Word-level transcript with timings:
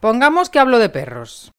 Pongamos 0.00 0.48
que 0.48 0.60
hablo 0.60 0.78
de 0.78 0.90
perros. 0.90 1.50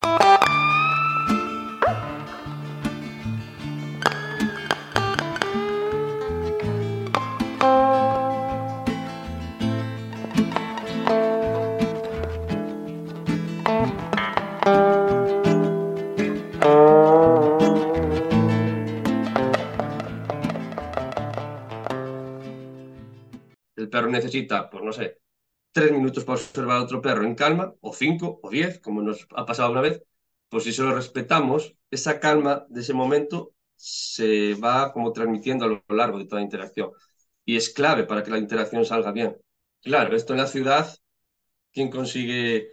El 23.75 23.89
perro 23.89 24.09
necesita, 24.09 24.69
pues 24.69 24.83
no 24.83 24.93
sé, 24.93 25.18
tres 25.71 25.91
minutos 25.91 26.23
para 26.25 26.39
observar 26.39 26.77
a 26.77 26.83
otro 26.83 27.01
perro 27.01 27.23
en 27.23 27.35
calma, 27.35 27.73
o 27.81 27.93
cinco, 27.93 28.39
o 28.43 28.49
diez, 28.49 28.79
como 28.79 29.01
nos 29.01 29.27
ha 29.35 29.45
pasado 29.45 29.71
una 29.71 29.81
vez, 29.81 30.03
pues 30.49 30.63
si 30.63 30.73
se 30.73 30.83
lo 30.83 30.93
respetamos, 30.95 31.75
esa 31.91 32.19
calma 32.19 32.65
de 32.69 32.81
ese 32.81 32.93
momento 32.93 33.53
se 33.75 34.55
va 34.55 34.91
como 34.93 35.13
transmitiendo 35.13 35.65
a 35.65 35.67
lo 35.69 35.83
largo 35.89 36.17
de 36.19 36.25
toda 36.25 36.41
la 36.41 36.45
interacción. 36.45 36.91
Y 37.45 37.55
es 37.57 37.69
clave 37.69 38.03
para 38.05 38.23
que 38.23 38.31
la 38.31 38.37
interacción 38.39 38.85
salga 38.85 39.11
bien. 39.11 39.37
Claro, 39.81 40.15
esto 40.15 40.33
en 40.33 40.39
la 40.39 40.47
ciudad, 40.47 40.95
¿quién 41.71 41.89
consigue 41.89 42.71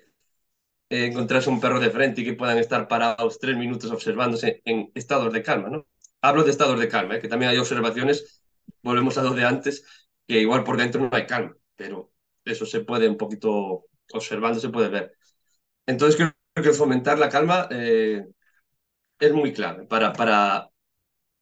eh, 0.88 1.07
encontrarse 1.07 1.51
un 1.51 1.60
perro 1.60 1.80
de 1.80 1.91
frente 1.91 2.21
y 2.21 2.24
que 2.24 2.35
puedan 2.35 2.59
estar 2.59 2.88
parados 2.88 3.38
tres 3.38 3.57
minutos 3.57 3.91
observándose 3.91 4.63
en 4.65 4.91
estados 4.95 5.33
de 5.33 5.43
calma, 5.43 5.69
¿no? 5.69 5.87
Hablo 6.23 6.45
de 6.45 6.51
estados 6.51 6.79
de 6.79 6.88
calma, 6.88 7.16
¿eh? 7.16 7.21
que 7.21 7.29
también 7.29 7.51
hay 7.51 7.59
observaciones, 7.59 8.43
volvemos 8.83 9.19
a 9.19 9.23
lo 9.23 9.30
de 9.35 9.45
antes, 9.45 9.85
que 10.27 10.41
igual 10.41 10.65
por 10.65 10.77
dentro 10.77 11.01
no 11.01 11.10
hay 11.13 11.27
calma, 11.27 11.57
pero 11.77 12.13
eso 12.47 12.67
se 12.67 12.83
puede 12.83 13.09
un 13.09 13.17
poquito 13.19 13.87
observando, 14.15 14.61
se 14.61 14.71
puede 14.71 14.89
ver. 14.91 15.13
Entonces 15.87 16.17
creo 16.17 16.35
que 16.65 16.73
fomentar 16.79 17.19
la 17.19 17.29
calma 17.31 17.69
eh, 17.71 18.27
es 19.19 19.33
muy 19.33 19.53
clave 19.53 19.87
para, 19.87 20.13
para, 20.13 20.69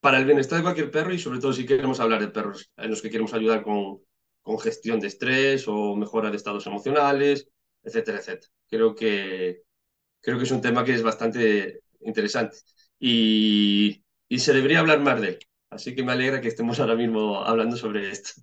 para 0.00 0.18
el 0.18 0.24
bienestar 0.26 0.58
de 0.58 0.64
cualquier 0.64 0.90
perro 0.90 1.12
y 1.14 1.18
sobre 1.18 1.40
todo 1.40 1.52
si 1.52 1.66
queremos 1.66 2.00
hablar 2.00 2.20
de 2.20 2.28
perros 2.28 2.70
en 2.76 2.90
los 2.90 3.02
que 3.02 3.10
queremos 3.10 3.34
ayudar 3.34 3.62
con, 3.62 4.00
con 4.42 4.58
gestión 4.60 5.00
de 5.00 5.08
estrés 5.08 5.66
o 5.68 5.96
mejora 5.96 6.30
de 6.30 6.36
estados 6.36 6.66
emocionales, 6.66 7.48
etcétera, 7.82 8.18
etcétera. 8.18 8.52
Creo 8.68 8.94
que, 8.94 9.62
creo 10.20 10.38
que 10.38 10.44
es 10.44 10.50
un 10.52 10.60
tema 10.62 10.84
que 10.84 10.94
es 10.94 11.02
bastante 11.02 11.82
interesante 12.02 12.58
y, 12.98 14.04
y 14.28 14.38
se 14.40 14.52
debería 14.54 14.80
hablar 14.80 15.00
más 15.00 15.20
de 15.20 15.28
él. 15.30 15.38
Así 15.70 15.94
que 15.94 16.02
me 16.04 16.12
alegra 16.12 16.40
que 16.40 16.48
estemos 16.48 16.80
ahora 16.80 16.96
mismo 16.96 17.44
hablando 17.44 17.76
sobre 17.76 18.10
esto. 18.10 18.42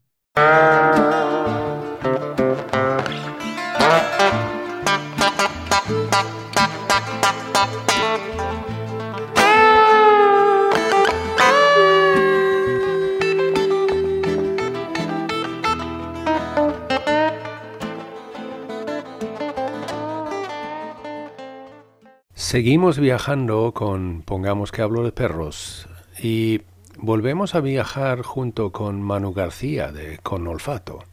Seguimos 22.52 23.00
viajando 23.00 23.72
con 23.74 24.24
Pongamos 24.24 24.74
que 24.74 24.82
hablo 24.82 25.06
de 25.06 25.14
perros 25.14 25.88
y 26.22 26.60
volvemos 27.02 27.56
a 27.56 27.62
viajar 27.62 28.22
junto 28.22 28.72
con 28.72 29.02
Manu 29.02 29.34
García 29.34 29.92
de 29.92 30.20
Con 30.20 30.48
Olfato. 30.48 31.04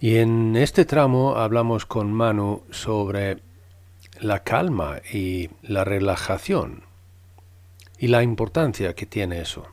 Y 0.00 0.16
en 0.16 0.56
este 0.56 0.86
tramo 0.86 1.36
hablamos 1.36 1.84
con 1.84 2.12
Manu 2.12 2.62
sobre 2.70 3.38
la 4.20 4.42
calma 4.42 5.00
y 5.12 5.50
la 5.62 5.84
relajación 5.84 6.82
y 7.98 8.08
la 8.08 8.22
importancia 8.22 8.94
que 8.94 9.06
tiene 9.06 9.40
eso. 9.40 9.66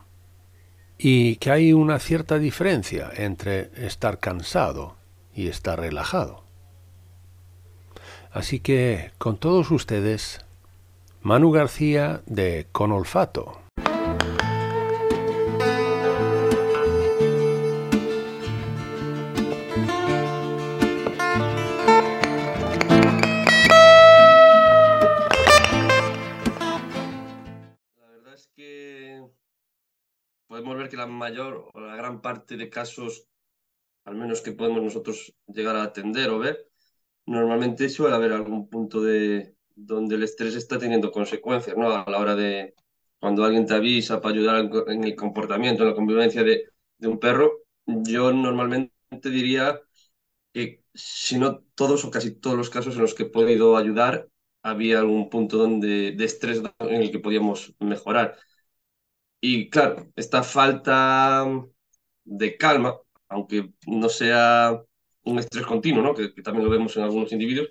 Y 0.98 1.36
que 1.36 1.50
hay 1.50 1.72
una 1.72 1.98
cierta 2.00 2.38
diferencia 2.38 3.10
entre 3.14 3.70
estar 3.76 4.18
cansado 4.18 4.96
y 5.34 5.48
estar 5.48 5.80
relajado. 5.80 6.42
Así 8.30 8.60
que 8.60 9.12
con 9.16 9.38
todos 9.38 9.70
ustedes, 9.70 10.44
Manu 11.22 11.50
García 11.50 12.20
de 12.26 12.66
Con 12.72 12.92
Olfato. 12.92 13.65
Que 30.88 30.96
la 30.96 31.06
mayor 31.06 31.70
o 31.74 31.80
la 31.80 31.96
gran 31.96 32.20
parte 32.22 32.56
de 32.56 32.70
casos, 32.70 33.26
al 34.04 34.16
menos 34.16 34.40
que 34.42 34.52
podemos 34.52 34.82
nosotros 34.82 35.34
llegar 35.46 35.76
a 35.76 35.84
atender 35.84 36.30
o 36.30 36.38
ver, 36.38 36.68
normalmente 37.26 37.88
suele 37.88 38.14
haber 38.16 38.32
algún 38.32 38.68
punto 38.68 39.02
de 39.02 39.56
donde 39.74 40.16
el 40.16 40.24
estrés 40.24 40.54
está 40.56 40.78
teniendo 40.78 41.12
consecuencias, 41.12 41.76
¿no? 41.76 41.90
A 41.92 42.10
la 42.10 42.18
hora 42.18 42.36
de 42.36 42.74
cuando 43.20 43.44
alguien 43.44 43.66
te 43.66 43.74
avisa 43.74 44.20
para 44.20 44.34
ayudar 44.34 44.70
en 44.88 45.04
el 45.04 45.16
comportamiento, 45.16 45.82
en 45.84 45.90
la 45.90 45.94
convivencia 45.94 46.44
de, 46.44 46.64
de 46.98 47.08
un 47.08 47.18
perro, 47.20 47.62
yo 47.86 48.32
normalmente 48.32 48.92
diría 49.30 49.80
que 50.52 50.84
si 50.94 51.38
no 51.38 51.60
todos 51.74 52.04
o 52.04 52.10
casi 52.10 52.32
todos 52.32 52.56
los 52.56 52.70
casos 52.70 52.94
en 52.96 53.02
los 53.02 53.14
que 53.14 53.24
he 53.24 53.26
podido 53.30 53.76
ayudar, 53.76 54.28
había 54.62 54.98
algún 55.00 55.28
punto 55.30 55.58
donde, 55.58 56.12
de 56.12 56.24
estrés 56.24 56.62
en 56.80 56.94
el 57.02 57.10
que 57.10 57.18
podíamos 57.20 57.74
mejorar. 57.80 58.36
Y 59.40 59.70
claro, 59.70 60.08
esta 60.16 60.42
falta 60.42 61.46
de 62.24 62.56
calma, 62.56 62.96
aunque 63.28 63.70
no 63.86 64.08
sea 64.08 64.80
un 65.24 65.38
estrés 65.38 65.66
continuo, 65.66 66.02
¿no? 66.02 66.14
que, 66.14 66.28
también 66.42 66.64
lo 66.64 66.70
vemos 66.70 66.96
en 66.96 67.04
algunos 67.04 67.32
individuos, 67.32 67.68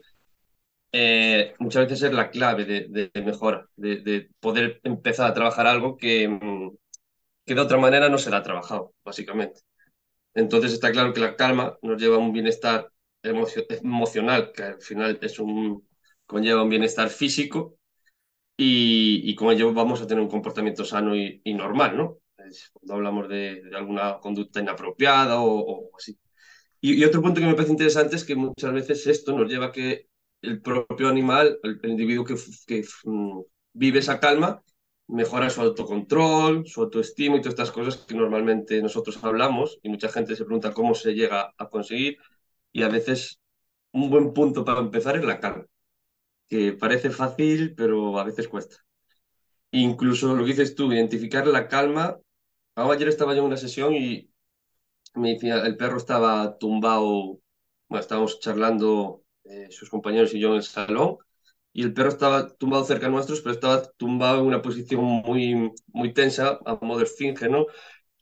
eh, 0.92 1.54
muchas 1.60 1.86
veces 1.88 2.04
es 2.04 2.14
la 2.14 2.30
clave 2.30 2.66
de, 2.66 3.10
de 3.12 3.22
mejora, 3.22 3.68
de, 3.76 3.98
de, 3.98 4.30
poder 4.40 4.80
empezar 4.84 5.30
a 5.30 5.34
trabajar 5.34 5.68
algo 5.68 5.98
que, 5.98 6.40
que 7.46 7.56
de 7.56 7.62
otra 7.62 7.78
manera 7.78 8.10
no 8.10 8.18
será 8.18 8.44
trabajado, 8.44 8.94
básicamente. 9.04 9.62
Entonces 10.34 10.74
está 10.74 10.92
claro 10.92 11.14
que 11.14 11.22
la 11.22 11.36
calma 11.36 11.78
nos 11.82 12.02
lleva 12.02 12.16
a 12.18 12.20
un 12.20 12.34
bienestar 12.34 12.90
emocio 13.24 13.66
emocional, 13.70 14.52
que 14.54 14.64
al 14.64 14.82
final 14.82 15.20
es 15.22 15.40
un, 15.40 15.88
conlleva 16.26 16.64
un 16.64 16.70
bienestar 16.70 17.10
físico 17.10 17.78
y, 18.58 19.36
con 19.36 19.52
ello 19.52 19.74
vamos 19.74 20.02
a 20.02 20.08
tener 20.08 20.24
un 20.24 20.30
comportamiento 20.30 20.86
sano 20.86 21.16
y, 21.16 21.42
normal, 21.54 21.98
¿no? 21.98 22.20
Es 22.38 22.70
cuando 22.74 22.96
hablamos 22.96 23.28
de, 23.30 23.62
de, 23.64 23.76
alguna 23.76 24.20
conducta 24.20 24.62
inapropiada 24.62 25.40
o, 25.42 25.60
o 25.60 25.90
así. 25.98 26.18
Y, 26.82 27.04
otro 27.04 27.22
punto 27.22 27.42
que 27.42 27.48
me 27.48 27.56
parece 27.56 27.72
interesante 27.72 28.16
es 28.16 28.24
que 28.24 28.36
muchas 28.36 28.72
veces 28.74 29.08
esto 29.08 29.36
nos 29.36 29.50
lleva 29.50 29.68
a 29.68 29.72
que 29.72 30.08
el 30.42 30.62
propio 30.62 31.10
animal, 31.10 31.60
el, 31.64 31.80
individuo 31.84 32.26
que, 32.26 32.36
um, 33.06 33.44
vive 33.74 34.00
esa 34.00 34.20
calma, 34.20 34.62
mejora 35.08 35.50
su 35.50 35.62
autocontrol, 35.62 36.68
su 36.68 36.82
autoestima 36.82 37.38
y 37.38 37.40
todas 37.40 37.54
estas 37.54 37.72
cosas 37.72 37.98
que 37.98 38.16
normalmente 38.16 38.82
nosotros 38.82 39.24
hablamos 39.24 39.80
y 39.84 39.90
mucha 39.90 40.10
gente 40.10 40.36
se 40.36 40.46
pregunta 40.46 40.74
cómo 40.74 40.96
se 40.96 41.14
llega 41.14 41.54
a 41.58 41.70
conseguir 41.70 42.18
y 42.72 42.84
a 42.84 42.90
veces 42.90 43.40
un 43.92 44.10
buen 44.12 44.34
punto 44.34 44.64
para 44.66 44.80
empezar 44.80 45.18
es 45.18 45.26
la 45.26 45.40
calma, 45.40 45.66
que 46.50 46.74
parece 46.74 47.10
fácil 47.12 47.76
pero 47.76 48.20
a 48.20 48.24
veces 48.24 48.48
cuesta. 48.48 48.78
Incluso 49.72 50.36
lo 50.36 50.44
que 50.46 50.52
dices 50.52 50.76
tú, 50.76 50.92
identificar 50.94 51.48
la 51.48 51.68
calma. 51.68 52.18
Ayer 52.76 53.08
estaba 53.10 53.34
yo 53.34 53.42
en 53.42 53.48
una 53.48 53.58
sesión 53.58 53.94
y 53.96 54.30
me 55.16 55.34
decía, 55.34 55.66
el 55.66 55.78
perro 55.78 55.98
estaba 55.98 56.58
tumbado, 56.58 57.40
bueno, 57.88 58.02
estábamos 58.02 58.40
charlando 58.40 59.24
eh, 59.46 59.68
sus 59.72 59.90
compañeros 59.90 60.34
y 60.34 60.40
yo 60.40 60.50
en 60.50 60.56
el 60.56 60.64
salón, 60.64 61.18
y 61.74 61.84
el 61.84 61.94
perro 61.94 62.10
estaba 62.10 62.50
tumbado 62.56 62.86
cerca 62.86 63.10
nuestros, 63.10 63.42
pero 63.42 63.54
estaba 63.56 63.84
tumbado 63.98 64.40
en 64.42 64.48
una 64.48 64.62
posición 64.62 65.04
muy, 65.04 65.72
muy 65.88 66.14
tensa, 66.14 66.60
a 66.66 66.76
modo 66.82 67.00
de 67.00 67.06
esfinge, 67.06 67.50
¿no? 67.50 67.66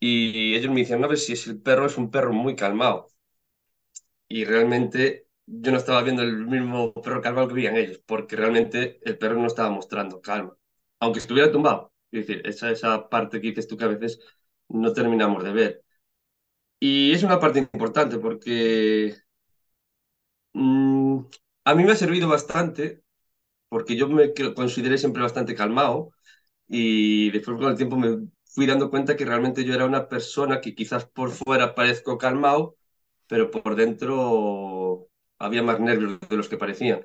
Y 0.00 0.54
ellos 0.56 0.72
me 0.72 0.80
decían, 0.80 1.00
no, 1.00 1.08
ver 1.08 1.18
si 1.18 1.34
el 1.50 1.60
perro 1.62 1.86
es 1.86 1.96
un 1.98 2.10
perro 2.10 2.32
muy 2.32 2.56
calmado. 2.56 3.08
Y 4.28 4.44
realmente 4.44 5.23
yo 5.46 5.70
no 5.72 5.78
estaba 5.78 6.02
viendo 6.02 6.22
el 6.22 6.46
mismo 6.46 6.92
perro 6.94 7.20
calmado 7.22 7.48
que 7.48 7.54
veían 7.54 7.76
ellos, 7.76 8.00
porque 8.06 8.36
realmente 8.36 9.00
el 9.04 9.18
perro 9.18 9.36
no 9.40 9.46
estaba 9.46 9.70
mostrando 9.70 10.20
calma, 10.20 10.56
aunque 11.00 11.18
estuviera 11.20 11.50
tumbado. 11.52 11.92
Es 12.10 12.26
decir, 12.26 12.46
esa, 12.46 12.70
esa 12.70 13.08
parte 13.08 13.40
que 13.40 13.48
dices 13.48 13.66
tú 13.68 13.76
que 13.76 13.84
a 13.84 13.88
veces 13.88 14.20
no 14.68 14.92
terminamos 14.92 15.42
de 15.44 15.52
ver. 15.52 15.84
Y 16.80 17.12
es 17.12 17.22
una 17.22 17.40
parte 17.40 17.58
importante 17.60 18.18
porque 18.18 19.16
Mm, 20.52 21.20
a 21.64 21.74
mí 21.74 21.84
me 21.84 21.92
ha 21.92 21.96
servido 21.96 22.28
bastante, 22.28 23.02
porque 23.68 23.96
yo 23.96 24.08
me 24.08 24.32
consideré 24.54 24.98
siempre 24.98 25.22
bastante 25.22 25.54
calmado 25.54 26.10
y 26.68 27.30
después 27.32 27.58
con 27.58 27.70
el 27.70 27.76
tiempo 27.76 27.96
me 27.98 28.28
fui 28.46 28.66
dando 28.66 28.90
cuenta 28.90 29.16
que 29.16 29.24
realmente 29.26 29.64
yo 29.64 29.74
era 29.74 29.86
una 29.86 30.08
persona 30.08 30.60
que 30.60 30.74
quizás 30.74 31.06
por 31.06 31.30
fuera 31.32 31.74
parezco 31.74 32.18
calmado, 32.18 32.76
pero 33.28 33.50
por 33.50 33.76
dentro 33.76 35.08
había 35.38 35.62
más 35.62 35.80
nervios 35.80 36.18
de 36.28 36.36
los 36.36 36.48
que 36.48 36.56
parecían. 36.58 37.02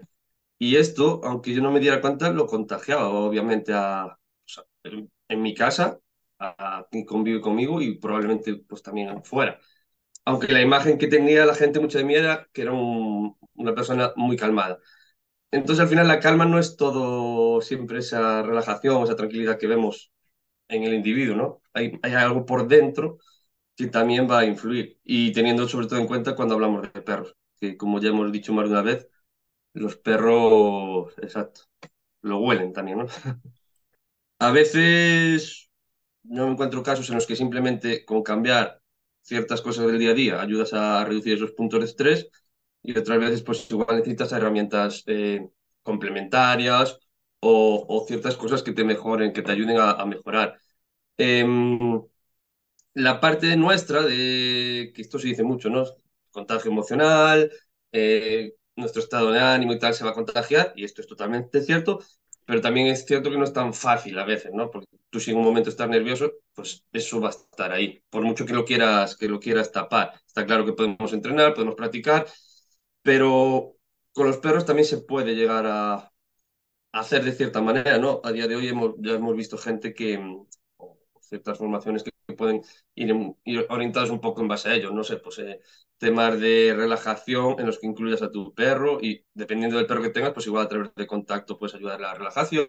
Y 0.60 0.76
esto, 0.78 1.22
aunque 1.24 1.54
yo 1.54 1.62
no 1.62 1.72
me 1.72 1.80
diera 1.80 2.02
cuenta, 2.02 2.32
lo 2.32 2.48
contagiaba 2.48 3.10
obviamente 3.10 3.74
a, 3.74 4.20
en, 4.84 5.42
mi 5.42 5.54
casa, 5.56 6.00
a, 6.40 6.86
quien 6.92 7.06
convive 7.06 7.42
conmigo 7.42 7.82
y 7.82 7.98
probablemente 7.98 8.56
pues 8.68 8.82
también 8.84 9.24
fuera. 9.24 9.60
Aunque 10.26 10.54
la 10.54 10.62
imagen 10.62 10.98
que 10.98 11.08
tenía 11.08 11.46
la 11.46 11.56
gente 11.56 11.80
mucha 11.80 12.00
de 12.00 12.06
mí 12.06 12.16
era 12.16 12.48
que 12.54 12.64
era 12.64 12.74
una 12.74 13.76
persona 13.76 14.14
muy 14.16 14.38
calmada. 14.38 14.80
Entonces 15.52 15.82
al 15.84 15.90
final 15.90 16.08
la 16.08 16.20
calma 16.20 16.46
no 16.46 16.60
es 16.60 16.78
todo 16.78 17.62
siempre 17.62 18.00
esa 18.00 18.44
relajación, 18.44 19.04
esa 19.04 19.16
tranquilidad 19.16 19.58
que 19.60 19.68
vemos 19.68 20.12
en 20.70 20.84
el 20.84 20.94
individuo, 20.94 21.36
¿no? 21.38 21.62
Hay, 21.74 22.00
hay 22.04 22.14
algo 22.14 22.46
por 22.46 22.68
dentro 22.68 23.20
que 23.76 23.88
también 23.88 24.30
va 24.30 24.40
a 24.40 24.46
influir. 24.46 25.00
Y 25.04 25.34
teniendo 25.34 25.68
sobre 25.68 25.88
todo 25.88 26.00
en 26.00 26.08
cuenta 26.08 26.36
cuando 26.36 26.56
hablamos 26.56 26.84
de 26.94 27.02
perros, 27.02 27.36
que 27.60 27.78
como 27.78 28.00
ya 28.00 28.10
hemos 28.10 28.32
dicho 28.32 28.54
más 28.54 28.66
de 28.66 28.72
una 28.72 28.82
vez, 28.84 29.08
los 29.74 29.98
perros, 29.98 31.14
exacto, 31.22 31.62
lo 32.22 32.40
huelen 32.40 32.74
también, 32.74 33.00
¿no? 33.00 33.08
A 34.40 34.52
veces 34.52 35.70
no 36.24 36.46
me 36.46 36.54
encuentro 36.54 36.84
casos 36.84 37.10
en 37.10 37.16
los 37.16 37.28
que 37.28 37.36
simplemente 37.36 38.06
con 38.06 38.24
cambiar 38.24 38.82
ciertas 39.22 39.62
cosas 39.62 39.88
del 39.88 40.00
día 40.00 40.12
a 40.12 40.14
día 40.14 40.42
ayudas 40.42 40.74
a 40.74 41.04
reducir 41.06 41.34
esos 41.34 41.52
puntos 41.52 41.80
de 41.82 41.86
estrés 41.88 42.30
y 42.84 42.98
otras 42.98 43.20
veces 43.20 43.42
pues 43.44 43.70
igual 43.72 43.98
necesitas 43.98 44.32
herramientas 44.32 45.04
eh, 45.08 45.50
complementarias 45.84 47.00
o, 47.42 48.06
ciertas 48.08 48.36
cosas 48.38 48.64
que 48.64 48.74
te 48.74 48.84
mejoren, 48.84 49.34
que 49.34 49.42
te 49.42 49.52
ayuden 49.52 49.78
a, 49.80 50.06
mejorar. 50.06 50.60
Em, 51.18 52.02
la 52.94 53.20
parte 53.20 53.56
nuestra 53.58 54.04
de, 54.04 54.92
que 54.96 55.02
esto 55.02 55.20
se 55.20 55.30
dice 55.30 55.44
mucho, 55.44 55.70
¿no? 55.70 55.86
Contagio 56.32 56.72
emocional, 56.72 57.52
eh, 57.92 58.54
nuestro 58.76 59.02
estado 59.02 59.32
de 59.32 59.40
ánimo 59.40 59.74
y 59.74 59.80
tal 59.80 59.94
se 59.94 60.04
va 60.04 60.12
a 60.12 60.14
contagiar, 60.14 60.74
y 60.76 60.84
esto 60.86 61.02
es 61.02 61.08
totalmente 61.08 61.62
cierto, 61.62 62.00
pero 62.46 62.62
también 62.62 62.88
es 62.88 63.06
cierto 63.06 63.30
que 63.30 63.38
no 63.38 63.44
es 63.44 63.54
tan 63.54 63.74
fácil 63.74 64.18
a 64.20 64.26
veces, 64.26 64.52
¿no? 64.54 64.72
Porque 64.72 64.88
tú 65.10 65.20
si 65.20 65.32
en 65.32 65.38
un 65.38 65.44
momento 65.44 65.70
estás 65.70 65.90
nervioso, 65.90 66.34
pues 66.54 66.84
eso 66.92 67.22
va 67.22 67.30
a 67.30 67.32
estar 67.32 67.72
ahí, 67.72 68.02
por 68.10 68.24
mucho 68.24 68.46
que 68.46 68.54
lo 68.54 68.66
quieras, 68.66 69.16
que 69.18 69.28
lo 69.28 69.40
quieras 69.40 69.72
tapar. 69.72 70.14
Está 70.26 70.46
claro 70.46 70.66
que 70.66 70.74
podemos 70.74 71.14
entrenar, 71.14 71.54
podemos 71.54 71.76
practicar, 71.76 72.28
pero 73.02 73.76
con 74.14 74.28
los 74.28 74.38
perros 74.38 74.66
también 74.66 74.86
se 74.88 74.98
puede 75.00 75.36
llegar 75.36 75.66
a, 75.68 76.12
hacer 76.92 77.24
de 77.24 77.34
cierta 77.34 77.62
manera, 77.62 77.98
¿no? 78.00 78.22
A 78.24 78.32
día 78.32 78.48
de 78.48 78.56
hoy 78.56 78.68
hemos, 78.68 78.96
ya 79.00 79.14
hemos 79.14 79.36
visto 79.36 79.58
gente 79.58 79.94
que, 79.94 80.20
ciertas 81.22 81.58
formaciones 81.58 82.04
que 82.04 82.12
pueden 82.36 82.62
ir, 82.96 83.16
ir 83.46 83.66
orientadas 83.70 84.10
un 84.10 84.20
poco 84.22 84.42
en 84.42 84.48
base 84.48 84.70
a 84.70 84.76
ello, 84.76 84.92
no 84.92 85.04
sé, 85.04 85.18
pues 85.18 85.40
eh, 85.40 85.62
temas 86.00 86.40
de 86.40 86.74
relajación 86.76 87.56
en 87.60 87.68
los 87.68 87.80
que 87.80 87.88
incluyas 87.88 88.22
a 88.22 88.32
tu 88.32 88.54
perro 88.54 89.00
y 89.02 89.26
dependiendo 89.34 89.78
del 89.78 89.86
perro 89.88 90.02
que 90.02 90.10
tengas, 90.10 90.34
pues 90.34 90.48
igual 90.48 90.66
a 90.66 90.70
través 90.70 90.96
de 90.96 91.08
contacto 91.08 91.58
puedes 91.60 91.76
ayudar 91.76 92.00
a 92.00 92.02
la 92.02 92.14
relajación, 92.16 92.68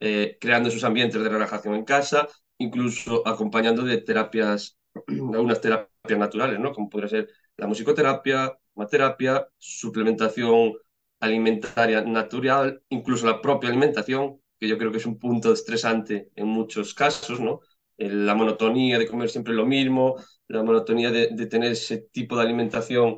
eh, 0.00 0.36
creando 0.40 0.68
esos 0.68 0.84
ambientes 0.84 1.22
de 1.22 1.28
relajación 1.28 1.74
en 1.74 1.84
casa, 1.84 2.28
incluso 2.58 3.26
acompañando 3.26 3.82
de 3.82 3.98
terapias, 3.98 4.78
algunas 5.08 5.60
terapias 5.60 6.18
naturales, 6.18 6.60
¿no? 6.60 6.72
Como 6.72 6.88
podría 6.90 7.08
ser 7.08 7.28
la 7.56 7.66
musicoterapia, 7.66 8.52
terapia, 8.86 9.48
suplementación 9.58 10.74
alimentaria 11.20 12.02
natural, 12.02 12.82
incluso 12.90 13.26
la 13.26 13.40
propia 13.40 13.70
alimentación, 13.70 14.40
que 14.58 14.68
yo 14.68 14.78
creo 14.78 14.90
que 14.92 14.98
es 14.98 15.06
un 15.06 15.18
punto 15.18 15.52
estresante 15.52 16.30
en 16.36 16.46
muchos 16.46 16.94
casos, 16.94 17.40
¿no? 17.40 17.60
La 17.96 18.34
monotonía 18.34 18.98
de 18.98 19.08
comer 19.08 19.28
siempre 19.28 19.54
lo 19.54 19.66
mismo, 19.66 20.16
la 20.48 20.62
monotonía 20.62 21.10
de, 21.10 21.46
tener 21.46 21.72
ese 21.72 21.98
tipo 22.12 22.36
de 22.36 22.42
alimentación 22.42 23.16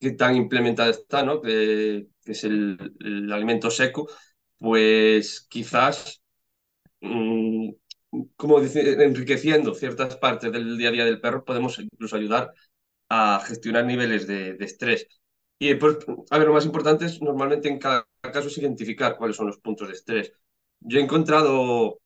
que 0.00 0.12
tan 0.12 0.36
implementada 0.36 0.90
está, 0.90 1.22
¿no? 1.24 1.40
Que, 1.40 2.08
es 2.24 2.44
el, 2.44 2.78
alimento 3.32 3.70
seco, 3.70 4.08
pues 4.58 5.46
quizás, 5.48 6.22
mm, 7.00 7.70
como 8.36 8.60
decir, 8.60 8.88
enriqueciendo 9.00 9.74
ciertas 9.74 10.16
partes 10.16 10.52
del 10.52 10.78
día 10.78 10.88
a 10.90 10.92
día 10.92 11.04
del 11.04 11.20
perro, 11.20 11.44
podemos 11.44 11.78
incluso 11.78 12.16
ayudar 12.16 12.52
a 13.08 13.40
gestionar 13.46 13.84
niveles 13.86 14.26
de, 14.26 14.56
estrés. 14.60 15.08
Y 15.58 15.74
pues, 15.76 15.98
a 16.30 16.38
ver, 16.38 16.48
lo 16.48 16.54
más 16.54 16.66
importante 16.66 17.06
es 17.06 17.20
normalmente 17.22 17.68
en 17.68 17.78
cada 17.78 18.06
caso 18.22 18.48
es 18.48 18.58
identificar 18.58 19.16
cuáles 19.16 19.36
son 19.36 19.46
los 19.48 19.58
puntos 19.58 19.88
de 19.88 19.94
estrés. 19.94 20.32
Yo 20.80 20.98
he 20.98 21.02
encontrado, 21.02 22.00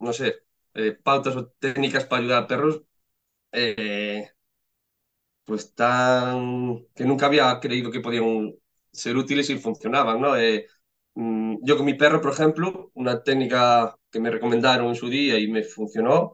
no 0.00 0.12
sé, 0.12 0.36
eh, 0.74 0.92
pautas 0.92 1.36
o 1.36 1.48
técnicas 1.58 2.06
para 2.06 2.20
ayudar 2.22 2.42
a 2.44 2.46
perros, 2.48 2.82
eh, 3.54 4.30
pues 5.44 5.74
tan 5.74 6.86
que 6.94 7.04
nunca 7.04 7.26
había 7.26 7.58
creído 7.60 7.90
que 7.90 8.00
podían 8.00 8.54
ser 8.92 9.16
útiles 9.16 9.50
y 9.50 9.58
funcionaban, 9.58 10.20
¿no? 10.20 10.36
Eh, 10.36 10.66
mm, 11.14 11.56
yo 11.62 11.76
con 11.76 11.86
mi 11.86 11.94
perro, 11.94 12.20
por 12.20 12.32
ejemplo, 12.32 12.90
una 12.94 13.22
técnica 13.22 13.96
que 14.10 14.20
me 14.20 14.30
recomendaron 14.30 14.88
en 14.88 14.94
su 14.94 15.08
día 15.08 15.38
y 15.38 15.48
me 15.48 15.62
funcionó, 15.62 16.32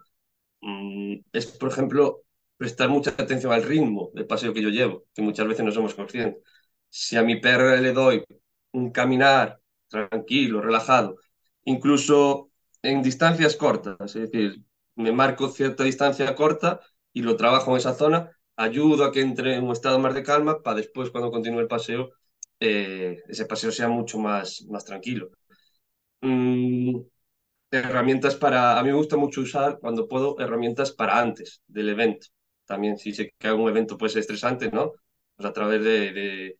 mm, 0.62 1.16
es, 1.32 1.46
por 1.48 1.70
ejemplo, 1.70 2.22
prestar 2.56 2.88
mucha 2.90 3.10
atención 3.12 3.52
al 3.52 3.64
ritmo 3.64 4.10
del 4.14 4.26
paseo 4.26 4.54
que 4.54 4.62
yo 4.62 4.70
llevo, 4.70 5.06
que 5.14 5.22
muchas 5.22 5.48
veces 5.48 5.64
no 5.64 5.72
somos 5.72 5.94
conscientes. 5.94 6.42
Si 6.88 7.16
a 7.16 7.22
mi 7.22 7.40
perro 7.40 7.76
le 7.76 7.92
doy 7.92 8.24
un 8.72 8.90
caminar 8.92 9.60
tranquilo, 9.88 10.60
relajado, 10.62 11.16
incluso 11.64 12.50
en 12.82 13.02
distancias 13.02 13.56
cortas, 13.56 13.96
es 14.16 14.30
decir, 14.30 14.62
me 14.96 15.12
marco 15.12 15.48
cierta 15.48 15.84
distancia 15.84 16.34
corta 16.34 16.80
y 17.12 17.22
lo 17.22 17.36
trabajo 17.36 17.72
en 17.72 17.78
esa 17.78 17.94
zona, 17.94 18.30
ayudo 18.56 19.04
a 19.04 19.12
que 19.12 19.20
entre 19.22 19.56
en 19.56 19.64
un 19.64 19.72
estado 19.72 19.98
más 19.98 20.14
de 20.14 20.22
calma 20.22 20.62
para 20.62 20.76
después, 20.78 21.10
cuando 21.10 21.30
continúe 21.30 21.60
el 21.60 21.68
paseo, 21.68 22.10
eh, 22.60 23.22
ese 23.28 23.46
paseo 23.46 23.72
sea 23.72 23.88
mucho 23.88 24.18
más, 24.18 24.62
más 24.70 24.84
tranquilo. 24.84 25.30
Mm, 26.20 27.00
herramientas 27.70 28.36
para, 28.36 28.78
a 28.78 28.82
mí 28.82 28.90
me 28.90 28.96
gusta 28.96 29.16
mucho 29.16 29.42
usar 29.42 29.78
cuando 29.80 30.08
puedo 30.08 30.38
herramientas 30.40 30.92
para 30.92 31.20
antes 31.20 31.62
del 31.68 31.90
evento 31.90 32.28
también 32.66 32.98
si 32.98 33.12
sé 33.14 33.34
que 33.38 33.52
un 33.52 33.68
evento 33.68 33.98
puede 33.98 34.12
ser 34.12 34.20
estresante, 34.20 34.70
¿no? 34.70 34.92
Pues 35.36 35.48
a 35.48 35.52
través 35.52 35.82
de, 35.84 36.12
de, 36.12 36.58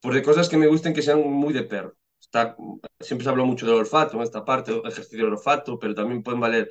pues 0.00 0.14
de 0.16 0.22
cosas 0.22 0.48
que 0.48 0.56
me 0.58 0.66
gusten 0.68 0.94
que 0.94 1.02
sean 1.02 1.20
muy 1.30 1.52
de 1.54 1.64
perro. 1.64 1.94
Está, 2.20 2.56
siempre 3.00 3.24
se 3.24 3.30
habló 3.30 3.46
mucho 3.46 3.66
del 3.66 3.76
olfato 3.76 4.16
en 4.16 4.22
esta 4.22 4.44
parte, 4.44 4.72
ejercicio 4.84 5.24
del 5.24 5.34
olfato, 5.34 5.78
pero 5.78 5.94
también 5.94 6.22
pueden 6.22 6.40
valer 6.40 6.70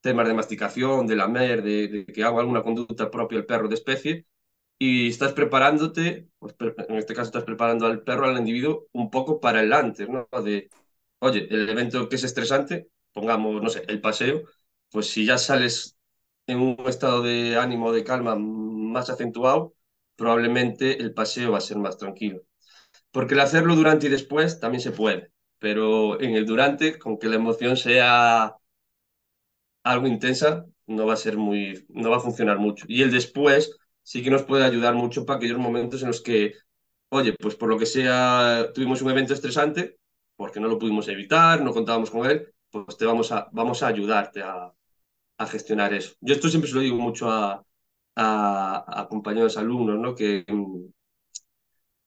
temas 0.00 0.28
de 0.28 0.34
masticación, 0.34 1.06
de 1.06 1.16
lamer, 1.16 1.62
de, 1.62 1.88
de 1.88 2.06
que 2.06 2.24
haga 2.24 2.40
alguna 2.40 2.62
conducta 2.62 3.10
propia 3.10 3.38
el 3.38 3.46
perro 3.46 3.68
de 3.68 3.74
especie, 3.74 4.26
y 4.78 5.08
estás 5.08 5.32
preparándote, 5.32 6.28
pues, 6.38 6.54
en 6.88 6.96
este 6.96 7.14
caso 7.14 7.28
estás 7.28 7.44
preparando 7.44 7.86
al 7.86 8.02
perro, 8.02 8.26
al 8.26 8.38
individuo, 8.38 8.86
un 8.92 9.10
poco 9.10 9.40
para 9.40 9.60
el 9.62 9.72
antes, 9.72 10.08
¿no? 10.08 10.28
De, 10.44 10.70
oye, 11.20 11.48
el 11.50 11.68
evento 11.68 12.08
que 12.08 12.16
es 12.16 12.24
estresante, 12.24 12.88
pongamos, 13.12 13.62
no 13.62 13.68
sé, 13.70 13.84
el 13.88 14.00
paseo, 14.00 14.42
pues 14.90 15.08
si 15.10 15.26
ya 15.26 15.38
sales 15.38 15.96
en 16.46 16.60
un 16.60 16.76
estado 16.86 17.22
de 17.22 17.56
ánimo, 17.56 17.92
de 17.92 18.04
calma 18.04 18.36
más 18.36 19.10
acentuado, 19.10 19.74
probablemente 20.16 21.00
el 21.00 21.12
paseo 21.14 21.52
va 21.52 21.58
a 21.58 21.60
ser 21.60 21.78
más 21.78 21.98
tranquilo. 21.98 22.42
Porque 23.10 23.34
el 23.34 23.40
hacerlo 23.40 23.74
durante 23.76 24.06
y 24.06 24.10
después 24.10 24.60
también 24.60 24.80
se 24.82 24.92
puede, 24.92 25.32
pero 25.58 26.20
en 26.20 26.34
el 26.34 26.46
durante, 26.46 26.98
con 26.98 27.18
que 27.18 27.28
la 27.28 27.36
emoción 27.36 27.76
sea 27.76 28.56
algo 29.92 30.06
intensa, 30.06 30.66
no 30.86 31.06
va 31.06 31.14
a 31.14 31.16
ser 31.16 31.36
muy, 31.36 31.86
no 31.88 32.10
va 32.10 32.18
a 32.18 32.20
funcionar 32.20 32.58
mucho. 32.58 32.84
Y 32.88 33.02
el 33.02 33.10
después 33.10 33.76
sí 34.02 34.22
que 34.22 34.30
nos 34.30 34.42
puede 34.44 34.64
ayudar 34.64 34.94
mucho 34.94 35.24
para 35.26 35.38
aquellos 35.38 35.58
momentos 35.58 36.02
en 36.02 36.08
los 36.08 36.20
que, 36.22 36.54
oye, 37.10 37.34
pues 37.34 37.56
por 37.56 37.68
lo 37.68 37.78
que 37.78 37.86
sea, 37.86 38.70
tuvimos 38.74 39.02
un 39.02 39.10
evento 39.10 39.34
estresante, 39.34 39.98
porque 40.36 40.60
no 40.60 40.68
lo 40.68 40.78
pudimos 40.78 41.08
evitar, 41.08 41.62
no 41.62 41.72
contábamos 41.72 42.10
con 42.10 42.26
él, 42.30 42.52
pues 42.70 42.96
te 42.96 43.06
vamos 43.06 43.32
a, 43.32 43.48
vamos 43.52 43.82
a 43.82 43.88
ayudarte 43.88 44.42
a, 44.42 44.72
a 45.38 45.46
gestionar 45.46 45.94
eso. 45.94 46.14
Yo 46.20 46.34
esto 46.34 46.48
siempre 46.48 46.68
se 46.70 46.76
lo 46.76 46.82
digo 46.82 46.96
mucho 46.96 47.30
a, 47.30 47.64
a, 48.16 49.06
compañeros 49.08 49.56
alumnos, 49.56 49.98
¿no? 49.98 50.14
Que 50.14 50.44
mm, 50.48 50.88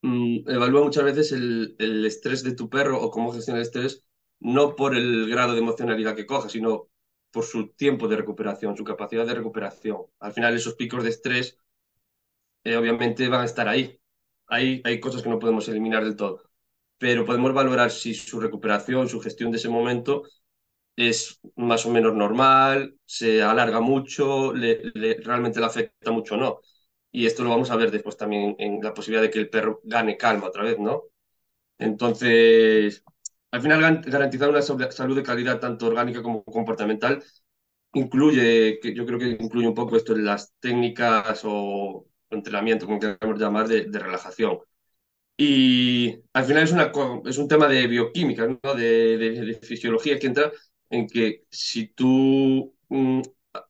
mm, 0.01 0.49
evalúa 0.49 0.83
muchas 0.83 1.03
veces 1.03 1.31
el, 1.31 1.75
el, 1.79 2.05
estrés 2.05 2.43
de 2.43 2.55
tu 2.55 2.69
perro 2.69 3.01
o 3.01 3.11
cómo 3.11 3.31
gestiona 3.33 3.59
el 3.59 3.65
estrés, 3.65 4.03
no 4.39 4.75
por 4.75 4.95
el 4.95 5.29
grado 5.29 5.53
de 5.53 5.59
emocionalidad 5.59 6.15
que 6.15 6.25
coja, 6.25 6.49
sino 6.49 6.87
por 7.31 7.43
su 7.45 7.69
tiempo 7.69 8.07
de 8.07 8.17
recuperación, 8.17 8.75
su 8.77 8.83
capacidad 8.83 9.25
de 9.25 9.35
recuperación. 9.35 10.03
Al 10.19 10.33
final 10.33 10.55
esos 10.55 10.75
picos 10.75 11.03
de 11.03 11.09
estrés 11.11 11.57
eh, 12.63 12.75
obviamente 12.75 13.27
van 13.29 13.41
a 13.41 13.45
estar 13.45 13.67
ahí. 13.67 13.99
Hay, 14.47 14.81
hay 14.83 14.99
cosas 14.99 15.21
que 15.23 15.29
no 15.29 15.39
podemos 15.39 15.67
eliminar 15.69 16.03
del 16.03 16.15
todo, 16.15 16.43
pero 16.97 17.25
podemos 17.25 17.53
valorar 17.53 17.91
si 17.91 18.13
su 18.13 18.39
recuperación, 18.39 19.07
su 19.09 19.21
gestión 19.21 19.51
de 19.51 19.57
ese 19.57 19.69
momento 19.69 20.23
es 20.97 21.39
más 21.57 21.85
o 21.85 21.91
menos 21.91 22.15
normal, 22.15 22.95
se 23.05 23.43
alarga 23.43 23.81
mucho, 23.81 24.53
le, 24.53 24.91
realmente 25.23 25.59
le 25.59 25.67
afecta 25.67 26.11
mucho 26.11 26.35
o 26.35 26.37
no. 26.39 26.61
Y 27.11 27.25
esto 27.27 27.43
lo 27.43 27.51
vamos 27.51 27.71
a 27.71 27.77
ver 27.77 27.91
después 27.91 28.17
también 28.17 28.55
en 28.59 28.81
la 28.83 28.93
posibilidad 28.93 29.23
de 29.23 29.31
que 29.31 29.39
el 29.39 29.49
perro 29.49 29.81
gane 29.83 30.17
calma 30.17 30.47
otra 30.47 30.63
vez, 30.63 30.79
¿no? 30.79 31.03
Entonces, 31.79 33.03
al 33.51 33.61
final 33.61 34.01
garantizar 34.05 34.49
una 34.49 34.61
salud 34.61 35.15
de 35.15 35.23
calidad 35.23 35.59
tanto 35.59 35.87
orgánica 35.87 36.23
como 36.23 36.43
comportamental 36.43 37.23
incluye, 37.93 38.79
yo 38.95 39.05
creo 39.05 39.19
que 39.19 39.29
incluye 39.29 39.67
un 39.67 39.75
poco 39.75 39.97
esto 39.97 40.13
en 40.13 40.25
las 40.25 40.53
técnicas 40.59 41.41
o 41.43 42.07
entrenamiento, 42.29 42.85
como 42.85 42.99
queramos 42.99 43.39
llamar, 43.39 43.67
de, 43.67 43.87
relajación. 43.99 44.59
Y 45.37 46.19
al 46.33 46.45
final 46.45 46.63
es, 47.25 47.37
un 47.37 47.47
tema 47.47 47.67
de 47.67 47.87
bioquímica, 47.87 48.47
de, 48.75 49.59
fisiología 49.63 50.19
que 50.19 50.27
entra 50.27 50.51
en 50.89 51.07
que 51.07 51.45
si 51.49 51.87
tú 51.87 52.75
mm, 52.89 53.21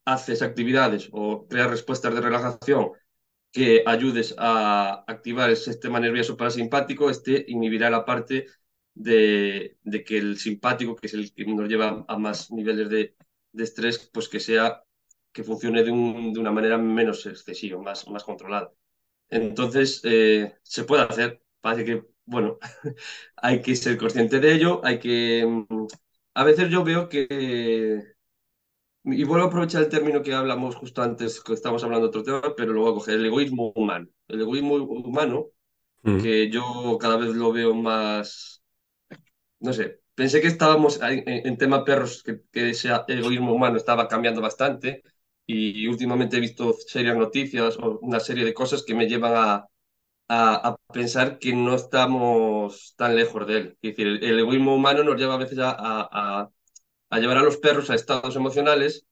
haces 0.04 0.42
actividades 0.42 1.08
o 1.12 1.46
creas 1.48 1.70
respuestas 1.70 2.14
de 2.14 2.20
relajación 2.20 2.90
que 3.52 3.82
ayudes 3.86 4.34
a 4.38 5.04
activar 5.06 5.50
el 5.50 5.56
sistema 5.56 6.00
nervioso 6.00 6.36
parasimpático, 6.36 7.10
este 7.10 7.44
inhibirá 7.48 7.90
la 7.90 8.04
parte 8.04 8.46
de, 8.94 9.78
de, 9.82 10.04
que 10.04 10.18
el 10.18 10.38
simpático, 10.38 10.96
que 10.96 11.06
es 11.06 11.14
el 11.14 11.32
que 11.32 11.44
nos 11.46 11.68
lleva 11.68 12.04
a 12.08 12.18
más 12.18 12.50
niveles 12.50 12.88
de, 12.88 13.16
de 13.52 13.64
estrés, 13.64 14.10
pues 14.12 14.28
que 14.28 14.40
sea 14.40 14.82
que 15.32 15.44
funcione 15.44 15.82
de, 15.82 15.90
un, 15.90 16.32
de, 16.32 16.40
una 16.40 16.52
manera 16.52 16.78
menos 16.78 17.26
excesiva, 17.26 17.80
más, 17.80 18.08
más 18.08 18.24
controlada. 18.24 18.72
Entonces, 19.28 20.00
eh, 20.04 20.54
se 20.62 20.84
puede 20.84 21.02
hacer. 21.04 21.42
Parece 21.60 21.84
que, 21.84 22.04
bueno, 22.26 22.58
hay 23.36 23.62
que 23.62 23.74
ser 23.76 23.96
consciente 23.98 24.40
de 24.40 24.54
ello, 24.54 24.80
hay 24.84 24.98
que... 24.98 25.44
Mm, 25.46 25.86
a 26.34 26.44
veces 26.44 26.70
yo 26.70 26.84
veo 26.84 27.08
que... 27.08 28.14
Y 29.04 29.24
vuelvo 29.24 29.46
a 29.46 29.48
aprovechar 29.48 29.82
el 29.82 29.88
término 29.88 30.22
que 30.22 30.32
hablamos 30.32 30.76
justo 30.76 31.02
antes, 31.02 31.40
que 31.42 31.54
estamos 31.54 31.82
hablando 31.82 32.06
de 32.06 32.18
otro 32.18 32.22
tema, 32.22 32.54
pero 32.56 32.72
voy 32.80 32.92
a 32.92 32.94
coger, 32.94 33.14
el 33.14 33.26
egoísmo 33.26 33.72
humano. 33.74 34.08
El 34.28 34.42
egoísmo 34.42 34.76
humano, 34.76 35.48
mm. 36.02 36.22
que 36.22 36.50
yo 36.50 36.98
cada 37.00 37.16
vez 37.16 37.30
lo 37.34 37.52
veo 37.52 37.74
más, 37.74 38.61
no 39.62 39.72
sé, 39.72 40.00
pensé 40.14 40.40
que 40.40 40.48
estábamos 40.48 41.00
en, 41.02 41.56
tema 41.58 41.84
perros, 41.84 42.22
que, 42.22 42.42
que, 42.52 42.70
ese 42.70 42.90
egoísmo 43.08 43.54
humano 43.54 43.76
estaba 43.76 44.08
cambiando 44.08 44.40
bastante 44.40 45.02
y 45.46 45.86
últimamente 45.88 46.36
he 46.36 46.40
visto 46.40 46.74
serias 46.86 47.16
noticias 47.16 47.76
o 47.78 47.98
una 48.00 48.20
serie 48.20 48.44
de 48.44 48.54
cosas 48.54 48.84
que 48.84 48.94
me 48.94 49.08
llevan 49.08 49.34
a, 49.36 49.68
a, 50.28 50.76
pensar 50.92 51.38
que 51.38 51.52
no 51.52 51.74
estamos 51.74 52.94
tan 52.96 53.16
lejos 53.16 53.46
de 53.46 53.56
él. 53.58 53.78
Es 53.82 53.96
decir, 53.96 54.06
el, 54.06 54.38
egoísmo 54.38 54.74
humano 54.74 55.04
nos 55.04 55.16
lleva 55.16 55.34
a 55.34 55.38
veces 55.38 55.58
a, 55.58 55.70
a, 55.78 56.50
a, 57.10 57.18
llevar 57.20 57.38
a 57.38 57.42
los 57.42 57.58
perros 57.58 57.90
a 57.90 57.94
estados 57.94 58.36
emocionales 58.36 59.06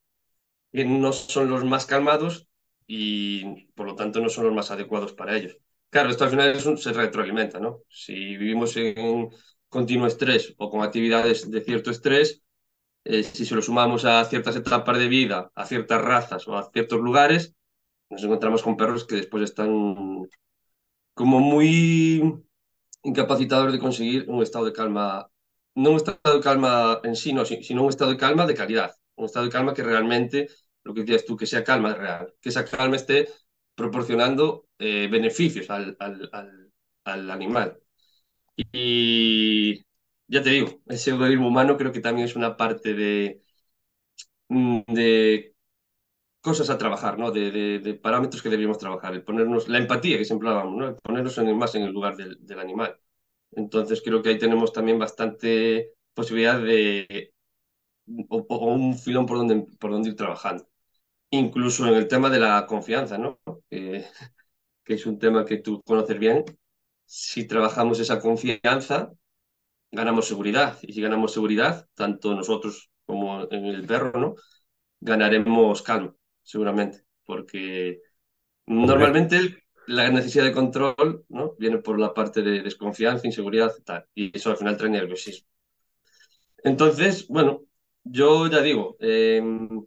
que 0.72 0.84
no 0.84 1.12
son 1.12 1.50
los 1.50 1.64
más 1.64 1.86
calmados 1.86 2.48
y 2.86 3.66
por 3.74 3.86
lo 3.86 3.96
tanto 3.96 4.20
no 4.20 4.28
son 4.28 4.44
los 4.46 4.54
más 4.54 4.70
adecuados 4.70 5.12
para 5.12 5.36
ellos. 5.36 5.56
Claro, 5.90 6.10
esto 6.10 6.24
al 6.24 6.30
final 6.30 6.56
un, 6.66 6.78
se 6.78 6.92
retroalimenta, 6.92 7.58
¿no? 7.60 7.82
Si 7.88 8.14
vivimos 8.36 8.76
en 8.76 9.30
continuo 9.76 10.06
estrés 10.08 10.54
o 10.62 10.70
con 10.70 10.80
actividades 10.82 11.50
de 11.50 11.60
cierto 11.68 11.90
estrés, 11.90 12.42
eh, 13.04 13.22
si 13.24 13.44
se 13.46 13.56
lo 13.56 13.62
sumamos 13.62 14.04
a 14.04 14.24
ciertas 14.26 14.56
etapas 14.56 14.98
de 14.98 15.08
vida, 15.08 15.50
a 15.54 15.66
ciertas 15.66 16.02
razas 16.02 16.48
o 16.48 16.56
a 16.56 16.70
ciertos 16.72 17.00
lugares, 17.00 17.54
nos 18.10 18.24
encontramos 18.24 18.62
con 18.62 18.76
perros 18.76 19.06
que 19.06 19.16
después 19.16 19.44
están 19.44 19.70
como 21.14 21.40
muy 21.40 22.22
incapacitados 23.02 23.72
de 23.72 23.78
conseguir 23.78 24.24
un 24.28 24.42
estado 24.42 24.64
de 24.66 24.72
calma, 24.72 25.28
no 25.74 25.90
un 25.90 25.96
estado 25.96 26.36
de 26.36 26.40
calma 26.40 27.00
en 27.04 27.16
sí, 27.16 27.32
no, 27.32 27.44
sino 27.44 27.82
un 27.82 27.88
estado 27.90 28.10
de 28.10 28.16
calma 28.16 28.46
de 28.46 28.54
calidad, 28.54 28.92
un 29.16 29.26
estado 29.26 29.46
de 29.46 29.52
calma 29.52 29.74
que 29.74 29.82
realmente, 29.82 30.48
lo 30.84 30.94
que 30.94 31.00
decías 31.02 31.24
tú, 31.24 31.36
que 31.36 31.46
sea 31.46 31.64
calma 31.64 31.94
real, 31.94 32.34
que 32.40 32.48
esa 32.50 32.64
calma 32.64 32.96
esté 32.96 33.28
proporcionando 33.74 34.66
eh, 34.78 35.08
beneficios 35.10 35.70
al, 35.70 35.96
al, 35.98 36.28
al, 36.32 36.72
al 37.04 37.30
animal. 37.30 37.80
Y 38.72 39.84
ya 40.28 40.42
te 40.42 40.50
digo, 40.50 40.80
ese 40.86 41.10
egoísmo 41.10 41.48
humano 41.48 41.76
creo 41.76 41.92
que 41.92 42.00
también 42.00 42.26
es 42.26 42.36
una 42.36 42.56
parte 42.56 42.94
de, 42.94 43.42
mm, 44.48 44.80
de 44.88 45.54
cosas 46.40 46.70
a 46.70 46.78
trabajar, 46.78 47.18
¿no? 47.18 47.30
De, 47.32 47.80
de, 47.80 47.94
parámetros 47.94 48.42
que 48.42 48.48
deberíamos 48.50 48.78
trabajar, 48.78 49.14
el 49.14 49.24
ponernos, 49.24 49.68
la 49.68 49.78
empatía 49.78 50.18
que 50.18 50.24
siempre 50.24 50.48
hablamos, 50.48 50.76
¿no? 50.76 50.96
ponernos 50.98 51.38
en 51.38 51.58
más 51.58 51.74
en 51.74 51.82
el 51.84 51.92
lugar 51.92 52.16
del, 52.16 52.38
del, 52.46 52.60
animal. 52.60 52.98
Entonces 53.52 54.02
creo 54.04 54.22
que 54.22 54.30
ahí 54.30 54.38
tenemos 54.38 54.72
también 54.72 54.98
bastante 54.98 55.92
posibilidad 56.14 56.60
de, 56.60 57.34
o, 58.28 58.66
un 58.74 58.98
filón 58.98 59.26
por 59.26 59.38
donde, 59.38 59.66
por 59.78 59.90
donde 59.92 60.10
ir 60.10 60.16
trabajando. 60.16 60.68
Incluso 61.30 61.86
en 61.88 61.94
el 61.94 62.08
tema 62.08 62.30
de 62.30 62.40
la 62.40 62.66
confianza, 62.66 63.18
¿no? 63.18 63.40
que 63.70 64.06
es 64.86 65.06
un 65.06 65.18
tema 65.18 65.44
que 65.44 65.58
tú 65.58 65.82
conoces 65.84 66.18
bien. 66.18 66.44
Si 67.12 67.44
trabajamos 67.44 67.98
esa 67.98 68.20
confianza, 68.20 69.10
ganamos 69.90 70.28
seguridad. 70.28 70.78
Y 70.82 70.92
si 70.92 71.00
ganamos 71.02 71.32
seguridad, 71.32 71.88
tanto 71.94 72.36
nosotros 72.36 72.88
como 73.04 73.50
en 73.50 73.66
el 73.66 73.84
perro, 73.84 74.12
¿no? 74.20 74.36
Ganaremos 75.00 75.82
calma, 75.82 76.14
seguramente. 76.44 77.04
Porque 77.24 78.00
normalmente 78.66 79.64
la 79.88 80.08
necesidad 80.10 80.44
de 80.44 80.52
control 80.52 81.24
¿no? 81.28 81.56
viene 81.58 81.78
por 81.78 81.98
la 81.98 82.14
parte 82.14 82.42
de 82.42 82.62
desconfianza, 82.62 83.26
inseguridad 83.26 83.74
y 83.76 83.82
tal. 83.82 84.06
Y 84.14 84.36
eso 84.36 84.50
al 84.50 84.56
final 84.56 84.76
trae 84.76 84.90
nerviosismo. 84.90 85.48
Entonces, 86.62 87.26
bueno, 87.26 87.62
yo 88.04 88.46
ya 88.46 88.60
digo, 88.62 88.96
em, 89.00 89.84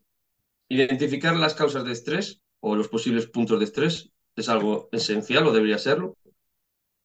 identificar 0.67 1.37
las 1.37 1.53
causas 1.53 1.85
de 1.85 1.93
estrés 1.93 2.41
o 2.59 2.75
los 2.75 2.89
posibles 2.89 3.27
puntos 3.27 3.59
de 3.59 3.65
estrés 3.65 4.11
es 4.35 4.49
algo 4.49 4.89
esencial 4.91 5.47
o 5.47 5.53
debería 5.53 5.77
serlo. 5.77 6.17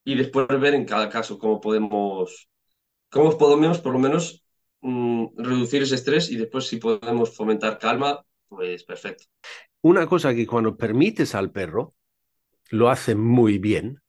Y 0.09 0.15
después 0.15 0.49
ver 0.49 0.73
en 0.73 0.87
cada 0.87 1.11
caso 1.11 1.38
cómo 1.38 1.61
podemos 1.61 2.49
cómo 3.11 3.37
podemos 3.37 3.79
por 3.81 3.93
lo 3.93 3.99
menos 3.99 4.43
mm, 4.81 5.37
reducir 5.37 5.83
ese 5.83 5.97
estrés 5.97 6.31
y 6.31 6.37
después 6.37 6.67
si 6.67 6.79
podemos 6.79 7.37
fomentar 7.37 7.77
calma, 7.77 8.25
pues 8.49 8.85
perfecto. 8.85 9.25
Una 9.83 10.07
cosa 10.07 10.35
que 10.35 10.47
cuando 10.47 10.79
permites 10.79 11.35
al 11.35 11.53
perro, 11.53 11.95
lo 12.71 12.88
hace 12.88 13.17
muy 13.17 13.59
bien, 13.59 14.00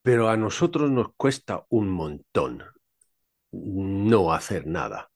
pero 0.00 0.28
a 0.28 0.36
nosotros 0.36 0.92
nos 0.92 1.12
cuesta 1.16 1.66
un 1.68 1.90
montón 1.90 2.62
no 3.50 4.32
hacer 4.32 4.68
nada. 4.68 5.10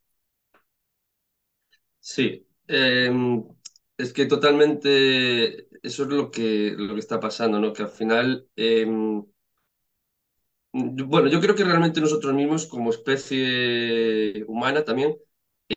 Sí, 2.00 2.49
em, 2.67 3.45
es 3.97 4.12
que 4.12 4.26
totalmente 4.26 5.69
eso 5.85 6.03
es 6.03 6.09
lo 6.09 6.33
que, 6.33 6.75
lo 6.76 6.95
que 6.95 7.00
está 7.00 7.21
pasando, 7.21 7.61
¿no? 7.61 7.73
Que 7.73 7.85
al 7.85 7.91
final 7.91 8.49
em, 8.57 9.25
bueno, 11.06 11.28
yo 11.28 11.40
creo 11.40 11.54
que 11.54 11.64
realmente 11.64 12.00
nosotros 12.00 12.35
mismos, 12.35 12.66
como 12.66 12.90
especie 12.90 14.45
humana 14.47 14.85
también, 14.85 15.16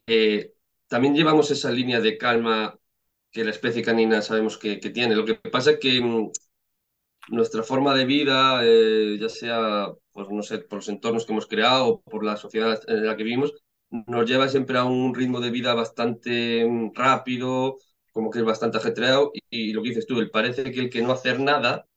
eh, 0.08 0.54
también 0.88 1.16
llevamos 1.16 1.52
esa 1.52 1.72
línea 1.72 2.02
de 2.02 2.18
calma 2.18 2.78
que 3.32 3.44
la 3.44 3.52
especie 3.52 3.84
canina 3.84 4.22
sabemos 4.22 4.58
que, 4.58 4.78
tiene. 4.78 5.16
Lo 5.16 5.26
que 5.26 5.36
pasa 5.36 5.72
es 5.72 5.80
que 5.80 6.02
mm, 6.02 6.32
nuestra 7.30 7.64
forma 7.64 7.94
de 7.96 8.06
vida, 8.06 8.62
eh, 8.64 9.18
ya 9.20 9.30
sea 9.30 9.88
pues, 10.12 10.30
no 10.30 10.44
sé, 10.44 10.60
por 10.60 10.80
los 10.80 10.90
entornos 10.90 11.26
que 11.26 11.32
hemos 11.34 11.48
creado 11.48 11.88
o 11.88 12.02
por 12.02 12.26
la 12.26 12.38
sociedad 12.38 12.82
en 12.88 13.06
la 13.06 13.16
que 13.16 13.24
vivimos, 13.24 13.54
nos 13.90 14.30
lleva 14.30 14.50
siempre 14.50 14.78
a 14.78 14.84
un 14.86 15.16
ritmo 15.16 15.40
de 15.40 15.52
vida 15.52 15.74
bastante 15.74 16.66
mm, 16.66 16.92
rápido, 16.94 17.78
como 18.12 18.30
que 18.30 18.40
es 18.40 18.46
bastante 18.46 18.78
ajetreado. 18.78 19.32
Y, 19.50 19.74
lo 19.74 19.82
que 19.82 19.90
dices 19.90 20.08
tú, 20.08 20.22
parece 20.32 20.72
que 20.72 20.80
el 20.82 20.90
que 20.90 21.02
no 21.02 21.14
hacer 21.14 21.40
nada 21.40 21.88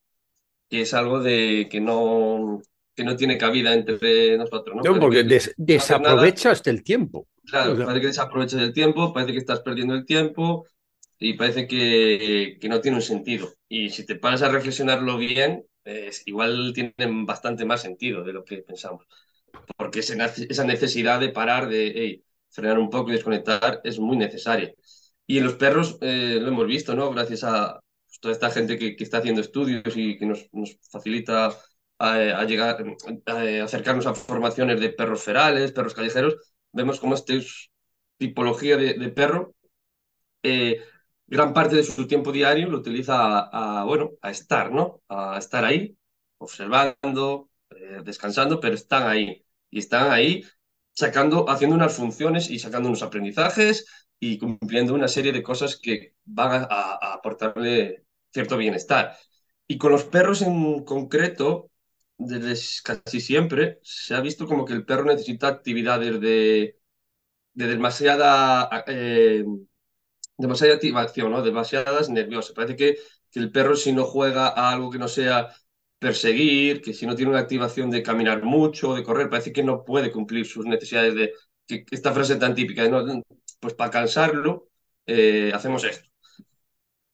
es 0.70 0.94
algo 0.94 1.20
de 1.20 1.68
que 1.70 1.80
no 1.80 2.62
que 3.02 3.10
no 3.10 3.16
tiene 3.16 3.36
cabida 3.36 3.74
entre 3.74 4.38
nosotros. 4.38 4.76
No, 4.76 4.92
no 4.92 5.00
porque 5.00 5.24
desaprovechas 5.56 6.64
el 6.66 6.82
tiempo. 6.82 7.26
Claro, 7.44 7.76
parece 7.76 8.00
que 8.00 8.06
desaprovechas 8.06 8.62
el 8.62 8.72
tiempo, 8.72 9.12
parece 9.12 9.32
que 9.32 9.38
estás 9.38 9.60
perdiendo 9.60 9.94
el 9.94 10.06
tiempo 10.06 10.66
y 11.18 11.34
parece 11.34 11.66
que, 11.66 12.58
que 12.60 12.68
no 12.68 12.80
tiene 12.80 12.98
un 12.98 13.02
sentido. 13.02 13.52
Y 13.68 13.90
si 13.90 14.06
te 14.06 14.14
paras 14.14 14.42
a 14.42 14.48
reflexionarlo 14.48 15.16
bien, 15.18 15.64
pues, 15.82 16.22
igual 16.26 16.72
tiene 16.74 16.94
bastante 17.24 17.64
más 17.64 17.82
sentido 17.82 18.22
de 18.22 18.32
lo 18.32 18.44
que 18.44 18.58
pensamos. 18.58 19.04
Porque 19.76 20.00
esa 20.00 20.64
necesidad 20.64 21.18
de 21.18 21.30
parar, 21.30 21.68
de 21.68 22.22
frenar 22.50 22.78
un 22.78 22.88
poco 22.88 23.10
y 23.10 23.14
desconectar 23.14 23.80
es 23.82 23.98
muy 23.98 24.16
necesaria. 24.16 24.72
Y 25.26 25.38
en 25.38 25.44
los 25.44 25.54
perros 25.54 25.98
eh, 26.00 26.38
lo 26.40 26.48
hemos 26.48 26.66
visto, 26.66 26.94
¿no? 26.94 27.10
Gracias 27.10 27.42
a 27.44 27.80
pues, 28.06 28.20
toda 28.20 28.32
esta 28.32 28.50
gente 28.50 28.78
que, 28.78 28.94
que, 28.94 29.04
está 29.04 29.18
haciendo 29.18 29.40
estudios 29.40 29.96
y 29.96 30.16
que 30.16 30.26
nos, 30.26 30.46
nos 30.52 30.78
facilita 30.90 31.52
a, 32.02 32.44
llegar, 32.44 32.84
a 33.26 33.64
acercarnos 33.64 34.06
a 34.06 34.14
formaciones 34.14 34.80
de 34.80 34.90
perros 34.90 35.22
ferales, 35.22 35.72
perros 35.72 35.94
callejeros, 35.94 36.36
vemos 36.72 36.98
como 36.98 37.14
esta 37.14 37.34
tipología 38.18 38.76
de, 38.76 39.08
perro, 39.10 39.54
eh, 40.42 40.82
gran 41.26 41.52
parte 41.54 41.76
de 41.76 41.84
su 41.84 42.06
tiempo 42.06 42.32
diario 42.32 42.68
lo 42.68 42.78
utiliza 42.78 43.38
a, 43.40 43.84
bueno, 43.84 44.12
a 44.20 44.30
estar, 44.30 44.72
¿no? 44.72 45.02
A 45.08 45.38
estar 45.38 45.64
ahí, 45.64 45.96
observando, 46.38 47.50
eh, 47.70 48.00
descansando, 48.04 48.60
pero 48.60 48.74
están 48.74 49.08
ahí. 49.08 49.44
Y 49.70 49.78
están 49.78 50.10
ahí 50.10 50.44
sacando, 50.92 51.48
haciendo 51.48 51.76
unas 51.76 51.94
funciones 51.96 52.50
y 52.50 52.58
sacando 52.58 52.88
unos 52.88 53.02
aprendizajes 53.02 53.86
y 54.18 54.38
cumpliendo 54.38 54.94
una 54.94 55.08
serie 55.08 55.32
de 55.32 55.42
cosas 55.42 55.78
que 55.80 56.14
van 56.24 56.62
a, 56.62 56.66
a 56.70 57.14
aportarle 57.14 58.04
cierto 58.32 58.56
bienestar. 58.56 59.16
Y 59.66 59.78
con 59.78 59.92
los 59.92 60.04
perros 60.04 60.42
en 60.42 60.84
concreto, 60.84 61.71
desde 62.18 62.82
casi 62.84 63.20
siempre 63.20 63.80
se 63.82 64.14
ha 64.14 64.20
visto 64.20 64.46
como 64.46 64.64
que 64.64 64.72
el 64.74 64.84
perro 64.84 65.04
necesita 65.04 65.48
actividades 65.48 66.20
de, 66.20 66.78
de 67.54 67.66
demasiada, 67.66 68.84
eh, 68.86 69.44
demasiada 70.36 70.74
activación, 70.74 71.32
¿no? 71.32 71.42
demasiadas 71.42 72.10
nerviosas. 72.10 72.52
Parece 72.54 72.76
que, 72.76 72.96
que, 73.30 73.40
el 73.40 73.50
perro 73.52 73.76
si 73.76 73.92
no 73.92 74.04
juega 74.04 74.48
a 74.48 74.72
algo 74.72 74.90
que 74.90 74.98
no 74.98 75.08
sea 75.08 75.54
perseguir, 75.98 76.82
que 76.82 76.94
si 76.94 77.06
no 77.06 77.14
tiene 77.16 77.30
una 77.30 77.40
activación 77.40 77.90
de 77.90 78.02
caminar 78.02 78.42
mucho, 78.42 78.94
de 78.94 79.04
correr, 79.04 79.30
parece 79.30 79.52
que 79.52 79.62
no 79.62 79.84
puede 79.84 80.10
cumplir 80.12 80.46
sus 80.46 80.66
necesidades 80.66 81.14
de, 81.14 81.32
esta 81.90 82.12
frase 82.12 82.36
tan 82.36 82.54
típica, 82.54 82.84
pues 83.60 83.74
para 83.74 83.90
cansarlo, 83.90 84.68
eh, 85.06 85.52
hacemos 85.54 85.84
esto. 85.84 86.08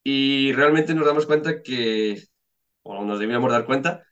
Y 0.03 0.53
realmente 0.53 0.95
nos 0.95 1.07
damos 1.07 1.27
cuenta 1.27 1.63
que, 1.63 2.23
o 2.83 3.05
nos 3.05 3.19
debíamos 3.21 3.53
dar 3.53 3.67
cuenta, 3.67 4.05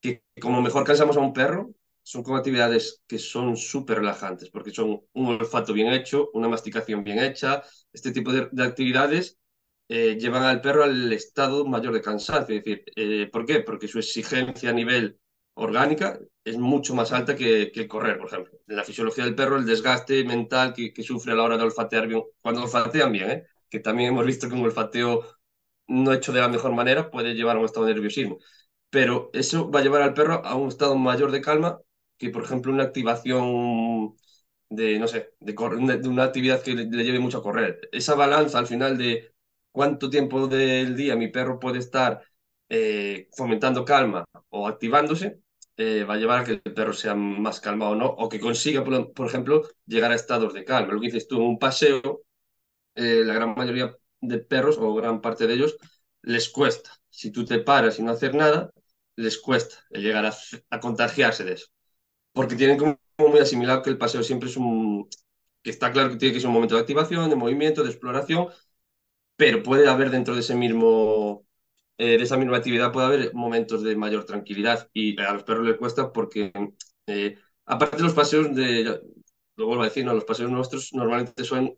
que 0.00 0.22
como 0.40 0.62
mejor 0.62 0.84
cansamos 0.84 1.16
a 1.16 1.20
un 1.20 1.32
perro, 1.32 1.72
son 2.02 2.22
como 2.22 2.36
actividades 2.36 3.02
que 3.08 3.18
son 3.18 3.56
súper 3.56 3.98
relajantes, 3.98 4.50
porque 4.50 4.70
son 4.70 5.02
un 5.12 5.26
olfato 5.26 5.72
bien 5.72 5.92
hecho, 5.92 6.30
una 6.34 6.48
masticación 6.48 7.02
bien 7.02 7.18
hecha, 7.18 7.62
este 7.92 8.12
tipo 8.12 8.32
de, 8.32 8.48
actividades 8.62 9.38
eh, 9.88 10.16
llevan 10.18 10.44
al 10.44 10.60
perro 10.60 10.84
al 10.84 11.12
estado 11.12 11.66
mayor 11.66 11.94
de 11.94 12.02
cansancio. 12.02 12.54
Es 12.56 12.64
decir, 12.64 12.84
eh, 12.96 13.28
¿por 13.32 13.44
qué? 13.44 13.60
Porque 13.60 13.88
su 13.88 13.98
exigencia 13.98 14.70
a 14.70 14.72
nivel 14.72 15.18
orgánica 15.54 16.18
es 16.44 16.56
mucho 16.58 16.94
más 16.94 17.12
alta 17.12 17.34
que, 17.34 17.72
que, 17.72 17.80
el 17.80 17.88
correr, 17.88 18.18
por 18.18 18.28
ejemplo. 18.28 18.58
En 18.68 18.76
la 18.76 18.84
fisiología 18.84 19.24
del 19.24 19.34
perro, 19.34 19.56
el 19.56 19.66
desgaste 19.66 20.24
mental 20.24 20.72
que, 20.74 20.92
que 20.92 21.02
sufre 21.02 21.32
a 21.32 21.34
la 21.36 21.42
hora 21.42 21.56
de 21.56 21.64
olfatear 21.64 22.06
bien, 22.06 22.22
cuando 22.40 22.62
olfatean 22.62 23.10
bien, 23.10 23.30
¿eh? 23.30 23.44
que 23.68 23.80
también 23.80 24.10
hemos 24.10 24.26
visto 24.26 24.48
que 24.48 24.54
un 24.54 24.64
olfateo 24.64 25.24
no 25.88 26.12
hecho 26.12 26.32
de 26.32 26.40
la 26.40 26.48
mejor 26.48 26.72
manera 26.72 27.10
puede 27.10 27.34
llevar 27.34 27.56
a 27.56 27.58
un 27.60 27.64
estado 27.64 27.86
de 27.86 27.94
nerviosismo. 27.94 28.38
Pero 28.90 29.30
eso 29.32 29.70
va 29.70 29.80
a 29.80 29.82
llevar 29.82 30.02
al 30.02 30.14
perro 30.14 30.44
a 30.44 30.54
un 30.56 30.68
estado 30.68 30.96
mayor 30.96 31.30
de 31.32 31.40
calma 31.40 31.80
que, 32.16 32.30
por 32.30 32.44
ejemplo, 32.44 32.72
una 32.72 32.84
activación 32.84 34.14
de, 34.68 34.98
no 34.98 35.06
sé, 35.08 35.34
de, 35.40 35.52
de 35.54 36.08
una 36.08 36.24
actividad 36.24 36.62
que 36.62 36.74
le, 36.74 36.86
lleve 36.86 37.20
mucho 37.20 37.38
a 37.38 37.42
correr. 37.42 37.88
Esa 37.92 38.14
balanza 38.14 38.58
al 38.58 38.66
final 38.66 38.98
de 38.98 39.32
cuánto 39.72 40.10
tiempo 40.10 40.46
del 40.48 40.96
día 40.96 41.16
mi 41.16 41.28
perro 41.28 41.58
puede 41.58 41.78
estar 41.78 42.22
eh, 42.68 43.28
fomentando 43.36 43.84
calma 43.84 44.24
o 44.50 44.66
activándose, 44.66 45.40
eh, 45.76 46.04
va 46.04 46.14
a 46.14 46.16
llevar 46.16 46.40
a 46.40 46.44
que 46.44 46.52
el 46.64 46.74
perro 46.74 46.92
sea 46.92 47.14
más 47.14 47.60
calmado 47.60 47.92
o 47.92 47.94
no, 47.96 48.06
o 48.06 48.28
que 48.28 48.40
consiga, 48.40 48.82
por, 48.84 49.26
ejemplo, 49.26 49.62
llegar 49.86 50.10
a 50.12 50.14
estados 50.14 50.54
de 50.54 50.64
calma. 50.64 50.92
Lo 50.94 51.00
que 51.00 51.06
dices 51.08 51.28
tú, 51.28 51.36
en 51.36 51.42
un 51.42 51.58
paseo, 51.58 52.22
eh, 52.94 53.22
la 53.24 53.34
gran 53.34 53.54
mayoría 53.54 53.96
de 54.20 54.38
perros, 54.38 54.78
o 54.78 54.94
gran 54.94 55.20
parte 55.20 55.46
de 55.46 55.54
ellos, 55.54 55.76
les 56.22 56.48
cuesta. 56.50 56.90
Si 57.10 57.30
tú 57.30 57.44
te 57.44 57.58
paras 57.60 57.98
y 57.98 58.02
no 58.02 58.12
hacer 58.12 58.34
nada, 58.34 58.70
les 59.16 59.38
cuesta 59.38 59.76
llegar 59.90 60.26
a, 60.26 60.80
contagiarse 60.80 61.44
de 61.44 61.54
eso. 61.54 61.66
Porque 62.32 62.56
tienen 62.56 62.78
como 62.78 62.98
muy 63.18 63.40
asimilado 63.40 63.82
que 63.82 63.90
el 63.90 63.98
paseo 63.98 64.22
siempre 64.22 64.48
es 64.48 64.56
un... 64.56 65.08
que 65.62 65.70
está 65.70 65.92
claro 65.92 66.10
que 66.10 66.16
tiene 66.16 66.34
que 66.34 66.40
ser 66.40 66.48
un 66.48 66.54
momento 66.54 66.76
de 66.76 66.82
activación, 66.82 67.30
de 67.30 67.36
movimiento, 67.36 67.82
de 67.82 67.90
exploración, 67.90 68.48
pero 69.36 69.62
puede 69.62 69.88
haber 69.88 70.10
dentro 70.10 70.34
de 70.34 70.40
ese 70.40 70.54
mismo 70.54 71.46
eh, 71.98 72.18
de 72.18 72.24
esa 72.24 72.36
misma 72.36 72.58
actividad 72.58 72.92
puede 72.92 73.06
haber 73.06 73.34
momentos 73.34 73.82
de 73.82 73.96
mayor 73.96 74.24
tranquilidad 74.24 74.90
y 74.92 75.18
a 75.20 75.32
los 75.32 75.44
perros 75.44 75.66
les 75.66 75.78
cuesta 75.78 76.12
porque, 76.12 76.52
eh, 77.06 77.38
aparte 77.64 77.96
de 77.96 78.02
los 78.02 78.12
paseos 78.14 78.54
de, 78.54 79.00
lo 79.56 79.66
vuelvo 79.66 79.82
a 79.82 79.86
decir, 79.86 80.04
no, 80.04 80.12
los 80.14 80.24
paseos 80.24 80.50
nuestros 80.50 80.92
normalmente 80.92 81.44
son 81.44 81.74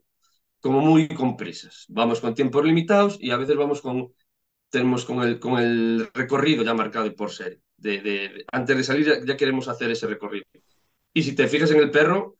como 0.60 0.80
muy 0.80 1.08
con 1.08 1.36
prisas. 1.36 1.86
Vamos 1.88 2.20
con 2.20 2.34
tiempos 2.34 2.64
limitados 2.64 3.18
y 3.20 3.30
a 3.30 3.36
veces 3.36 3.56
vamos 3.56 3.80
con, 3.80 4.12
tenemos 4.70 5.04
con 5.04 5.22
el, 5.22 5.38
con 5.38 5.58
el 5.58 6.08
recorrido 6.14 6.64
ya 6.64 6.74
marcado 6.74 7.14
por 7.14 7.30
serie. 7.30 7.60
De, 7.76 8.00
de, 8.00 8.44
antes 8.52 8.76
de 8.76 8.84
salir 8.84 9.24
ya, 9.26 9.36
queremos 9.36 9.68
hacer 9.68 9.90
ese 9.90 10.06
recorrido. 10.06 10.44
Y 11.14 11.22
si 11.22 11.34
te 11.34 11.48
fijas 11.48 11.70
en 11.70 11.78
el 11.80 11.90
perro, 11.90 12.36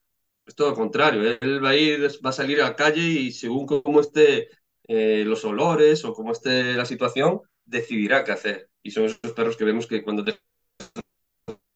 es 0.47 0.55
todo 0.55 0.71
lo 0.71 0.75
contrario. 0.77 1.39
Él 1.41 1.65
va 1.65 1.71
a 1.71 1.77
ir, 1.77 2.09
va 2.25 2.31
a 2.31 2.33
salir 2.33 2.61
a 2.61 2.71
la 2.71 2.77
calle 2.77 3.03
y 3.03 3.33
según 3.33 3.67
cómo 3.67 4.01
esté 4.01 4.49
eh, 4.89 5.25
los 5.27 5.45
olores 5.45 6.05
o 6.05 6.13
cómo 6.15 6.33
esté 6.33 6.75
la 6.75 6.85
situación, 6.87 7.41
decidirá 7.65 8.25
qué 8.25 8.33
hacer. 8.33 8.71
Y 8.83 8.91
son 8.91 9.05
esos 9.05 9.33
perros 9.35 9.57
que 9.57 9.65
vemos 9.65 9.87
que 9.87 10.03
cuando 10.03 10.25
te 10.25 10.39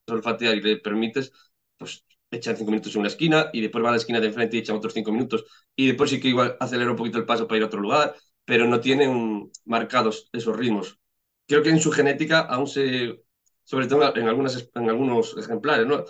olfatear 0.09 0.56
y 0.56 0.61
le 0.62 0.76
permites, 0.78 1.32
pues 1.76 2.04
echan 2.30 2.56
cinco 2.56 2.71
minutos 2.71 2.94
en 2.94 3.00
una 3.00 3.09
esquina 3.09 3.50
y 3.52 3.61
después 3.61 3.85
va 3.85 3.88
a 3.88 3.92
la 3.92 3.99
esquina 3.99 4.21
de 4.21 4.28
enfrente 4.28 4.56
y 4.56 4.61
echan 4.61 4.76
otros 4.76 4.94
cinco 4.94 5.12
minutos. 5.12 5.44
Y 5.76 5.87
después 5.88 6.11
sí 6.11 6.21
que 6.21 6.28
igual 6.28 6.57
acelera 6.61 6.90
un 6.90 6.96
poquito 6.96 7.18
el 7.18 7.26
paso 7.26 7.46
para 7.46 7.59
ir 7.59 7.62
a 7.64 7.66
otro 7.66 7.81
lugar, 7.81 8.14
pero 8.44 8.66
no 8.66 8.81
tienen 8.81 9.50
marcados 9.64 10.28
esos 10.33 10.57
ritmos. 10.57 10.98
Creo 11.46 11.62
que 11.62 11.70
en 11.70 11.81
su 11.81 11.90
genética 11.90 12.40
aún 12.40 12.66
se, 12.66 13.22
sobre 13.64 13.87
todo 13.87 14.14
en, 14.16 14.28
algunas, 14.28 14.70
en 14.74 14.88
algunos 14.88 15.37
ejemplares, 15.37 15.87
¿no? 15.87 16.05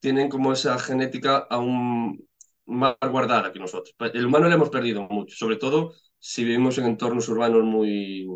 Tienen 0.00 0.28
como 0.28 0.52
esa 0.52 0.78
genética 0.78 1.46
aún 1.50 2.28
más 2.66 2.96
guardada 3.10 3.52
que 3.52 3.58
nosotros. 3.58 3.94
El 4.12 4.26
humano 4.26 4.48
le 4.48 4.54
hemos 4.54 4.70
perdido 4.70 5.02
mucho, 5.02 5.36
sobre 5.36 5.56
todo 5.56 5.94
si 6.18 6.44
vivimos 6.44 6.78
en 6.78 6.86
entornos 6.86 7.28
urbanos 7.28 7.64
muy, 7.64 8.26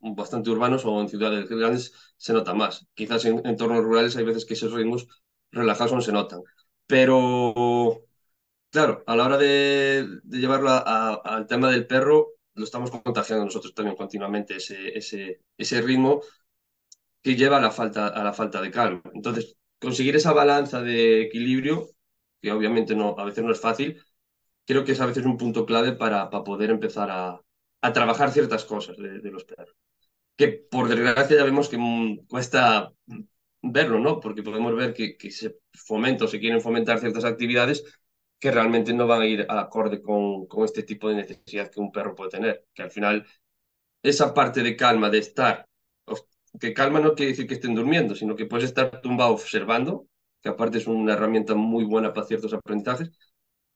bastante 0.00 0.50
urbanos 0.50 0.84
o 0.84 1.00
en 1.00 1.08
ciudades 1.08 1.48
grandes 1.48 1.92
se 2.16 2.32
nota 2.32 2.54
más. 2.54 2.86
Quizás 2.94 3.24
en 3.24 3.44
entornos 3.46 3.84
rurales 3.84 4.16
hay 4.16 4.24
veces 4.24 4.44
que 4.44 4.54
esos 4.54 4.72
ritmos 4.72 5.06
relajados 5.50 5.92
no 5.92 6.00
se 6.00 6.12
notan. 6.12 6.40
Pero, 6.86 8.02
claro, 8.70 9.02
a 9.06 9.16
la 9.16 9.24
hora 9.24 9.38
de, 9.38 10.20
llevarlo 10.24 10.70
al 10.70 11.46
tema 11.46 11.70
del 11.70 11.86
perro, 11.86 12.28
lo 12.54 12.64
estamos 12.64 12.90
contagiando 12.90 13.44
nosotros 13.44 13.74
también 13.74 13.96
continuamente, 13.96 14.56
ese, 14.56 14.96
ese, 14.96 15.40
ese 15.56 15.82
ritmo 15.82 16.22
que 17.22 17.36
lleva 17.36 17.58
a 17.58 17.60
la, 17.60 17.70
falta, 17.70 18.08
a 18.08 18.24
la 18.24 18.32
falta 18.32 18.60
de 18.62 18.70
calma. 18.70 19.02
Entonces, 19.14 19.56
conseguir 19.78 20.16
esa 20.16 20.32
balanza 20.32 20.82
de 20.82 21.22
equilibrio, 21.22 21.88
que 22.40 22.52
obviamente 22.52 22.94
no, 22.94 23.14
a 23.18 23.24
veces 23.24 23.44
no 23.44 23.52
es 23.52 23.60
fácil, 23.60 24.02
creo 24.66 24.84
que 24.84 24.92
es 24.92 25.00
a 25.00 25.06
veces 25.06 25.26
un 25.26 25.36
punto 25.36 25.66
clave 25.66 25.92
para, 25.92 26.30
para 26.30 26.44
poder 26.44 26.70
empezar 26.70 27.10
a, 27.10 27.40
a 27.82 27.92
trabajar 27.92 28.30
ciertas 28.32 28.64
cosas 28.64 28.96
de, 28.96 29.30
los 29.30 29.44
perros. 29.44 29.74
Que 30.36 30.48
por 30.48 30.88
desgracia 30.88 31.36
ya 31.36 31.44
vemos 31.44 31.68
que 31.68 31.78
mm, 31.78 32.26
cuesta 32.26 32.92
verlo, 33.62 33.98
¿no? 33.98 34.20
Porque 34.20 34.42
podemos 34.42 34.74
ver 34.74 34.94
que, 34.94 35.16
que 35.16 35.30
se 35.30 35.58
fomenta 35.74 36.24
o 36.24 36.28
se 36.28 36.40
quieren 36.40 36.60
fomentar 36.60 36.98
ciertas 36.98 37.24
actividades 37.24 37.84
que 38.40 38.50
realmente 38.50 38.92
no 38.94 39.06
van 39.06 39.22
a 39.22 39.26
ir 39.26 39.46
acorde 39.48 40.02
con, 40.02 40.46
con 40.46 40.64
este 40.64 40.82
tipo 40.82 41.08
de 41.08 41.16
necesidad 41.16 41.70
que 41.70 41.80
un 41.80 41.92
perro 41.92 42.14
puede 42.14 42.30
tener. 42.30 42.66
Que 42.74 42.82
al 42.82 42.90
final, 42.90 43.26
esa 44.02 44.34
parte 44.34 44.62
de 44.62 44.76
calma, 44.76 45.10
de 45.10 45.18
estar, 45.18 45.66
que 46.60 46.74
calma 46.74 47.00
no 47.00 47.14
quiere 47.14 47.32
decir 47.32 47.46
que 47.46 47.54
estén 47.54 47.74
durmiendo, 47.74 48.14
sino 48.14 48.36
que 48.36 48.46
puedes 48.46 48.66
estar 48.66 49.00
tumbado 49.02 49.32
observando, 49.32 50.08
que 50.42 50.48
aparte 50.48 50.78
es 50.78 50.86
una 50.86 51.14
herramienta 51.14 51.54
muy 51.54 51.84
buena 51.84 52.12
para 52.12 52.26
ciertos 52.26 52.52
aprendizajes, 52.54 53.10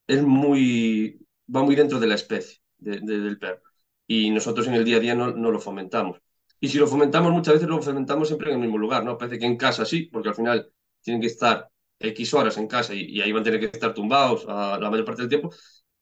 es 0.07 0.23
muy, 0.23 1.19
va 1.53 1.63
muy 1.63 1.75
dentro 1.75 1.99
de 1.99 2.07
la 2.07 2.15
especie 2.15 2.59
del 2.77 3.37
perro 3.39 3.61
y 4.07 4.29
nosotros 4.31 4.67
en 4.67 4.75
el 4.75 4.85
día 4.85 4.97
a 4.97 4.99
día 4.99 5.15
no, 5.15 5.31
no, 5.31 5.51
lo 5.51 5.59
fomentamos. 5.59 6.19
Y 6.59 6.69
si 6.69 6.77
lo 6.77 6.87
fomentamos, 6.87 7.31
muchas 7.31 7.55
veces 7.55 7.69
lo 7.69 7.81
fomentamos 7.81 8.27
siempre 8.27 8.49
en 8.49 8.55
el 8.55 8.61
mismo 8.61 8.77
lugar, 8.77 9.03
¿no? 9.03 9.17
Parece 9.17 9.39
que 9.39 9.45
en 9.45 9.57
casa 9.57 9.85
sí, 9.85 10.03
porque 10.11 10.29
al 10.29 10.35
final 10.35 10.71
tienen 11.01 11.21
que 11.21 11.27
estar 11.27 11.69
X 11.99 12.33
horas 12.33 12.57
en 12.57 12.67
casa 12.67 12.93
y, 12.93 13.21
ahí 13.21 13.31
van 13.31 13.41
a 13.41 13.43
tener 13.45 13.59
que 13.59 13.67
estar 13.67 13.93
tumbados 13.93 14.45
la 14.45 14.89
mayor 14.89 15.05
parte 15.05 15.23
del 15.23 15.29
tiempo, 15.29 15.51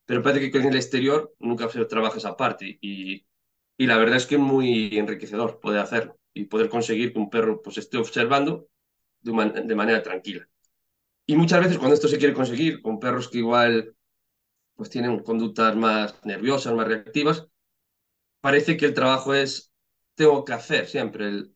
pero 0.06 0.22
parece 0.22 0.52
que 0.52 0.58
en 0.58 0.66
el 0.66 0.76
exterior 0.76 1.34
nunca 1.40 1.70
se 1.70 1.86
trabaja 1.86 2.18
esa 2.18 2.36
parte 2.36 2.78
y, 2.82 3.26
y 3.78 3.88
la 3.88 3.98
verdad 3.98 4.18
es 4.18 4.26
que 4.26 4.36
es 4.36 4.42
muy 4.42 4.98
enriquecedor 4.98 5.60
poder 5.60 5.80
hacerlo 5.80 6.18
y 6.34 6.46
poder 6.46 6.70
conseguir 6.70 7.14
que 7.14 7.20
un 7.20 7.30
perro 7.30 7.62
pues 7.62 7.78
esté 7.78 7.98
observando 7.98 8.68
de, 9.22 9.64
de 9.66 9.76
manera 9.76 10.04
tranquila. 10.04 10.48
Y 11.26 11.36
muchas 11.36 11.62
veces 11.62 11.78
cuando 11.78 11.96
esto 11.96 12.08
se 12.08 12.18
quiere 12.18 12.34
conseguir 12.34 12.82
con 12.82 13.00
perros 13.00 13.30
que 13.30 13.40
igual 13.40 13.96
pues 14.76 14.90
tienen 14.90 15.20
conductas 15.20 15.76
más 15.76 16.16
nerviosas, 16.26 16.74
más 16.74 16.88
reactivas, 16.88 17.48
parece 18.42 18.78
que 18.78 18.86
el 18.86 18.94
trabajo 18.94 19.34
es, 19.34 19.72
tengo 20.16 20.44
que 20.46 20.54
hacer 20.54 20.88
siempre. 20.88 21.28
El, 21.28 21.53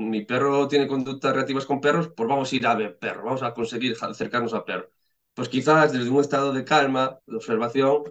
mi 0.00 0.24
perro 0.24 0.68
tiene 0.68 0.86
conductas 0.88 1.34
reactivas 1.34 1.66
con 1.66 1.80
perros, 1.80 2.10
pues 2.16 2.28
vamos 2.28 2.52
a 2.52 2.56
ir 2.56 2.66
a 2.66 2.74
ver 2.74 2.98
perro, 2.98 3.24
vamos 3.24 3.42
a 3.42 3.54
conseguir 3.54 3.96
acercarnos 4.00 4.54
a 4.54 4.64
perro. 4.64 4.90
Pues 5.34 5.48
quizás 5.48 5.92
desde 5.92 6.10
un 6.10 6.20
estado 6.20 6.52
de 6.52 6.64
calma, 6.64 7.20
de 7.26 7.36
observación, 7.36 8.04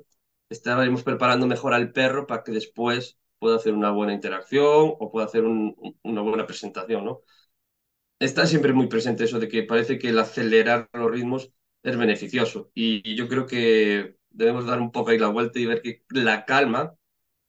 estaremos 0.49 1.03
preparando 1.03 1.47
mejor 1.47 1.73
al 1.73 1.91
perro 1.91 2.27
para 2.27 2.43
que 2.43 2.51
después 2.51 3.17
pueda 3.39 3.57
hacer 3.57 3.73
una 3.73 3.91
buena 3.91 4.13
interacción 4.13 4.93
o 4.99 5.11
pueda 5.11 5.25
hacer 5.27 5.43
una 5.45 6.21
buena 6.21 6.45
presentación, 6.45 7.05
¿no? 7.05 7.21
Está 8.19 8.45
siempre 8.47 8.73
muy 8.73 8.87
presente 8.87 9.23
eso 9.23 9.39
de 9.39 9.47
que 9.47 9.63
parece 9.63 9.97
que 9.97 10.09
el 10.09 10.19
acelerar 10.19 10.89
los 10.93 11.09
ritmos 11.11 11.51
es 11.83 11.97
beneficioso 11.97 12.69
y 12.73 13.15
yo 13.15 13.29
creo 13.29 13.45
que 13.47 14.17
debemos 14.29 14.65
dar 14.65 14.79
un 14.81 14.91
poco 14.91 15.11
ahí 15.11 15.17
la 15.17 15.27
vuelta 15.29 15.59
y 15.59 15.65
ver 15.65 15.81
que 15.81 16.03
la 16.09 16.45
calma 16.45 16.95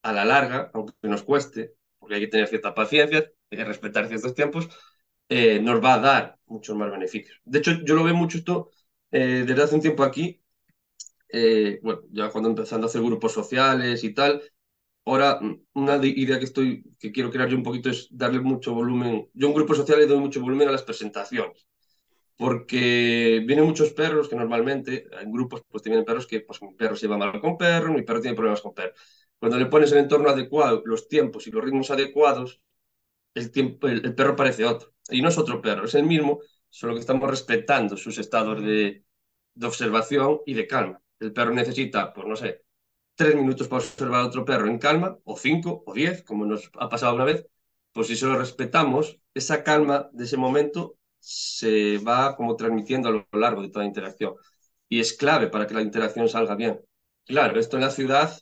a 0.03 0.13
la 0.13 0.25
larga, 0.25 0.71
aunque 0.75 0.95
nos 1.03 1.23
cueste, 1.25 1.75
porque 1.99 2.17
hay 2.17 2.21
que 2.23 2.29
tener 2.29 2.49
cierta 2.49 2.75
paciencia, 2.75 3.31
que 3.57 3.65
respetar 3.65 4.09
ciertos 4.09 4.35
tiempos, 4.35 4.69
eh, 5.29 5.61
nos 5.61 5.83
va 5.83 5.95
a 5.95 5.99
dar 6.01 6.39
muchos 6.47 6.77
más 6.77 6.91
beneficios. 6.91 7.41
De 7.45 7.59
hecho, 7.59 7.73
yo 7.85 7.95
lo 7.95 8.05
veo 8.05 8.15
mucho 8.15 8.39
esto 8.39 8.71
eh, 9.11 9.45
desde 9.47 9.63
hace 9.63 9.75
un 9.75 9.81
tiempo 9.81 10.03
aquí, 10.05 10.41
eh, 11.29 11.81
bueno, 11.83 12.03
ya 12.11 12.31
cuando 12.31 12.49
empezando 12.51 12.87
a 12.87 12.91
hacer 12.91 13.03
grupos 13.03 13.33
sociales 13.33 14.03
y 14.05 14.15
tal, 14.15 14.43
ahora 15.05 15.41
una 15.75 15.97
idea 16.05 16.39
que 16.39 16.45
estoy, 16.45 16.85
que 16.99 17.13
quiero 17.13 17.31
crear 17.31 17.49
yo 17.49 17.57
un 17.57 17.63
poquito 17.63 17.91
es 17.91 18.09
darle 18.11 18.41
mucho 18.41 18.75
volumen, 18.75 19.29
yo 19.35 19.49
en 19.49 19.55
grupos 19.55 19.77
sociales 19.79 20.09
doy 20.09 20.19
mucho 20.19 20.41
volumen 20.41 20.69
a 20.69 20.73
las 20.73 20.83
presentaciones, 20.83 21.67
porque 22.37 23.43
vienen 23.47 23.67
muchos 23.67 23.93
perros 23.93 24.29
que 24.29 24.37
normalmente, 24.37 25.07
en 25.21 25.33
grupos, 25.33 25.63
pues 25.69 25.83
tienen 25.83 26.05
perros 26.05 26.27
que, 26.27 26.41
pues 26.41 26.63
mi 26.63 26.75
perro 26.75 26.97
se 26.97 27.03
lleva 27.07 27.19
mal 27.19 27.41
con 27.41 27.57
perro, 27.59 27.93
mi 27.93 28.03
perro 28.03 28.21
tiene 28.21 28.37
problemas 28.37 28.63
con 28.63 28.75
perro 28.75 28.95
cuando 29.41 29.59
le 29.59 29.67
pones 29.67 29.91
el 29.93 29.99
entorno 29.99 30.29
adecuado, 30.29 30.83
los 30.85 31.09
tiempos 31.09 31.47
y 31.47 31.51
los 31.51 31.65
ritmos 31.65 31.91
adecuados, 31.91 32.61
el, 33.35 33.51
tiempo, 33.51 33.89
el, 33.89 34.15
perro 34.15 34.37
parece 34.37 34.65
otro. 34.65 34.93
Y 35.11 35.23
no 35.23 35.29
es 35.29 35.39
otro 35.39 35.61
perro, 35.61 35.85
es 35.87 35.95
el 35.95 36.05
mismo, 36.05 36.41
solo 36.69 36.95
que 36.95 37.01
estamos 37.01 37.29
respetando 37.29 37.97
sus 37.97 38.19
estados 38.19 38.63
de, 38.63 39.05
observación 39.63 40.41
y 40.47 40.55
de 40.55 40.67
calma. 40.67 41.03
El 41.19 41.33
perro 41.33 41.53
necesita, 41.53 42.13
pues 42.13 42.27
no 42.27 42.37
sé, 42.37 42.63
tres 43.15 43.35
minutos 43.35 43.69
para 43.69 43.83
observar 43.83 44.21
a 44.23 44.27
otro 44.27 44.45
perro 44.45 44.67
en 44.69 44.79
calma, 44.79 45.19
o 45.25 45.37
cinco, 45.37 45.83
o 45.87 45.93
diez, 45.95 46.23
como 46.25 46.47
nos 46.47 46.71
ha 46.79 46.89
pasado 46.89 47.15
una 47.15 47.25
vez, 47.25 47.47
pues 47.93 48.07
si 48.09 48.17
se 48.17 48.27
lo 48.27 48.39
respetamos, 48.39 49.19
esa 49.35 49.63
calma 49.65 50.09
de 50.13 50.25
ese 50.25 50.37
momento 50.37 50.97
se 51.19 51.99
va 51.99 52.37
como 52.37 52.57
transmitiendo 52.57 53.09
a 53.09 53.13
lo 53.13 53.29
largo 53.33 53.63
de 53.63 53.69
toda 53.69 53.85
la 53.85 53.89
interacción. 53.89 54.35
Y 54.89 55.01
es 55.01 55.13
clave 55.13 55.49
para 55.49 55.67
que 55.67 55.75
la 55.75 55.83
interacción 55.83 56.29
salga 56.29 56.55
bien. 56.57 56.81
Claro, 57.27 57.61
esto 57.61 57.77
en 57.77 57.83
la 57.83 57.91
ciudad, 57.91 58.41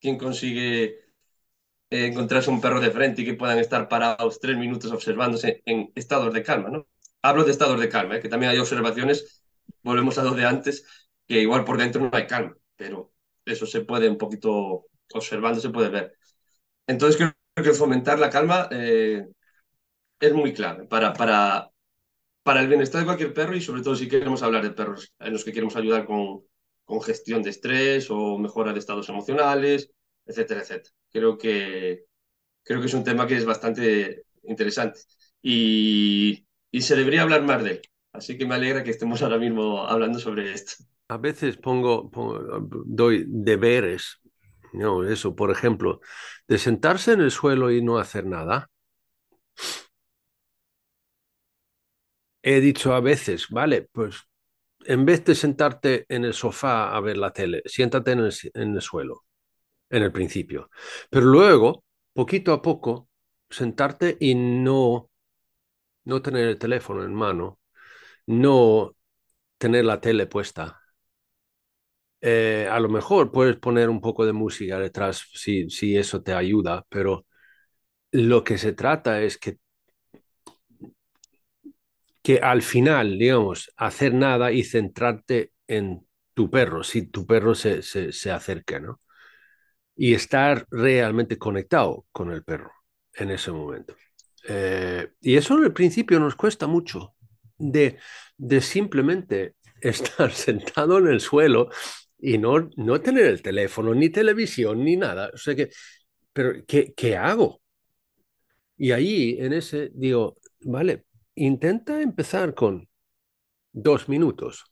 ¿quién 0.00 0.18
consigue 0.18 1.03
eh, 1.94 2.06
encontrarse 2.06 2.50
un 2.50 2.60
perro 2.60 2.80
de 2.80 2.90
frente 2.90 3.22
y 3.22 3.24
que 3.24 3.34
puedan 3.34 3.58
estar 3.58 3.88
parados 3.88 4.40
tres 4.40 4.56
minutos 4.58 4.90
observándose 4.92 5.62
en 5.66 5.92
estados 5.94 6.32
de 6.34 6.42
calma? 6.42 6.68
¿no? 6.70 6.88
Hablo 7.22 7.44
de 7.44 7.52
estados 7.52 7.80
de 7.80 7.88
calma, 7.88 8.16
¿eh? 8.16 8.20
que 8.20 8.28
también 8.28 8.50
hay 8.52 8.58
observaciones, 8.58 9.42
volvemos 9.82 10.18
a 10.18 10.24
lo 10.24 10.32
de 10.32 10.44
antes, 10.44 10.84
que 11.26 11.40
igual 11.40 11.64
por 11.64 11.78
dentro 11.78 12.00
no 12.02 12.10
hay 12.12 12.26
calma, 12.26 12.56
pero 12.76 13.12
eso 13.44 13.66
se 13.66 13.82
puede 13.82 14.08
un 14.08 14.18
poquito 14.18 14.86
observando, 15.12 15.60
se 15.60 15.70
puede 15.70 15.88
ver. 15.90 16.16
Entonces 16.86 17.16
creo 17.16 17.34
que 17.64 17.72
fomentar 17.78 18.18
la 18.18 18.30
calma 18.30 18.68
eh, 18.72 19.26
es 20.20 20.32
muy 20.32 20.52
clave 20.52 20.86
para, 20.86 21.12
para, 21.12 21.70
para 22.42 22.60
el 22.60 22.68
bienestar 22.68 23.00
de 23.00 23.06
cualquier 23.06 23.34
perro 23.34 23.56
y 23.56 23.60
sobre 23.60 23.82
todo 23.82 23.96
si 23.96 24.08
queremos 24.08 24.42
hablar 24.42 24.62
de 24.64 24.70
perros 24.72 25.12
en 25.20 25.32
los 25.32 25.44
que 25.44 25.52
queremos 25.52 25.76
ayudar 25.76 26.06
con, 26.06 26.44
con 26.84 27.02
gestión 27.02 27.42
de 27.42 27.50
estrés 27.50 28.10
o 28.10 28.38
mejora 28.38 28.72
de 28.72 28.78
estados 28.80 29.08
emocionales, 29.08 29.90
etcétera, 30.26 30.60
etcétera. 30.62 30.94
Creo 31.14 31.38
que, 31.38 32.06
creo 32.64 32.80
que 32.80 32.86
es 32.88 32.94
un 32.94 33.04
tema 33.04 33.26
que 33.26 33.36
es 33.36 33.46
bastante 33.46 34.24
interesante 34.44 35.00
y, 35.42 36.46
y 36.72 36.82
se 36.82 36.96
debería 36.96 37.22
hablar 37.22 37.42
más 37.44 37.64
de 37.64 37.70
él. 37.72 37.82
Así 38.12 38.38
que 38.38 38.46
me 38.46 38.56
alegra 38.56 38.84
que 38.84 38.90
estemos 38.90 39.22
ahora 39.22 39.38
mismo 39.38 39.86
hablando 39.86 40.18
sobre 40.18 40.52
esto. 40.52 40.84
A 41.08 41.18
veces 41.18 41.56
pongo, 41.56 42.10
doy 42.86 43.24
deberes, 43.28 44.20
no, 44.72 45.04
eso, 45.04 45.36
por 45.36 45.50
ejemplo, 45.50 46.00
de 46.48 46.58
sentarse 46.58 47.12
en 47.12 47.20
el 47.20 47.30
suelo 47.30 47.70
y 47.70 47.82
no 47.82 47.98
hacer 47.98 48.26
nada. 48.26 48.70
He 52.42 52.60
dicho 52.60 52.94
a 52.94 53.00
veces, 53.00 53.48
vale, 53.50 53.88
pues 53.92 54.16
en 54.86 55.04
vez 55.06 55.24
de 55.24 55.34
sentarte 55.34 56.06
en 56.08 56.24
el 56.24 56.34
sofá 56.34 56.94
a 56.96 57.00
ver 57.00 57.16
la 57.18 57.32
tele, 57.32 57.62
siéntate 57.66 58.12
en 58.12 58.20
el, 58.20 58.34
en 58.54 58.74
el 58.76 58.82
suelo, 58.82 59.23
en 59.96 60.02
el 60.02 60.12
principio. 60.12 60.70
Pero 61.10 61.26
luego, 61.26 61.84
poquito 62.12 62.52
a 62.52 62.62
poco, 62.62 63.08
sentarte 63.50 64.16
y 64.20 64.34
no, 64.34 65.10
no 66.04 66.22
tener 66.22 66.48
el 66.48 66.58
teléfono 66.58 67.04
en 67.04 67.14
mano, 67.14 67.60
no 68.26 68.96
tener 69.58 69.84
la 69.86 70.00
tele 70.00 70.26
puesta, 70.26 70.80
eh, 72.20 72.68
a 72.70 72.80
lo 72.80 72.88
mejor 72.88 73.30
puedes 73.32 73.56
poner 73.56 73.90
un 73.90 74.00
poco 74.00 74.24
de 74.26 74.32
música 74.32 74.78
detrás 74.78 75.26
si, 75.34 75.68
si 75.70 75.96
eso 75.96 76.22
te 76.22 76.32
ayuda, 76.32 76.86
pero 76.88 77.26
lo 78.12 78.44
que 78.44 78.58
se 78.58 78.72
trata 78.74 79.22
es 79.22 79.38
que, 79.38 79.58
que 82.22 82.38
al 82.38 82.62
final, 82.62 83.18
digamos, 83.18 83.72
hacer 83.76 84.14
nada 84.14 84.52
y 84.52 84.64
centrarte 84.64 85.52
en 85.66 86.06
tu 86.34 86.50
perro, 86.50 86.82
si 86.82 87.06
tu 87.06 87.26
perro 87.26 87.54
se, 87.54 87.82
se, 87.82 88.30
acerca, 88.30 88.80
¿no? 88.80 89.00
Y 89.96 90.14
estar 90.14 90.66
realmente 90.70 91.38
conectado 91.38 92.06
con 92.12 92.32
el 92.32 92.42
perro 92.44 92.72
en 93.14 93.30
ese 93.30 93.52
momento. 93.52 93.94
Eh, 94.48 95.08
y 95.20 95.36
eso 95.36 95.56
en 95.58 95.64
el 95.64 95.72
principio 95.72 96.18
nos 96.20 96.34
cuesta 96.36 96.66
mucho, 96.66 97.14
de, 97.58 97.98
de 98.36 98.60
simplemente 98.60 99.54
estar 99.80 100.32
sentado 100.32 100.98
en 100.98 101.08
el 101.08 101.20
suelo 101.20 101.70
y 102.18 102.38
no, 102.38 102.70
no 102.76 103.00
tener 103.00 103.26
el 103.26 103.42
teléfono, 103.42 103.94
ni 103.94 104.10
televisión, 104.10 104.84
ni 104.84 104.96
nada. 104.96 105.30
O 105.34 105.36
sea 105.38 105.54
que, 105.54 105.70
pero 106.32 106.54
¿qué, 106.66 106.94
qué 106.96 107.16
hago? 107.16 107.62
Y 108.76 108.92
ahí, 108.92 109.36
en 109.38 109.52
ese, 109.52 109.90
digo, 109.94 110.38
vale, 110.60 111.06
intenta 111.36 112.00
empezar 112.02 112.54
con 112.54 112.88
dos 113.72 114.08
minutos. 114.08 114.64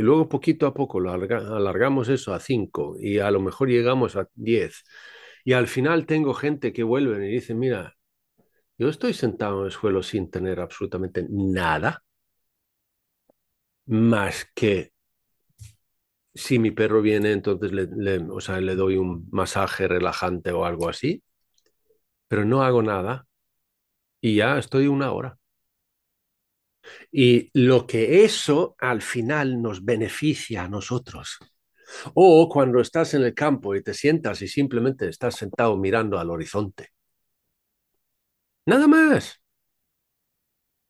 Y 0.00 0.02
luego 0.02 0.30
poquito 0.30 0.66
a 0.66 0.72
poco 0.74 0.98
alargamos 1.00 2.08
eso 2.08 2.32
a 2.34 2.40
cinco 2.40 2.96
y 2.98 3.18
a 3.18 3.30
lo 3.30 3.40
mejor 3.40 3.68
llegamos 3.68 4.16
a 4.16 4.28
diez. 4.34 4.84
Y 5.44 5.52
al 5.52 5.68
final 5.68 6.06
tengo 6.06 6.32
gente 6.34 6.72
que 6.72 6.84
vuelve 6.84 7.28
y 7.28 7.32
dice, 7.34 7.54
mira, 7.54 7.96
yo 8.78 8.88
estoy 8.88 9.14
sentado 9.14 9.60
en 9.60 9.66
el 9.66 9.72
suelo 9.72 10.02
sin 10.02 10.30
tener 10.30 10.60
absolutamente 10.60 11.26
nada 11.30 12.04
más 13.86 14.46
que 14.54 14.92
si 16.34 16.58
mi 16.58 16.70
perro 16.72 17.02
viene, 17.02 17.32
entonces 17.32 17.72
le, 17.72 18.18
o 18.30 18.40
sea, 18.40 18.60
le 18.60 18.74
doy 18.74 18.96
un 18.96 19.28
masaje 19.30 19.88
relajante 19.88 20.52
o 20.52 20.64
algo 20.64 20.88
así, 20.88 21.22
pero 22.28 22.44
no 22.44 22.62
hago 22.62 22.82
nada 22.82 23.26
y 24.22 24.36
ya 24.36 24.58
estoy 24.58 24.88
una 24.88 25.12
hora. 25.12 25.39
Y 27.12 27.50
lo 27.54 27.86
que 27.86 28.24
eso 28.24 28.76
al 28.78 29.02
final 29.02 29.60
nos 29.60 29.84
beneficia 29.84 30.64
a 30.64 30.68
nosotros. 30.68 31.38
O 32.14 32.48
cuando 32.48 32.80
estás 32.80 33.14
en 33.14 33.22
el 33.22 33.34
campo 33.34 33.74
y 33.74 33.82
te 33.82 33.94
sientas 33.94 34.42
y 34.42 34.48
simplemente 34.48 35.08
estás 35.08 35.36
sentado 35.36 35.76
mirando 35.76 36.18
al 36.18 36.30
horizonte. 36.30 36.88
Nada 38.66 38.86
más. 38.86 39.40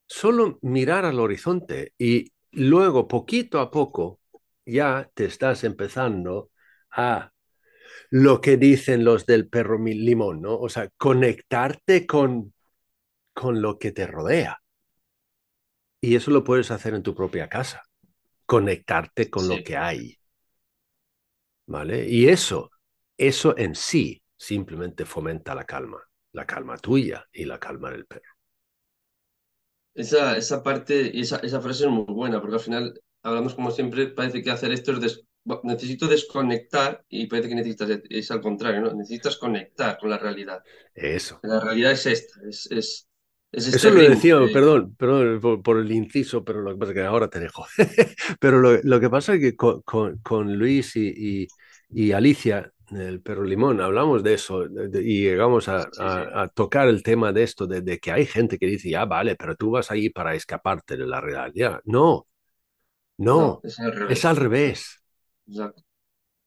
Solo 0.07 0.59
mirar 0.63 1.05
al 1.05 1.21
horizonte 1.21 1.95
y 1.97 2.33
luego, 2.53 3.07
poquito 3.09 3.61
a 3.61 3.71
poco, 3.71 4.21
ya 4.67 5.11
te 5.15 5.25
estás 5.27 5.65
empezando 5.65 6.51
a 6.91 7.33
lo 8.11 8.41
que 8.41 8.57
dicen 8.57 9.05
los 9.05 9.27
del 9.27 9.49
perro 9.49 9.79
limón, 9.79 10.43
¿no? 10.43 10.57
O 10.59 10.69
sea, 10.69 10.89
conectarte 10.97 12.07
con, 12.07 12.55
con 13.33 13.63
lo 13.63 13.79
que 13.79 13.93
te 13.93 14.07
rodea. 14.07 14.61
Y 16.01 16.17
eso 16.17 16.31
lo 16.31 16.45
puedes 16.45 16.71
hacer 16.71 16.95
en 16.95 17.03
tu 17.03 17.15
propia 17.15 17.49
casa, 17.49 17.83
conectarte 18.47 19.29
con 19.29 19.49
lo 19.49 19.63
que 19.63 19.77
hay. 19.77 20.17
¿Vale? 21.67 22.09
Y 22.09 22.29
eso, 22.29 22.71
eso 23.17 23.57
en 23.57 23.75
sí 23.75 24.23
simplemente 24.37 25.05
fomenta 25.05 25.55
la 25.55 25.65
calma, 25.65 26.03
la 26.33 26.47
calma 26.47 26.79
tuya 26.79 27.27
y 27.33 27.45
la 27.45 27.61
calma 27.61 27.91
del 27.91 28.07
perro. 28.07 28.33
Esa, 29.95 30.37
esa 30.37 30.63
parte 30.63 31.11
y 31.13 31.21
esa, 31.21 31.37
esa 31.39 31.61
frase 31.61 31.85
es 31.85 31.91
muy 31.91 32.05
buena, 32.05 32.41
porque 32.41 32.57
al 32.57 32.63
final 32.63 33.01
hablamos 33.23 33.55
como 33.55 33.71
siempre, 33.71 34.07
parece 34.07 34.43
que 34.43 34.51
hacer 34.51 34.73
esto 34.73 34.93
es 34.93 35.25
necesito 35.65 36.07
desconectar 36.07 37.05
y 37.09 37.27
parece 37.27 37.49
que 37.49 37.55
necesitas, 37.55 38.01
es 38.09 38.31
al 38.31 38.41
contrario, 38.41 38.83
¿no? 38.83 38.93
Necesitas 38.93 39.37
conectar 39.37 39.99
con 39.99 40.11
la 40.11 40.19
realidad. 40.19 40.63
Eso. 40.95 41.41
La 41.43 41.61
realidad 41.61 41.93
es 41.93 42.07
esta, 42.07 42.41
es, 42.49 42.71
es, 42.71 43.09
Eso 43.53 43.91
lo 43.91 44.01
decía, 44.01 44.39
perdón, 44.53 44.95
perdón 44.97 45.63
por, 45.63 45.79
el 45.79 45.91
inciso, 45.91 46.45
pero 46.45 46.61
lo 46.61 46.73
que 46.73 46.79
pasa 46.79 46.93
es 46.93 46.95
que 46.95 47.05
ahora 47.05 47.29
te 47.29 47.41
dejo. 47.41 47.67
pero 48.41 48.61
lo, 48.61 48.81
lo, 48.83 49.01
que 49.01 49.11
pasa 49.11 49.35
es 49.35 49.41
que 49.41 49.57
con, 49.57 49.83
con, 49.83 50.57
Luis 50.57 50.95
y, 50.95 51.49
y, 51.89 52.13
Alicia, 52.13 52.73
el 52.93 53.21
perro 53.21 53.45
limón, 53.45 53.81
hablamos 53.81 54.23
de 54.23 54.35
eso 54.35 54.67
y 54.67 55.23
llegamos 55.23 55.69
a, 55.69 55.89
a, 55.99 56.49
tocar 56.49 56.89
el 56.89 57.03
tema 57.03 57.33
de 57.33 57.43
esto, 57.43 57.67
de, 57.67 57.81
de, 57.81 57.99
que 57.99 58.13
hay 58.13 58.25
gente 58.27 58.57
que 58.57 58.67
dice, 58.67 58.91
ya 58.91 59.05
vale, 59.05 59.35
pero 59.35 59.57
tú 59.57 59.73
vas 59.73 59.91
ahí 59.91 60.11
para 60.11 60.35
escaparte 60.35 60.97
de 60.97 61.07
la 61.07 61.21
realidad. 61.21 61.81
No, 61.85 62.29
no, 63.21 63.61
es 63.65 64.25
al 64.25 64.37
revés. 64.37 65.03
Exacto. 65.47 65.83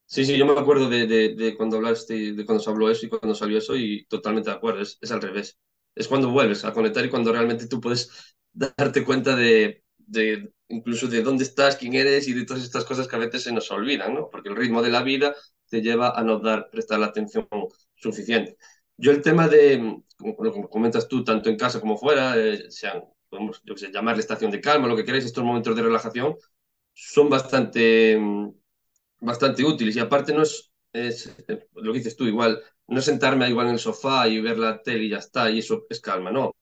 Sí, 0.06 0.26
sí, 0.26 0.38
yo 0.38 0.46
me 0.46 0.60
acuerdo 0.60 0.90
de, 0.90 1.08
de, 1.08 1.58
cuando 1.58 1.78
hablaste, 1.78 2.34
de 2.34 2.46
cuando 2.46 2.64
se 2.64 2.70
habló 2.70 2.90
eso 2.90 3.06
y 3.06 3.10
cuando 3.10 3.34
salió 3.34 3.58
eso 3.58 3.76
y 3.76 4.06
totalmente 4.06 4.50
de 4.50 4.56
acuerdo, 4.56 4.82
es, 4.82 5.12
al 5.12 5.22
revés. 5.22 5.58
Es 5.96 6.08
cuando 6.08 6.30
vuelves 6.32 6.66
a 6.66 6.74
conectar 6.74 7.06
y 7.06 7.10
cuando 7.10 7.32
realmente 7.32 7.68
tú 7.68 7.80
puedes 7.82 8.36
darte 8.52 9.04
cuenta 9.04 9.36
de, 9.36 9.84
de 9.98 10.52
incluso 10.70 11.08
de 11.08 11.22
dónde 11.22 11.44
estás, 11.44 11.76
quién 11.76 11.94
eres 11.94 12.28
y 12.28 12.34
de 12.34 12.46
todas 12.46 12.64
estas 12.64 12.86
cosas 12.86 13.08
que 13.08 13.16
a 13.16 13.20
veces 13.20 13.44
se 13.44 13.52
nos 13.52 13.70
olvidan, 13.72 14.14
¿no? 14.14 14.30
Porque 14.30 14.50
el 14.50 14.56
ritmo 14.56 14.82
de 14.82 14.92
la 14.92 15.04
vida 15.04 15.36
te 15.70 15.82
lleva 15.82 16.12
a 16.18 16.24
no 16.24 16.40
dar, 16.40 16.70
prestar 16.70 17.00
la 17.00 17.08
atención 17.08 17.48
suficiente. 17.96 18.58
Yo 18.98 19.12
el 19.12 19.22
tema 19.22 19.48
de, 19.48 20.02
como 20.18 20.70
comentas 20.70 21.08
tú, 21.08 21.24
tanto 21.24 21.50
en 21.50 21.58
casa 21.58 21.80
como 21.80 21.98
fuera, 21.98 22.38
eh, 22.38 22.70
sean, 22.70 23.04
podemos 23.30 23.62
yo 23.64 23.76
sé, 23.76 23.92
llamarle 23.92 24.22
estación 24.22 24.52
de 24.52 24.62
calma, 24.62 24.88
lo 24.88 24.96
que 24.96 25.06
queráis, 25.06 25.26
estos 25.26 25.44
momentos 25.44 25.76
de 25.76 25.82
relajación, 25.82 26.36
son 26.94 27.30
bastante, 27.30 28.20
bastante 29.20 29.64
útiles. 29.64 29.96
Y 29.96 30.00
aparte 30.00 30.34
no 30.34 30.44
es, 30.44 30.72
es, 30.94 31.36
lo 31.76 31.92
que 31.92 32.00
dices 32.00 32.16
tú, 32.16 32.26
igual, 32.26 32.62
no 32.88 33.02
sentarme 33.02 33.50
igual 33.50 33.68
en 33.68 33.74
el 33.74 33.80
sofá 33.80 34.28
y 34.28 34.40
ver 34.42 34.58
la 34.58 34.82
tele 34.82 35.06
y 35.06 35.10
ya 35.10 35.18
está, 35.18 35.50
y 35.52 35.60
eso 35.60 35.86
es 35.90 36.00
calma, 36.00 36.32
no. 36.32 36.54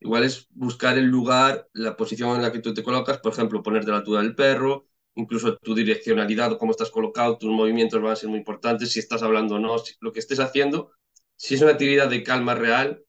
Igual 0.00 0.24
es 0.24 0.46
buscar 0.50 0.98
el 0.98 1.06
lugar, 1.06 1.68
la 1.72 1.96
posición 1.96 2.36
en 2.36 2.42
la 2.42 2.52
que 2.52 2.60
tú 2.60 2.74
te 2.74 2.82
colocas, 2.82 3.18
por 3.18 3.32
ejemplo, 3.32 3.62
ponerte 3.62 3.90
la 3.90 3.98
altura 3.98 4.22
del 4.22 4.34
perro, 4.34 4.86
incluso 5.14 5.56
tu 5.56 5.74
direccionalidad 5.74 6.52
o 6.52 6.58
cómo 6.58 6.72
estás 6.72 6.90
colocado, 6.90 7.38
tus 7.38 7.50
movimientos 7.50 8.00
van 8.02 8.12
a 8.12 8.16
ser 8.16 8.28
muy 8.28 8.38
importantes, 8.38 8.92
si 8.92 8.98
estás 9.00 9.22
hablando 9.22 9.56
o 9.56 9.58
no, 9.58 9.76
lo 10.00 10.12
que 10.12 10.20
estés 10.20 10.40
haciendo 10.40 10.92
si 11.36 11.54
es 11.54 11.62
una 11.62 11.72
actividad 11.72 12.08
de 12.08 12.22
calma 12.22 12.54
real, 12.54 13.04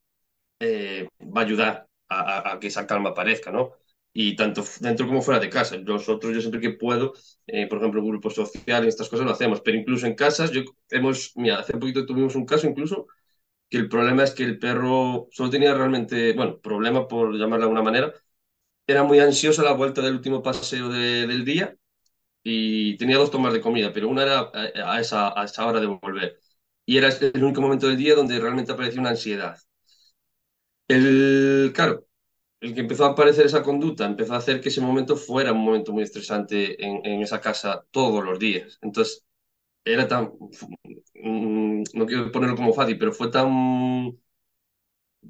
eh, 0.60 1.08
va 1.22 1.42
a 1.42 1.44
ayudar 1.46 1.88
a, 2.10 2.54
a, 2.54 2.60
que 2.60 2.68
esa 2.68 2.88
calma 2.88 3.12
aparezca, 3.12 3.52
¿no? 3.52 3.74
Y 4.20 4.36
tanto 4.36 4.64
dentro 4.80 5.06
como 5.08 5.22
fuera 5.22 5.40
de 5.40 5.50
casa. 5.50 5.78
Nosotros, 5.78 6.34
yo 6.34 6.42
siempre 6.42 6.60
que 6.60 6.72
puedo, 6.72 7.14
eh, 7.48 7.68
por 7.68 7.78
ejemplo, 7.80 8.04
grupos 8.04 8.34
sociales, 8.36 8.90
estas 8.90 9.10
cosas 9.10 9.26
lo 9.28 9.32
hacemos, 9.34 9.62
pero 9.62 9.78
incluso 9.78 10.08
en 10.08 10.16
casas, 10.16 10.52
yo 10.52 10.62
hemos, 10.90 11.34
mira, 11.36 11.60
hace 11.60 11.74
poquito 11.74 12.06
tuvimos 12.06 12.36
un 12.36 12.46
caso 12.46 12.68
incluso 12.68 13.08
que 13.70 13.78
el 13.78 13.90
problema 13.90 14.24
es 14.24 14.32
que 14.32 14.44
el 14.44 14.60
perro 14.60 15.28
solo 15.32 15.50
tenía 15.52 15.74
realmente, 15.76 16.34
bueno, 16.34 16.60
problema 16.62 17.08
por 17.08 17.34
llamarlo 17.36 17.66
de 17.68 17.72
alguna 17.72 17.84
manera, 17.84 18.14
era 18.88 19.04
muy 19.04 19.20
ansioso 19.20 19.62
a 19.62 19.66
la 19.66 19.74
vuelta 19.74 20.02
del 20.02 20.14
último 20.16 20.42
paseo 20.44 20.90
de, 20.90 21.28
del 21.28 21.46
día 21.46 21.76
y 22.44 22.98
tenía 22.98 23.18
dos 23.18 23.32
tomas 23.32 23.54
de 23.54 23.62
comida, 23.62 23.94
pero 23.94 24.10
una 24.10 24.24
era 24.24 24.52
a, 24.86 25.00
esa, 25.02 25.40
a 25.40 25.46
esa 25.46 25.66
hora 25.68 25.80
de 25.82 25.88
volver. 25.88 26.40
Y 26.86 26.98
era 26.98 27.10
el 27.10 27.44
único 27.44 27.62
momento 27.62 27.88
del 27.88 27.98
día 27.98 28.16
donde 28.16 28.40
realmente 28.40 28.72
aparecía 28.74 29.02
una 29.02 29.12
ansiedad. 29.12 29.58
El, 30.88 31.72
claro, 31.76 32.07
el 32.62 32.74
que 32.74 32.82
empezó 32.82 33.06
a 33.06 33.10
aparecer 33.10 33.46
esa 33.46 33.63
conducta 33.63 34.06
empezó 34.06 34.34
a 34.34 34.38
hacer 34.38 34.62
que 34.62 34.70
ese 34.70 34.82
momento 34.82 35.15
fuera 35.15 35.54
un 35.54 35.63
momento 35.63 35.93
muy 35.93 36.04
estresante 36.04 36.84
en, 36.84 37.22
esa 37.22 37.39
casa 37.41 37.86
todos 37.91 38.24
los 38.24 38.39
días. 38.39 38.80
Entonces, 38.82 39.26
era 39.86 40.08
tan, 40.08 40.34
mm, 41.15 41.84
no 41.93 42.06
quiero 42.06 42.32
ponerlo 42.32 42.56
como 42.56 42.74
fácil, 42.74 42.98
pero 42.98 43.13
fue 43.13 43.30
tan, 43.32 44.17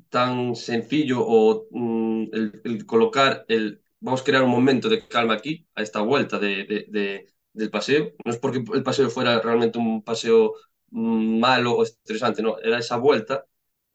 tan 0.10 0.56
sencillo 0.56 1.20
o 1.26 1.68
mm, 1.72 2.24
el, 2.34 2.86
colocar 2.86 3.46
el, 3.48 3.82
vamos 4.00 4.22
a 4.22 4.24
crear 4.24 4.44
un 4.44 4.52
momento 4.52 4.90
de 4.90 5.08
calma 5.08 5.34
aquí, 5.36 5.68
a 5.76 5.82
esta 5.82 6.02
vuelta 6.02 6.40
de, 6.40 6.66
de, 6.90 7.28
del 7.54 7.70
paseo. 7.70 8.14
No 8.26 8.32
es 8.32 8.38
porque 8.40 8.64
el 8.74 8.84
paseo 8.84 9.10
fuera 9.10 9.40
realmente 9.42 9.78
un 9.80 10.04
paseo 10.04 10.54
mm, 10.92 11.40
malo 11.40 11.74
o 11.78 11.84
estresante, 11.84 12.42
no, 12.42 12.58
era 12.60 12.80
esa 12.80 12.98
vuelta, 12.98 13.46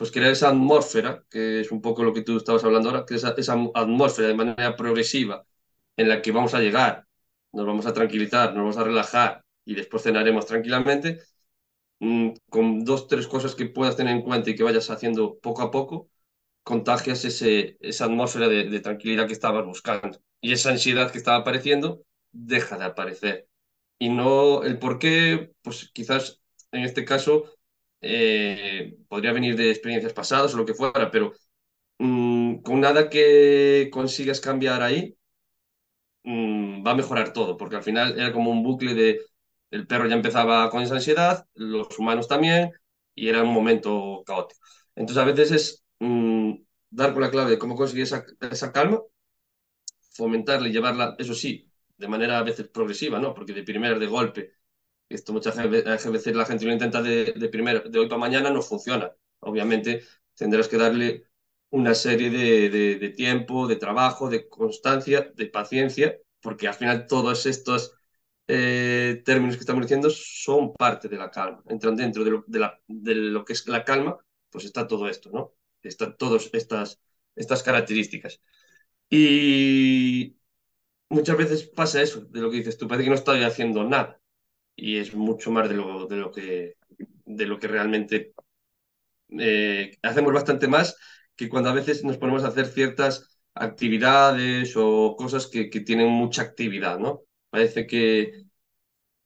pues 0.03 0.11
crear 0.11 0.33
esa 0.33 0.49
atmósfera, 0.49 1.25
que 1.31 1.61
es 1.61 1.71
un 1.71 1.81
poco 1.81 2.03
lo 2.03 2.13
que 2.13 2.23
tú 2.23 2.37
estabas 2.37 2.65
hablando 2.65 2.89
ahora, 2.91 3.07
que 3.07 3.15
esa, 3.15 3.35
esa 3.37 3.55
atmósfera 3.73 4.27
de 4.27 4.35
manera 4.35 4.75
progresiva 4.75 5.47
en 5.97 6.09
la 6.09 6.21
que 6.21 6.33
vamos 6.33 6.55
a 6.55 6.61
llegar, 6.61 7.07
nos 7.53 7.65
vamos 7.67 7.87
a 7.87 7.93
tranquilizar, 7.95 8.49
nos 8.49 8.63
vamos 8.63 8.79
a 8.79 8.83
relajar 8.85 9.45
y 9.65 9.77
después 9.77 10.03
cenaremos 10.03 10.47
tranquilamente, 10.47 11.21
mm, 12.01 12.31
con 12.51 12.85
dos, 12.85 13.07
tres 13.09 13.29
cosas 13.29 13.55
que 13.55 13.67
puedas 13.67 13.97
tener 13.97 14.17
en 14.17 14.23
cuenta 14.23 14.51
y 14.51 14.57
que 14.57 14.65
vayas 14.65 14.91
haciendo 14.91 15.39
poco 15.39 15.63
a 15.63 15.71
poco, 15.71 16.11
contagias 16.65 17.25
ese, 17.25 17.77
esa 17.81 18.07
atmósfera 18.07 18.49
de, 18.49 18.81
tranquilidad 18.81 19.29
que 19.29 19.35
estabas 19.35 19.65
buscando. 19.65 20.21
Y 20.41 20.53
esa 20.53 20.71
ansiedad 20.71 21.13
que 21.13 21.19
estaba 21.19 21.39
apareciendo 21.39 22.03
deja 22.33 22.77
de 22.79 22.87
aparecer. 22.87 23.49
Y 24.01 24.09
no 24.09 24.65
el 24.65 24.79
por 24.81 24.99
qué, 24.99 25.53
pues 25.63 25.91
quizás 25.95 26.41
en 26.73 26.83
este 26.85 27.05
caso 27.05 27.45
eh, 28.03 28.97
podría 29.09 29.33
venir 29.33 29.57
de 29.57 29.71
experiencias 29.71 30.13
pasadas 30.15 30.55
o 30.55 30.59
lo 30.59 30.67
que 30.67 30.75
fuera, 30.75 31.11
pero 31.11 31.33
mm, 31.99 32.59
con 32.63 32.81
nada 32.81 33.11
que 33.11 33.91
consigas 33.93 34.41
cambiar 34.41 34.83
ahí, 34.83 35.17
mm, 36.25 36.85
va 36.87 36.93
a 36.93 36.95
mejorar 36.95 37.33
todo, 37.33 37.57
porque 37.57 37.77
al 37.77 37.83
final 37.83 38.19
era 38.19 38.33
como 38.33 38.51
un 38.51 38.63
bucle 38.63 38.95
de 38.95 39.21
el 39.71 39.87
perro 39.87 40.07
ya 40.09 40.15
empezaba 40.17 40.69
con 40.71 40.83
esa 40.83 40.95
ansiedad, 40.95 41.47
los 41.55 41.99
humanos 41.99 42.29
también, 42.29 42.73
y 43.15 43.29
era 43.29 43.43
un 43.43 43.53
momento 43.55 44.23
caótico. 44.27 44.61
Entonces 44.95 45.23
a 45.23 45.27
veces 45.27 45.51
es 45.53 45.85
mm, 46.01 46.55
dar 46.91 47.13
con 47.15 47.23
la 47.23 47.31
clave 47.31 47.51
de 47.53 47.59
cómo 47.59 47.75
conseguir 47.77 48.03
esa, 48.05 48.25
esa 48.51 48.71
calma, 48.73 49.01
fomentarla 50.15 50.69
y 50.69 50.73
llevarla, 50.73 51.15
eso 51.19 51.35
sí, 51.35 51.71
de 51.97 52.09
manera 52.09 52.39
a 52.39 52.43
veces 52.43 52.69
progresiva, 52.69 53.19
¿no? 53.19 53.35
Porque 53.35 53.53
de 53.53 53.63
primer 53.63 53.99
de 53.99 54.07
golpe, 54.07 54.53
esto 55.15 55.33
muchas 55.33 55.57
veces 55.57 56.35
la 56.37 56.47
gente 56.47 56.65
lo 56.65 56.73
intenta 56.73 57.03
de, 57.03 57.33
de, 57.33 57.49
primer, 57.49 57.91
de 57.91 57.99
hoy 57.99 58.09
para 58.09 58.19
mañana, 58.19 58.51
no 58.51 58.63
funciona. 58.63 59.13
Obviamente 59.41 60.03
tendrás 60.35 60.69
que 60.69 60.77
darle 60.77 61.25
una 61.71 61.95
serie 61.95 62.31
de, 62.31 63.09
tiempo, 63.11 63.67
de 63.67 63.77
trabajo, 63.77 64.29
de 64.29 64.49
constancia, 64.49 65.33
de 65.35 65.47
paciencia, 65.47 66.19
porque 66.41 66.69
al 66.69 66.75
final 66.75 67.07
todos 67.07 67.47
estos 67.47 67.95
eh, 68.47 69.23
términos 69.25 69.57
que 69.57 69.61
estamos 69.61 69.83
diciendo 69.83 70.11
son 70.11 70.75
parte 70.75 71.09
de 71.09 71.17
la 71.17 71.31
calma, 71.31 71.63
entran 71.69 71.97
dentro 71.97 72.25
de 72.25 72.31
lo 73.31 73.45
que 73.45 73.53
es 73.55 73.67
la 73.69 73.85
calma, 73.85 74.19
pues 74.51 74.65
está 74.67 74.87
todo 74.87 75.09
esto, 75.09 75.31
¿no? 75.33 75.55
Están 75.83 76.17
todas 76.17 76.51
estas, 76.53 77.01
estas 77.35 77.63
características. 77.63 78.41
Y 79.11 80.37
muchas 81.09 81.37
veces 81.37 81.65
pasa 81.65 82.03
eso, 82.03 82.23
de 82.23 82.41
lo 82.41 82.51
que 82.51 82.59
dices 82.59 82.79
tú, 82.79 82.89
parece 82.89 83.05
que 83.05 83.11
no 83.11 83.17
estoy 83.17 83.43
haciendo 83.45 83.85
nada. 83.85 84.22
Y 84.77 84.99
es 84.99 85.15
mucho 85.15 85.51
más 85.51 85.69
de 85.69 85.77
lo, 85.77 86.07
de 86.07 86.17
lo, 86.17 86.31
que, 86.33 86.77
de 87.25 87.47
lo 87.47 87.59
que 87.59 87.69
realmente 87.69 88.33
eh, 89.39 89.97
hacemos 90.03 90.33
bastante 90.33 90.69
más 90.69 90.97
que 91.37 91.49
cuando 91.49 91.71
a 91.71 91.75
veces 91.75 92.05
nos 92.05 92.19
ponemos 92.19 92.45
a 92.45 92.49
hacer 92.49 92.67
ciertas 92.67 93.39
actividades 93.55 94.75
o 94.77 95.15
cosas 95.17 95.47
que, 95.47 95.71
que 95.71 95.81
tienen 95.81 96.09
mucha 96.09 96.43
actividad, 96.43 96.99
¿no? 96.99 97.23
Parece 97.51 97.87
que 97.87 98.45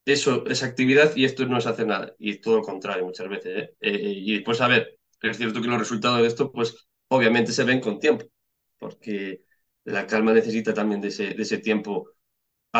eso 0.04 0.46
es 0.46 0.62
actividad 0.62 1.14
y 1.16 1.24
esto 1.24 1.46
no 1.46 1.60
se 1.60 1.68
hace 1.68 1.84
nada. 1.86 2.14
Y 2.18 2.30
es 2.32 2.40
todo 2.40 2.56
lo 2.58 2.62
contrario 2.62 3.04
muchas 3.04 3.28
veces. 3.28 3.58
¿eh? 3.64 3.74
Eh, 3.80 4.00
y 4.16 4.34
después, 4.34 4.60
a 4.60 4.68
ver, 4.68 4.98
es 5.22 5.36
cierto 5.38 5.60
que 5.62 5.68
los 5.68 5.78
resultados 5.78 6.20
de 6.22 6.28
esto, 6.28 6.52
pues 6.52 6.88
obviamente 7.08 7.52
se 7.52 7.64
ven 7.64 7.80
con 7.80 7.98
tiempo, 8.00 8.26
porque 8.78 9.42
la 9.84 10.06
calma 10.06 10.32
necesita 10.32 10.74
también 10.74 11.00
de 11.00 11.08
ese, 11.08 11.34
de 11.34 11.42
ese 11.42 11.58
tiempo. 11.58 12.10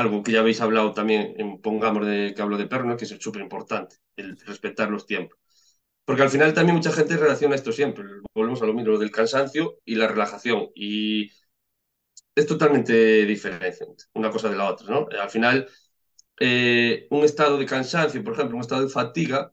Algo 0.01 0.23
que 0.23 0.33
ya 0.33 0.41
habéis 0.41 0.61
hablado 0.61 0.93
también, 0.93 1.61
pongamos 1.63 2.07
de 2.07 2.33
que 2.35 2.43
hablo 2.43 2.59
de 2.59 2.67
perro, 2.67 2.97
que 2.97 3.05
es 3.05 3.17
súper 3.21 3.43
importante, 3.43 3.97
el 4.17 4.39
respetar 4.39 4.91
los 4.91 5.07
tiempos. 5.07 5.39
Porque 6.05 6.23
al 6.23 6.31
final 6.31 6.55
también 6.55 6.77
mucha 6.77 6.93
gente 6.93 7.17
relaciona 7.17 7.57
esto 7.57 7.73
siempre. 7.73 8.05
Volvemos 8.35 8.63
a 8.63 8.67
lo 8.67 8.75
mismo, 8.75 8.93
lo 8.93 8.99
del 8.99 9.11
cansancio 9.11 9.79
y 9.85 9.97
la 9.97 10.07
relajación. 10.09 10.69
Y 10.75 11.31
es 12.35 12.47
totalmente 12.47 13.25
diferente 13.27 14.05
una 14.15 14.31
cosa 14.31 14.49
de 14.49 14.57
la 14.57 14.71
otra, 14.71 14.89
¿no? 14.89 15.09
Al 15.21 15.31
final, 15.31 15.69
eh, 16.41 17.07
un 17.11 17.25
estado 17.25 17.59
de 17.59 17.67
cansancio, 17.67 18.23
por 18.23 18.35
ejemplo, 18.35 18.57
un 18.57 18.63
estado 18.63 18.83
de 18.83 18.89
fatiga, 18.89 19.53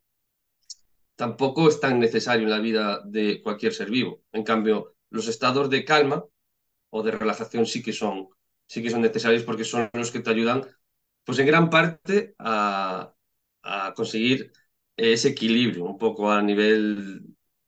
tampoco 1.15 1.67
es 1.69 1.79
tan 1.79 1.99
necesario 1.99 2.43
en 2.43 2.51
la 2.51 2.60
vida 2.60 3.01
de 3.06 3.41
cualquier 3.41 3.73
ser 3.73 3.89
vivo. 3.89 4.23
En 4.32 4.43
cambio, 4.43 4.95
los 5.10 5.27
estados 5.27 5.69
de 5.69 5.86
calma 5.86 6.23
o 6.89 7.03
de 7.03 7.12
relajación 7.12 7.65
sí 7.65 7.82
que 7.84 7.93
son, 7.93 8.29
sí 8.73 8.81
que 8.81 8.89
son 8.89 9.01
necesarios 9.01 9.43
porque 9.43 9.63
son 9.65 9.89
los 9.93 10.12
que 10.12 10.19
te 10.19 10.31
ayudan, 10.31 10.65
pues 11.25 11.38
en 11.39 11.45
gran 11.47 11.69
parte, 11.69 12.36
a, 12.39 13.13
conseguir 13.95 14.51
ese 14.97 15.29
equilibrio 15.29 15.86
un 15.86 15.97
poco 15.97 16.31
a 16.31 16.41
nivel 16.41 17.21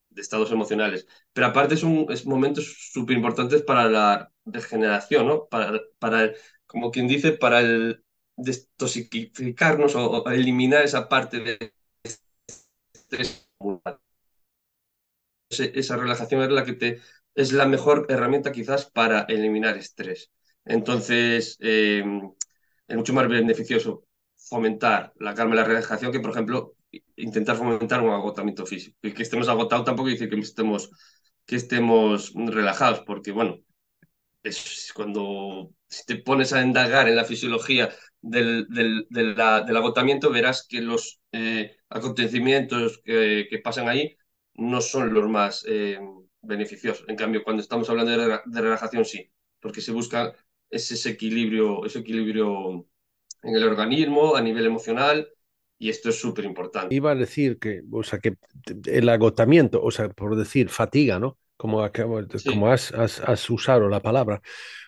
de 0.10 0.22
estados 0.22 0.52
emocionales. 0.52 1.08
Pero 1.34 1.48
aparte 1.48 1.78
son 1.78 2.08
es 2.10 2.26
momentos 2.26 2.66
súper 2.94 3.16
importantes 3.18 3.62
para 3.64 3.86
la 3.90 4.32
regeneración, 4.46 5.28
¿no? 5.28 5.48
Para, 5.48 6.34
como 6.66 6.92
quien 6.92 7.08
dice, 7.08 7.34
para 7.34 7.60
el 7.62 8.04
destosificarnos 8.36 9.96
o, 9.96 10.24
o 10.24 10.30
eliminar 10.32 10.84
esa 10.84 11.08
parte 11.08 11.40
de 11.40 11.74
estrés. 12.94 13.48
Esa 15.50 15.98
relajación 15.98 16.42
es 16.42 16.50
la 16.50 16.66
que 16.66 16.74
te 16.74 17.02
es 17.36 17.52
la 17.54 17.66
mejor 17.68 18.06
herramienta 18.10 18.52
quizás 18.52 18.86
para 18.86 19.22
eliminar 19.30 19.78
estrés. 19.78 20.32
Entonces, 20.66 21.58
eh, 21.62 22.04
es 22.88 22.98
mucho 22.98 23.14
más 23.14 23.28
beneficioso 23.28 24.06
fomentar 24.36 25.14
la 25.20 25.34
calma 25.34 25.56
y 25.56 25.58
la 25.58 25.64
relajación 25.64 26.12
que, 26.12 26.20
por 26.20 26.32
ejemplo, 26.32 26.76
intentar 27.16 27.56
fomentar 27.58 28.02
un 28.02 28.12
agotamiento 28.12 28.66
físico. 28.66 28.98
Y 29.02 29.14
que 29.14 29.24
estemos 29.24 29.48
agotados 29.50 29.86
tampoco 29.86 30.10
dice 30.10 30.30
que 30.30 30.40
estemos, 30.40 30.90
que 31.46 31.56
estemos 31.56 32.34
relajados, 32.36 33.02
porque, 33.06 33.32
bueno, 33.32 33.60
es 34.44 34.92
cuando 34.94 35.72
si 35.88 36.06
te 36.06 36.18
pones 36.18 36.54
a 36.54 36.62
indagar 36.62 37.08
en 37.08 37.16
la 37.16 37.26
fisiología 37.26 37.90
del, 38.22 38.68
del, 38.70 39.40
agotamiento, 39.78 40.32
verás 40.32 40.66
que 40.68 40.82
los 40.82 41.20
eh, 41.32 41.78
acontecimientos 41.90 43.02
que, 43.04 43.62
pasan 43.64 43.88
ahí 43.90 44.16
no 44.56 44.82
son 44.82 45.14
los 45.14 45.28
más 45.30 45.66
eh, 45.68 46.00
beneficiosos. 46.42 47.06
En 47.08 47.16
cambio, 47.16 47.44
cuando 47.44 47.62
estamos 47.62 47.90
hablando 47.90 48.12
de, 48.46 48.62
relajación, 48.62 49.06
sí, 49.06 49.32
porque 49.60 49.82
se 49.82 49.92
busca 49.92 50.34
ese 50.70 51.10
equilibrio, 51.10 51.86
ese 51.86 52.00
equilibrio 52.00 52.88
en 53.44 53.56
el 53.56 53.64
organismo, 53.64 54.36
a 54.36 54.42
nivel 54.42 54.66
emocional, 54.66 55.28
y 55.78 55.90
esto 55.90 56.10
es 56.10 56.20
súper 56.20 56.46
importante. 56.46 56.96
Iba 56.96 57.12
a 57.12 57.16
decir 57.16 57.60
que, 57.60 57.82
o 57.92 58.04
sea, 58.04 58.20
que 58.20 58.36
el 58.86 59.10
agotamiento, 59.10 59.82
o 59.82 59.92
sea, 59.92 60.10
por 60.10 60.36
decir 60.36 60.70
fatiga, 60.70 61.20
¿no? 61.20 61.38
Como, 61.58 61.88
sí. 62.36 62.50
como 62.50 62.70
has, 62.70 62.92
has, 62.92 63.22
has, 63.22 63.50
usado 63.50 63.88
la 63.88 64.02
palabra. 64.02 64.42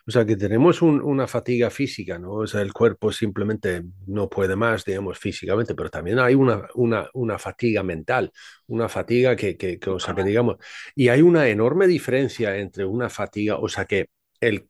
O 0.06 0.12
sea, 0.12 0.26
que 0.26 0.36
tenemos 0.36 0.82
un, 0.82 1.02
una 1.02 1.26
fatiga 1.26 1.70
física, 1.70 2.20
¿no? 2.20 2.34
O 2.34 2.48
sea, 2.48 2.62
el 2.62 2.74
cuerpo 2.74 3.12
simplemente 3.12 3.84
no 4.06 4.30
puede 4.30 4.56
más, 4.58 4.84
digamos, 4.84 5.18
físicamente, 5.18 5.76
pero 5.76 5.90
también 5.90 6.20
hay 6.20 6.36
una, 6.36 6.68
una, 6.76 7.10
una 7.14 7.40
fatiga 7.40 7.84
mental, 7.84 8.32
una 8.68 8.90
fatiga 8.90 9.36
que, 9.36 9.56
que, 9.56 9.80
que, 9.80 9.90
o 9.90 10.00
sea, 10.00 10.14
que 10.14 10.24
digamos, 10.24 10.58
y 10.94 11.08
hay 11.08 11.22
una 11.22 11.48
enorme 11.48 11.88
diferencia 11.88 12.58
entre 12.58 12.84
una 12.86 13.10
fatiga, 13.10 13.58
o 13.60 13.70
sea, 13.70 13.86
que 13.86 14.08
el 14.42 14.68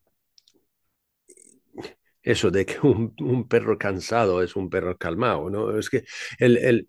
eso 2.32 2.52
de 2.52 2.66
que 2.66 2.78
un, 2.84 3.48
perro 3.48 3.78
cansado 3.78 4.44
es 4.44 4.56
un 4.56 4.70
perro 4.70 4.98
calmado, 4.98 5.50
¿no? 5.50 5.78
Es 5.78 5.90
que 5.90 6.04
el, 6.40 6.58
el, 6.58 6.88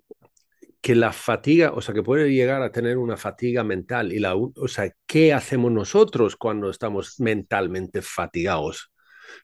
que 0.81 0.95
la 0.95 1.13
fatiga, 1.13 1.73
o 1.73 1.81
sea, 1.81 1.95
que 1.95 2.03
puede 2.03 2.31
llegar 2.31 2.63
a 2.63 2.73
tener 2.73 2.99
una 2.99 3.17
fatiga 3.17 3.65
mental 3.65 4.13
y 4.13 4.19
la, 4.19 4.35
o 4.37 4.69
sea, 4.69 4.93
¿qué 5.07 5.33
hacemos 5.33 5.73
nosotros 5.73 6.37
cuando 6.37 6.71
estamos 6.71 7.21
mentalmente 7.21 8.03
fatigados? 8.03 8.93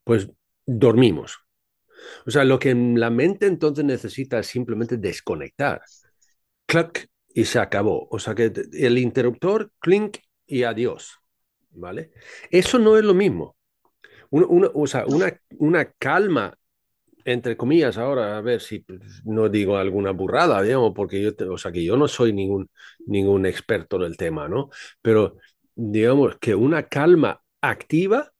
Pues 0.04 0.28
dormimos. 0.66 1.38
O 2.26 2.30
sea, 2.30 2.44
lo 2.44 2.58
que 2.58 2.74
la 2.74 3.10
mente 3.10 3.46
entonces 3.46 3.84
necesita 3.84 4.38
es 4.38 4.46
simplemente 4.46 4.96
desconectar. 4.96 5.82
Clac 6.66 7.08
y 7.34 7.44
se 7.44 7.58
acabó. 7.58 8.08
O 8.10 8.18
sea, 8.18 8.34
que 8.34 8.52
el 8.72 8.98
interruptor, 8.98 9.72
clink 9.80 10.18
y 10.46 10.64
adiós. 10.64 11.18
¿Vale? 11.70 12.12
Eso 12.50 12.78
no 12.78 12.96
es 12.96 13.04
lo 13.04 13.14
mismo. 13.14 13.53
Una, 14.34 15.04
una, 15.58 15.84
calma 15.98 16.58
entre 17.24 17.56
comillas, 17.56 17.96
ahora 17.98 18.36
a 18.36 18.40
ver 18.42 18.60
si 18.60 18.84
no 19.24 19.48
digo 19.48 19.76
alguna 19.78 20.10
burrada, 20.10 20.60
digamos, 20.60 20.92
porque 20.94 21.22
yo, 21.22 21.30
o 21.52 21.58
sea, 21.58 21.72
que 21.72 21.84
yo 21.84 21.96
no 21.96 22.08
soy 22.08 22.32
ningún, 22.32 22.68
ningún 23.06 23.46
experto 23.46 23.98
del 23.98 24.16
tema, 24.16 24.48
¿no? 24.48 24.70
Pero 25.00 25.36
digamos 25.74 26.36
que 26.38 26.54
una 26.54 26.88
calma 26.88 27.42
activa 27.62 28.32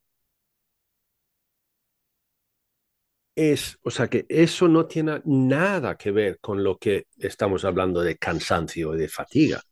es, 3.37 3.79
o 3.83 3.91
sea, 3.91 4.09
que 4.09 4.27
eso 4.29 4.69
no 4.69 4.87
tiene 4.87 5.23
nada 5.25 5.97
que 5.97 6.11
ver 6.11 6.39
con 6.41 6.63
lo 6.63 6.77
que 6.79 7.07
estamos 7.19 7.65
hablando 7.65 8.03
de 8.03 8.17
cansancio 8.17 8.95
y 8.95 8.99
de 8.99 9.09
fatiga. 9.09 9.63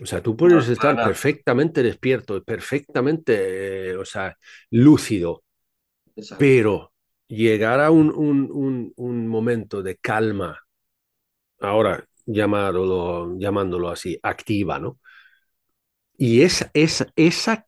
O 0.00 0.06
sea, 0.06 0.22
tú 0.22 0.36
puedes 0.36 0.68
estar 0.68 0.96
perfectamente 0.96 1.82
despierto, 1.82 2.42
perfectamente, 2.44 3.96
o 3.96 4.04
sea, 4.04 4.36
lúcido, 4.70 5.42
pero 6.38 6.92
llegar 7.26 7.80
a 7.80 7.90
un, 7.90 8.10
un, 8.10 8.92
un, 8.96 9.26
momento 9.26 9.82
de 9.82 9.96
calma, 9.96 10.64
ahora 11.60 12.04
llamándolo, 12.26 13.36
llamándolo 13.38 13.88
así, 13.88 14.18
activa, 14.22 14.78
¿no? 14.78 15.00
Y 16.16 16.42
esa, 16.42 16.70
esa, 16.74 17.06
esa, 17.16 17.66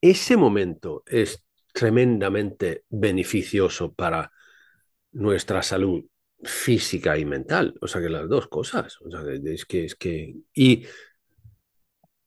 ese 0.00 0.36
momento 0.36 1.02
es 1.06 1.42
tremendamente 1.72 2.84
beneficioso 2.88 3.92
para 3.92 4.30
nuestra 5.12 5.62
salud 5.62 6.04
física 6.42 7.18
y 7.18 7.24
mental. 7.24 7.74
O 7.80 7.86
sea 7.86 8.00
que 8.00 8.08
las 8.08 8.28
dos 8.28 8.48
cosas. 8.48 8.98
O 9.02 9.10
sea, 9.10 9.22
es 9.44 9.64
que, 9.64 9.84
es 9.84 9.94
que. 9.94 10.36
Y 10.54 10.86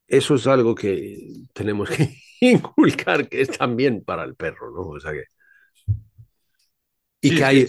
eso 0.08 0.36
es 0.36 0.48
algo 0.48 0.76
que 0.76 1.46
tenemos 1.54 1.89
que 1.89 2.16
inculcar 2.42 3.28
que 3.28 3.42
es 3.42 3.50
también 3.50 4.04
para 4.04 4.24
el 4.24 4.36
perro, 4.36 4.72
¿no? 4.72 4.89
O 4.89 5.00
sea 5.00 5.12
que. 5.12 5.26
Y 7.22 7.38
que 7.38 7.44
hay, 7.46 7.66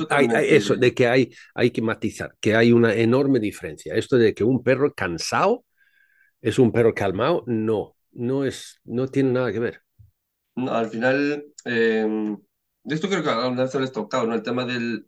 eso, 0.49 0.75
de 0.75 0.93
que 0.93 1.07
hay, 1.07 1.33
hay 1.55 1.71
que 1.71 1.81
matizar, 1.81 2.35
que 2.41 2.57
hay 2.57 2.73
una 2.73 2.93
enorme 2.93 3.39
diferencia. 3.39 3.95
Esto 3.95 4.17
de 4.17 4.35
que 4.35 4.43
un 4.43 4.65
perro 4.65 4.93
cansado 4.93 5.65
es 6.41 6.59
un 6.59 6.73
perro 6.73 6.93
calmado, 6.93 7.45
no, 7.47 7.97
no, 8.11 8.45
es, 8.45 8.81
no 8.83 9.07
tiene 9.07 9.31
nada 9.31 9.53
que 9.53 9.61
ver. 9.61 9.81
No, 10.57 10.73
al 10.75 10.89
final, 10.89 11.45
eh, 11.67 12.37
esto 12.87 13.09
creo 13.09 13.23
que 13.23 13.31
alguna 13.31 13.63
vez 13.63 13.75
he 13.77 13.93
tocado, 13.93 14.27
¿no? 14.27 14.35
El 14.35 14.43
tema 14.43 14.67
del 14.67 15.07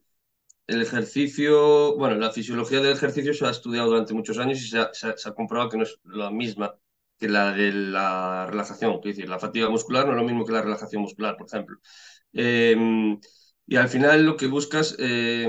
el 0.67 0.83
ejercicio, 0.83 1.97
bueno, 1.97 2.17
la 2.17 2.33
fisiología 2.33 2.81
del 2.81 2.93
ejercicio 2.93 3.33
se 3.35 3.47
ha 3.47 3.51
estudiado 3.51 3.89
durante 3.89 4.15
muchos 4.15 4.39
años 4.39 4.61
y 4.61 4.69
se 4.69 4.79
ha, 4.79 4.91
se 4.93 5.29
ha, 5.29 5.35
comprobado 5.35 5.71
que 5.71 5.77
no 5.77 5.85
es 5.85 5.99
la 6.05 6.31
misma 6.31 6.77
que 7.19 7.29
la 7.29 7.53
de 7.53 7.73
la 7.73 8.47
relajación. 8.47 8.95
Es 9.05 9.17
decir, 9.17 9.29
la 9.29 9.39
fatiga 9.39 9.69
muscular 9.71 10.07
no 10.07 10.13
es 10.13 10.19
lo 10.19 10.25
mismo 10.25 10.45
que 10.45 10.53
la 10.53 10.63
relajación 10.63 11.03
muscular, 11.03 11.37
por 11.37 11.47
ejemplo. 11.47 11.79
Eh, 12.33 12.77
y 13.67 13.77
al 13.77 13.89
final 13.89 14.25
lo 14.25 14.37
que 14.37 14.47
buscas, 14.47 14.97
eh, 14.99 15.47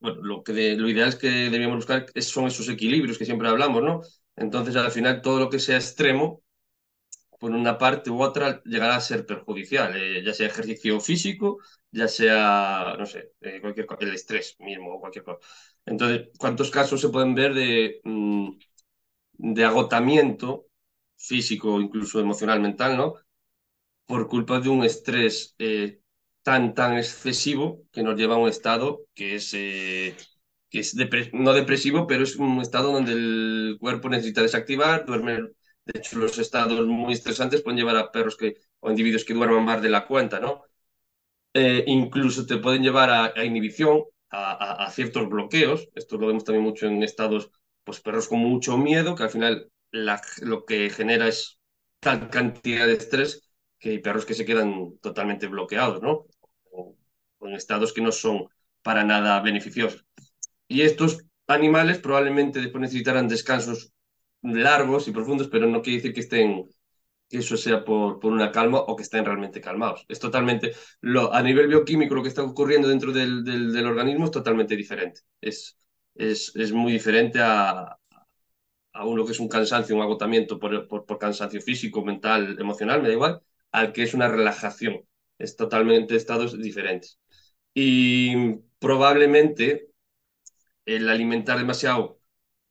bueno, 0.00 0.22
lo, 0.22 0.42
que 0.42 0.76
lo 0.76 0.88
ideal 0.88 1.08
es 1.08 1.16
que 1.16 1.28
debíamos 1.50 1.76
buscar 1.76 2.06
son 2.20 2.46
esos 2.46 2.68
equilibrios 2.68 3.18
que 3.18 3.24
siempre 3.24 3.48
hablamos, 3.48 3.82
¿no? 3.82 4.00
Entonces, 4.36 4.76
al 4.76 4.90
final, 4.90 5.22
todo 5.22 5.40
lo 5.40 5.50
que 5.50 5.58
sea 5.58 5.76
extremo, 5.76 6.42
por 7.38 7.50
una 7.52 7.78
parte 7.78 8.10
u 8.10 8.22
otra, 8.22 8.62
llegará 8.64 8.96
a 8.96 9.00
ser 9.00 9.26
perjudicial, 9.26 9.94
eh, 9.96 10.22
ya 10.24 10.32
sea 10.34 10.46
ejercicio 10.48 11.00
físico, 11.00 11.58
ya 11.90 12.08
sea, 12.08 12.94
no 12.98 13.06
sé, 13.06 13.32
eh, 13.40 13.60
cualquier 13.60 13.86
el 14.00 14.14
estrés 14.14 14.56
mismo 14.60 14.94
o 14.94 15.00
cualquier 15.00 15.24
cosa. 15.24 15.38
Entonces, 15.84 16.28
¿cuántos 16.38 16.70
casos 16.70 17.00
se 17.00 17.08
pueden 17.10 17.34
ver 17.34 17.54
de, 17.54 18.00
mm, 18.04 18.50
de 19.38 19.64
agotamiento 19.64 20.66
físico, 21.16 21.80
incluso 21.80 22.20
emocional, 22.20 22.60
mental, 22.60 22.96
¿no? 22.96 23.14
por 24.06 24.28
culpa 24.28 24.60
de 24.60 24.68
un 24.68 24.84
estrés 24.84 25.54
eh, 25.58 26.00
tan, 26.42 26.74
tan 26.74 26.96
excesivo 26.96 27.82
que 27.92 28.02
nos 28.02 28.16
lleva 28.16 28.36
a 28.36 28.38
un 28.38 28.48
estado 28.48 29.02
que 29.14 29.36
es, 29.36 29.52
eh, 29.54 30.16
que 30.70 30.80
es 30.80 30.94
no 31.32 31.52
depresivo, 31.52 32.06
pero 32.06 32.22
es 32.24 32.36
un 32.36 32.60
estado 32.60 32.92
donde 32.92 33.12
el 33.12 33.76
cuerpo 33.80 34.08
necesita 34.08 34.42
desactivar, 34.42 35.04
duerme. 35.06 35.40
De 35.84 35.98
hecho, 35.98 36.18
los 36.18 36.38
estados 36.38 36.86
muy 36.86 37.14
estresantes 37.14 37.62
pueden 37.62 37.78
llevar 37.78 37.96
a 37.96 38.10
perros 38.10 38.36
que, 38.36 38.56
o 38.80 38.90
individuos 38.90 39.24
que 39.24 39.34
duerman 39.34 39.64
más 39.64 39.82
de 39.82 39.90
la 39.90 40.06
cuenta, 40.06 40.40
¿no? 40.40 40.62
Eh, 41.54 41.84
incluso 41.86 42.46
te 42.46 42.58
pueden 42.58 42.82
llevar 42.82 43.10
a, 43.10 43.44
inhibición, 43.44 44.02
a, 44.30 44.84
a, 44.84 44.90
ciertos 44.90 45.28
bloqueos. 45.28 45.88
Esto 45.94 46.18
lo 46.18 46.26
vemos 46.26 46.44
también 46.44 46.64
mucho 46.64 46.86
en 46.86 47.02
estados, 47.02 47.50
pues 47.86 48.00
perros 48.00 48.28
con 48.28 48.40
mucho 48.40 48.76
miedo, 48.76 49.14
que 49.14 49.22
al 49.22 49.30
final 49.30 49.70
lo 49.92 50.64
que 50.66 50.90
genera 50.90 51.28
es 51.28 51.60
tal 52.00 52.28
cantidad 52.28 52.86
de 52.86 52.94
estrés 52.94 53.48
que 53.78 53.90
hay 53.90 53.98
perros 54.00 54.26
que 54.26 54.34
se 54.34 54.44
quedan 54.44 54.98
totalmente 55.00 55.46
bloqueados, 55.46 56.02
¿no? 56.02 56.26
O, 56.72 56.96
en 57.42 57.54
estados 57.54 57.92
que 57.92 58.02
no 58.02 58.10
son 58.10 58.48
para 58.82 59.04
nada 59.04 59.40
beneficiosos. 59.40 60.04
Y 60.66 60.82
estos 60.82 61.24
animales 61.46 61.98
probablemente 61.98 62.60
después 62.60 62.82
necesitarán 62.82 63.28
descansos 63.28 63.92
largos 64.42 65.06
y 65.06 65.12
profundos, 65.12 65.48
pero 65.48 65.66
no 65.66 65.80
quiere 65.80 65.98
decir 65.98 66.12
que 66.12 66.20
estén 66.20 66.68
que 67.28 67.38
eso 67.38 67.56
sea 67.56 67.84
por, 67.84 68.20
por 68.20 68.32
una 68.32 68.52
calma 68.52 68.78
o 68.78 68.96
que 68.96 69.02
estén 69.02 69.24
realmente 69.24 69.60
calmados. 69.60 70.04
Es 70.08 70.20
totalmente, 70.20 70.74
lo, 71.00 71.32
a 71.32 71.42
nivel 71.42 71.68
bioquímico, 71.68 72.14
lo 72.14 72.22
que 72.22 72.28
está 72.28 72.42
ocurriendo 72.42 72.88
dentro 72.88 73.12
del, 73.12 73.42
del, 73.44 73.86
organismo 73.86 74.26
es 74.26 74.30
totalmente 74.30 74.76
diferente. 74.76 75.22
Es, 75.40 75.76
es, 76.18 76.54
es 76.56 76.72
muy 76.72 76.92
diferente 76.92 77.40
a, 77.42 77.98
a 78.92 79.04
uno 79.06 79.24
que 79.24 79.32
es 79.32 79.40
un 79.40 79.48
cansancio, 79.48 79.94
un 79.96 80.02
agotamiento 80.02 80.58
por, 80.58 80.88
por, 80.88 81.04
por 81.06 81.18
cansancio 81.18 81.60
físico, 81.60 82.04
mental, 82.04 82.56
emocional, 82.58 83.02
me 83.02 83.08
da 83.08 83.14
igual, 83.14 83.42
al 83.72 83.92
que 83.92 84.02
es 84.02 84.14
una 84.14 84.28
relajación. 84.28 85.02
Es 85.38 85.56
totalmente 85.56 86.16
estados 86.16 86.58
diferentes. 86.58 87.18
Y 87.74 88.56
probablemente 88.78 89.90
el 90.86 91.08
alimentar 91.08 91.58
demasiado 91.58 92.20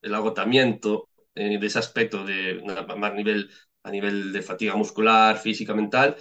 el 0.02 0.16
agotamiento 0.16 1.10
eh, 1.36 1.60
de 1.60 1.68
ese 1.68 1.80
aspecto 1.80 2.26
de 2.26 2.64
más 2.98 3.14
nivel 3.14 3.50
a 3.84 3.92
nivel 3.92 4.34
de 4.34 4.42
fatiga 4.42 4.76
muscular, 4.76 5.38
física, 5.38 5.76
mental, 5.76 6.16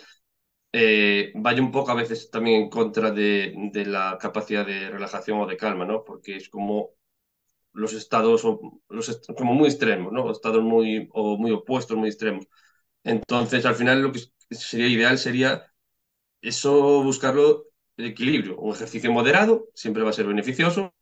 eh, 0.73 1.33
vaya 1.37 1.63
un 1.63 1.73
poco 1.73 1.93
a 1.93 1.95
veces 1.95 2.31
también 2.31 2.63
en 2.63 2.71
contra 2.71 3.11
de, 3.11 3.55
de, 3.73 3.87
la 3.87 4.19
capacidad 4.21 4.67
de 4.67 4.91
relajación 4.91 5.41
o 5.41 5.47
de 5.47 5.57
calma, 5.57 5.85
¿no? 5.87 6.05
Porque 6.05 6.37
es 6.37 6.49
como 6.51 6.91
los 7.75 7.93
estados 7.93 8.45
los 8.89 9.23
como 9.37 9.55
muy 9.55 9.69
extremos, 9.69 10.13
¿no? 10.13 10.31
Estados 10.31 10.63
muy 10.63 11.09
o 11.13 11.37
muy 11.39 11.51
opuestos, 11.53 11.97
muy 11.97 12.09
extremos. 12.09 12.47
Entonces, 13.05 13.67
al 13.67 13.75
final 13.77 14.03
lo 14.03 14.13
que 14.13 14.21
sería 14.51 14.89
ideal 14.89 15.19
sería 15.19 15.73
eso 16.41 17.03
buscarlo 17.03 17.67
el 17.97 18.07
equilibrio. 18.07 18.59
Un 18.59 18.75
ejercicio 18.75 19.13
moderado 19.13 19.69
siempre 19.75 20.03
va 20.03 20.11
a 20.11 20.13
ser 20.15 20.27
beneficioso, 20.27 20.95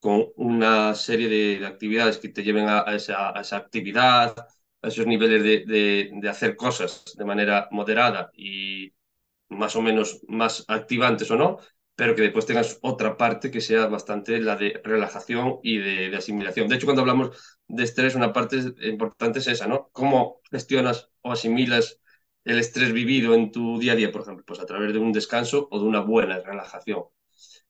con 0.00 0.26
una 0.36 0.94
serie 0.94 1.28
de, 1.28 1.66
actividades 1.66 2.18
que 2.18 2.30
te 2.30 2.42
lleven 2.42 2.66
a, 2.68 2.84
esa, 2.94 3.56
actividad, 3.56 4.34
a 4.82 4.88
esos 4.88 5.06
niveles 5.06 5.42
de, 5.66 6.10
de, 6.12 6.28
hacer 6.28 6.56
cosas 6.56 7.04
de 7.16 7.24
manera 7.24 7.68
moderada 7.70 8.30
y 8.34 8.92
más 9.48 9.76
o 9.76 9.82
menos 9.82 10.20
más 10.28 10.64
activantes 10.68 11.30
o 11.30 11.36
no, 11.36 11.58
pero 12.00 12.14
que 12.14 12.22
después 12.22 12.46
tengas 12.46 12.78
otra 12.80 13.18
parte 13.18 13.50
que 13.50 13.60
sea 13.60 13.84
bastante 13.86 14.40
la 14.40 14.56
de 14.56 14.80
relajación 14.82 15.58
y 15.62 15.76
de, 15.76 16.16
asimilación. 16.16 16.66
De 16.66 16.76
hecho, 16.76 16.86
cuando 16.86 17.02
hablamos 17.02 17.60
de 17.68 17.84
estrés, 17.84 18.14
una 18.14 18.32
parte 18.32 18.56
importante 18.84 19.40
es 19.40 19.48
esa, 19.48 19.66
¿no? 19.66 19.90
¿Cómo 19.92 20.40
gestionas 20.50 21.10
o 21.20 21.30
asimilas 21.30 22.00
el 22.44 22.58
estrés 22.58 22.94
vivido 22.94 23.34
en 23.34 23.52
tu 23.52 23.78
día 23.78 23.92
a 23.92 23.96
día, 23.96 24.10
por 24.10 24.22
ejemplo, 24.22 24.42
pues 24.46 24.60
a 24.60 24.64
través 24.64 24.94
de 24.94 24.98
un 24.98 25.12
descanso 25.12 25.68
o 25.70 25.78
de 25.78 25.84
una 25.84 26.00
buena 26.00 26.40
relajación. 26.40 27.04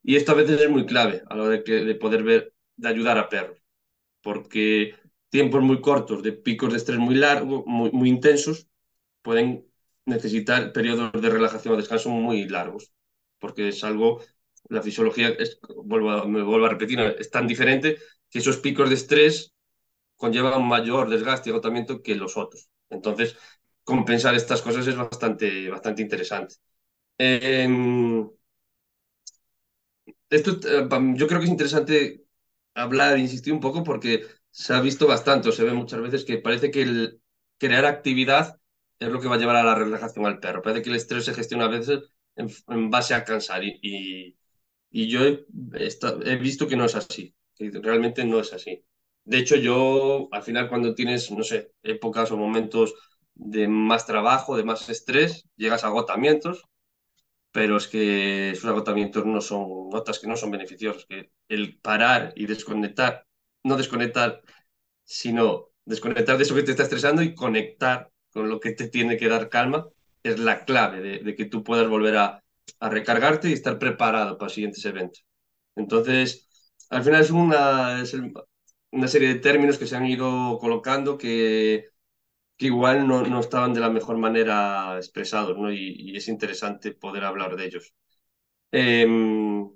Y 0.01 0.14
esto 0.14 0.31
a 0.31 0.37
veces 0.37 0.61
es 0.61 0.70
muy 0.70 0.87
clave 0.87 1.24
a 1.28 1.35
la 1.35 1.43
hora 1.43 1.53
de, 1.57 1.64
que, 1.64 1.85
de 1.85 1.95
poder 1.97 2.22
ver, 2.22 2.55
de 2.76 2.89
ayudar 2.89 3.18
a 3.18 3.28
perros, 3.28 3.59
porque 4.22 4.95
tiempos 5.28 5.61
muy 5.62 5.81
cortos 5.81 6.22
de 6.22 6.35
picos 6.35 6.70
de 6.70 6.76
estrés 6.78 7.01
muy 7.01 7.16
largos, 7.16 7.64
muy, 7.66 7.91
muy 7.91 8.09
intensos, 8.09 8.68
pueden 9.22 9.66
necesitar 10.07 10.72
periodos 10.72 11.20
de 11.20 11.31
relajación 11.31 11.74
o 11.74 11.76
descanso 11.76 12.11
muy 12.11 12.49
largos, 12.49 12.93
porque 13.41 13.68
es 13.68 13.84
algo, 13.84 14.22
la 14.68 14.82
fisiología, 14.82 15.28
es, 15.30 15.59
me 15.86 16.43
vuelvo 16.43 16.66
a 16.66 16.68
repetir, 16.68 17.01
es 17.01 17.30
tan 17.30 17.47
diferente 17.47 17.99
que 18.30 18.38
esos 18.41 18.59
picos 18.59 18.88
de 18.88 18.95
estrés 18.97 19.55
conllevan 20.16 20.64
mayor 20.66 21.09
desgaste 21.11 21.51
y 21.51 21.53
agotamiento 21.53 22.03
que 22.03 22.14
los 22.16 22.36
otros. 22.36 22.70
Entonces, 22.91 23.36
compensar 23.84 24.34
estas 24.34 24.62
cosas 24.62 24.86
es 24.86 24.97
bastante, 24.97 25.68
bastante 25.70 26.03
interesante. 26.03 26.57
Em, 27.18 28.28
esto 30.30 30.53
eh, 30.68 30.88
yo 31.14 31.26
creo 31.26 31.41
que 31.41 31.45
es 31.47 31.51
interesante 31.51 32.24
hablar 32.74 33.18
insistir 33.18 33.53
un 33.53 33.61
poco 33.61 33.82
porque 33.84 34.26
se 34.51 34.74
ha 34.74 34.80
visto 34.80 35.07
bastante, 35.07 35.49
o 35.49 35.53
se 35.53 35.64
ve 35.64 35.72
muchas 35.72 36.01
veces 36.01 36.24
que 36.24 36.38
parece 36.38 36.70
que 36.70 36.82
el 36.82 37.20
crear 37.59 37.84
actividad 37.84 38.61
es 38.99 39.09
lo 39.09 39.20
que 39.20 39.28
va 39.28 39.36
a 39.36 39.38
llevar 39.38 39.57
a 39.57 39.64
la 39.64 39.74
relajación 39.74 40.26
al 40.26 40.41
perro. 40.41 40.62
Parece 40.62 40.82
que 40.82 40.91
el 40.91 40.97
estrés 40.97 41.24
se 41.24 41.34
gestiona 41.34 41.64
a 41.66 41.68
veces 41.68 42.01
en, 42.37 42.91
base 42.91 43.14
a 43.14 43.24
cansar 43.24 43.64
y, 43.64 44.37
y, 44.91 45.09
yo 45.09 45.20
he, 45.24 46.37
visto 46.37 46.66
que 46.68 46.76
no 46.76 46.85
es 46.85 46.95
así, 46.95 47.35
que 47.55 47.70
realmente 47.83 48.24
no 48.24 48.41
es 48.41 48.53
así. 48.53 48.85
De 49.24 49.39
hecho, 49.39 49.57
yo 49.57 50.28
al 50.33 50.43
final 50.43 50.68
cuando 50.68 50.95
tienes, 50.95 51.31
no 51.31 51.45
sé, 51.45 51.72
épocas 51.83 52.31
o 52.31 52.37
momentos 52.37 52.95
de 53.35 53.68
más 53.68 54.07
trabajo, 54.07 54.57
de 54.57 54.64
más 54.64 54.89
estrés, 54.89 55.49
llegas 55.57 55.85
a 55.85 55.89
agotamientos, 55.89 56.64
pero 57.53 57.76
es 57.76 57.89
que 57.89 58.51
esos 58.51 58.66
agotamientos 58.66 59.26
no 59.26 59.41
son 59.41 59.89
notas 59.91 60.18
que 60.18 60.28
no 60.28 60.37
son 60.37 60.51
beneficiosos, 60.53 61.07
que 61.07 61.33
el 61.49 61.78
parar 61.81 62.33
y 62.37 62.47
desconectar, 62.47 63.26
no 63.64 63.76
desconectar, 63.76 64.43
sino 65.05 65.70
desconectar 65.85 66.37
de 66.37 66.45
eso 66.45 66.55
que 66.55 66.62
te 66.62 66.72
está 66.72 66.85
estresando 66.85 67.22
y 67.22 67.35
conectar 67.35 68.11
con 68.33 68.49
lo 68.49 68.61
que 68.61 68.72
te 68.72 68.89
tiene 68.89 69.16
que 69.16 69.28
dar 69.28 69.49
calma, 69.49 69.89
es 70.23 70.39
la 70.39 70.64
clave 70.64 71.01
de, 71.01 71.35
que 71.37 71.45
tú 71.47 71.64
puedas 71.64 71.89
volver 71.89 72.16
a, 72.16 72.45
recargarte 72.81 73.51
y 73.51 73.53
estar 73.53 73.79
preparado 73.79 74.39
para 74.39 74.51
siguientes 74.51 74.85
eventos. 74.85 75.25
Entonces, 75.77 76.49
al 76.91 77.05
final 77.05 77.23
es 77.23 77.31
una, 77.31 78.03
es 78.03 78.16
una 78.93 79.09
serie 79.09 79.29
de 79.29 79.41
términos 79.41 79.79
que 79.79 79.87
se 79.87 79.97
han 79.97 80.07
ido 80.07 80.59
colocando 80.59 81.18
que, 81.18 81.91
que 82.57 82.66
igual 82.66 83.07
no, 83.09 83.23
no, 83.23 83.41
estaban 83.41 83.75
de 83.75 83.81
la 83.81 83.91
mejor 83.91 84.18
manera 84.18 84.97
expresados, 84.99 85.59
¿no? 85.59 85.73
Y, 85.73 86.16
es 86.16 86.29
interesante 86.29 86.93
poder 86.93 87.25
hablar 87.25 87.57
de 87.57 87.66
ellos. 87.66 87.95
Em, 88.73 89.71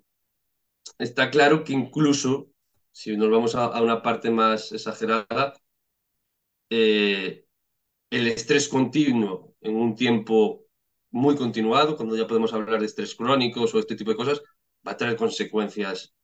está 0.98 1.30
claro 1.30 1.64
que 1.64 1.72
incluso, 1.72 2.48
si 2.92 3.16
nos 3.16 3.30
vamos 3.30 3.54
a, 3.54 3.64
a 3.66 3.82
una 3.82 4.02
parte 4.02 4.30
más 4.30 4.72
exagerada, 4.72 5.54
eh, 6.70 7.44
el 8.10 8.28
estrés 8.28 8.68
continuo 8.68 9.53
en 9.64 9.76
un 9.76 9.96
tiempo 9.96 10.66
muy 11.10 11.36
continuado, 11.36 11.96
cuando 11.96 12.16
ya 12.16 12.26
podemos 12.26 12.52
hablar 12.52 12.80
de 12.80 12.86
estrés 12.86 13.14
crónicos 13.16 13.74
o 13.74 13.78
este 13.80 13.96
tipo 13.96 14.10
de 14.12 14.16
cosas, 14.16 14.42
va 14.86 14.92
a 14.92 14.96
traer 14.96 15.16
consecuencias 15.16 16.14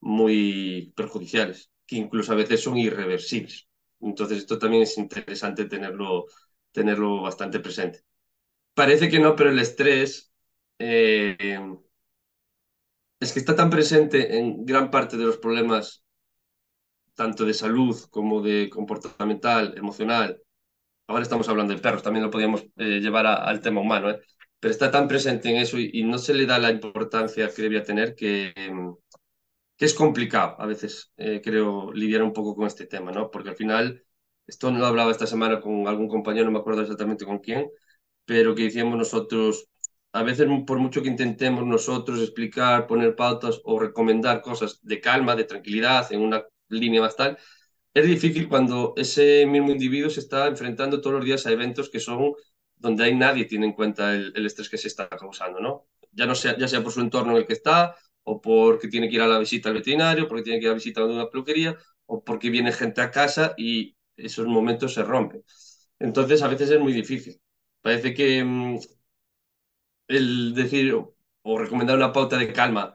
muy 0.00 0.92
perjudiciales, 0.96 1.70
que 1.86 1.96
incluso 1.96 2.32
a 2.32 2.36
veces 2.36 2.62
son 2.62 2.76
irreversibles. 2.78 3.68
Entonces 4.00 4.38
esto 4.38 4.58
también 4.58 4.84
es 4.84 4.98
interesante 4.98 5.66
tenerlo, 5.66 6.26
tenerlo 6.72 7.22
bastante 7.22 7.60
presente. 7.60 8.00
Parece 8.74 9.08
que 9.08 9.18
no, 9.20 9.36
pero 9.36 9.50
el 9.50 9.58
estrés 9.58 10.32
eh, 10.78 11.58
es 13.20 13.32
que 13.32 13.38
está 13.40 13.54
tan 13.56 13.70
presente 13.70 14.38
en 14.38 14.64
gran 14.64 14.90
parte 14.90 15.16
de 15.16 15.24
los 15.24 15.38
problemas, 15.38 16.04
tanto 17.14 17.44
de 17.44 17.54
salud 17.54 17.96
como 18.10 18.42
de 18.42 18.68
comportamental, 18.70 19.74
emocional, 19.76 20.40
ahora 21.06 21.22
estamos 21.22 21.48
hablando 21.48 21.74
de 21.74 21.80
perros, 21.80 22.02
también 22.02 22.24
lo 22.24 22.30
podríamos 22.30 22.64
eh, 22.76 23.00
llevar 23.00 23.26
al 23.26 23.60
tema 23.60 23.80
humano, 23.80 24.10
¿eh? 24.10 24.20
pero 24.60 24.72
está 24.72 24.90
tan 24.90 25.08
presente 25.08 25.50
en 25.50 25.56
eso 25.56 25.78
y, 25.78 26.02
no 26.04 26.18
se 26.18 26.34
le 26.34 26.46
da 26.46 26.58
la 26.58 26.70
importancia 26.70 27.50
que 27.54 27.62
debía 27.62 27.82
tener 27.84 28.14
que, 28.14 28.52
que 29.76 29.84
es 29.84 29.94
complicado 29.94 30.56
a 30.58 30.66
veces, 30.66 31.12
eh, 31.16 31.40
creo, 31.42 31.92
lidiar 31.92 32.22
un 32.22 32.32
poco 32.32 32.54
con 32.56 32.66
este 32.66 32.86
tema, 32.86 33.12
¿no? 33.12 33.30
Porque 33.30 33.50
al 33.50 33.56
final, 33.56 34.04
esto 34.46 34.70
no 34.70 34.78
lo 34.78 34.86
hablaba 34.86 35.10
esta 35.10 35.26
semana 35.26 35.60
con 35.60 35.86
algún 35.86 36.08
compañero, 36.08 36.46
no 36.46 36.52
me 36.52 36.58
acuerdo 36.58 36.82
exactamente 36.82 37.24
con 37.24 37.38
quién, 37.40 37.68
pero 38.24 38.54
que 38.54 38.64
decíamos 38.64 38.96
nosotros, 38.98 39.68
a 40.12 40.22
veces 40.22 40.48
por 40.66 40.78
mucho 40.78 41.02
que 41.02 41.08
intentemos 41.08 41.64
nosotros 41.66 42.20
explicar, 42.20 42.86
poner 42.86 43.14
pautas 43.16 43.60
o 43.64 43.78
recomendar 43.78 44.40
cosas 44.42 44.80
de 44.82 45.00
calma, 45.00 45.36
de 45.36 45.44
tranquilidad, 45.44 46.12
en 46.12 46.22
una 46.22 46.44
línea 46.68 47.00
más 47.02 47.16
tal, 47.16 47.38
es 47.96 48.06
difícil 48.06 48.46
cuando 48.48 48.92
ese 48.96 49.46
mismo 49.46 49.70
individuo 49.70 50.10
se 50.10 50.20
está 50.20 50.46
enfrentando 50.48 51.00
todos 51.00 51.16
los 51.16 51.24
días 51.24 51.46
a 51.46 51.52
eventos 51.52 51.88
que 51.88 51.98
son 51.98 52.34
donde 52.76 53.04
hay 53.04 53.14
nadie 53.14 53.46
tiene 53.46 53.66
en 53.66 53.72
cuenta 53.72 54.12
el, 54.14 54.44
estrés 54.44 54.68
que 54.68 54.76
se 54.76 54.88
está 54.88 55.08
causando, 55.08 55.60
¿no? 55.60 55.86
Ya, 56.12 56.26
no 56.26 56.34
sea, 56.34 56.58
ya 56.58 56.68
sea 56.68 56.82
por 56.82 56.92
su 56.92 57.00
entorno 57.00 57.32
en 57.32 57.38
el 57.38 57.46
que 57.46 57.54
está, 57.54 57.96
o 58.24 58.38
porque 58.42 58.88
tiene 58.88 59.08
que 59.08 59.14
ir 59.16 59.22
a 59.22 59.26
la 59.26 59.38
visita 59.38 59.70
al 59.70 59.76
veterinario, 59.76 60.28
porque 60.28 60.42
tiene 60.42 60.58
que 60.58 60.64
ir 60.64 60.68
a 60.68 60.72
la 60.72 60.76
visita 60.76 61.00
a 61.00 61.06
una 61.06 61.30
peluquería, 61.30 61.74
o 62.04 62.22
porque 62.22 62.50
viene 62.50 62.70
gente 62.72 63.00
a 63.00 63.10
casa 63.10 63.54
y 63.56 63.96
esos 64.16 64.46
momentos 64.46 64.92
se 64.92 65.02
rompen. 65.02 65.42
Entonces, 65.98 66.42
a 66.42 66.48
veces 66.48 66.70
es 66.70 66.80
muy 66.80 66.92
difícil. 66.92 67.40
Parece 67.80 68.12
que 68.14 68.44
mm, 68.44 68.78
el 70.08 70.54
decir 70.54 70.94
o 70.94 71.58
recomendar 71.58 71.96
una 71.96 72.12
pauta 72.12 72.36
de 72.38 72.52
calma 72.52 72.94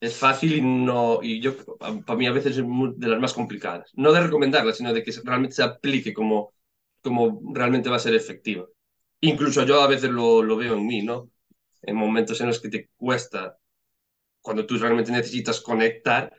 es 0.00 0.16
fácil 0.16 0.54
y 0.56 0.60
no 0.62 1.20
y 1.22 1.40
yo 1.40 1.54
para 1.78 2.16
mí 2.18 2.26
a 2.26 2.32
veces 2.32 2.56
es 2.58 2.64
de 2.96 3.08
las 3.08 3.20
más 3.20 3.34
complicadas. 3.34 3.90
No 3.94 4.12
de 4.12 4.20
recomendarla 4.22 4.72
sino 4.72 4.92
de 4.92 5.02
que 5.02 5.12
realmente 5.24 5.56
se 5.56 5.62
aplique 5.62 6.12
como 6.14 6.52
como 7.02 7.40
realmente 7.54 7.90
va 7.90 7.96
a 7.96 7.98
ser 8.00 8.14
efectiva. 8.14 8.66
Incluso 9.20 9.64
yo 9.64 9.82
a 9.82 9.88
veces 9.88 10.10
lo, 10.10 10.42
lo 10.42 10.56
veo 10.56 10.74
en 10.76 10.86
mí 10.86 11.02
no 11.02 11.30
en 11.82 11.96
momentos 11.96 12.40
en 12.40 12.48
los 12.48 12.60
que 12.60 12.68
te 12.70 12.90
cuesta 12.96 13.58
cuando 14.40 14.66
tú 14.66 14.78
realmente 14.78 15.12
necesitas 15.12 15.60
conectar 15.60 16.32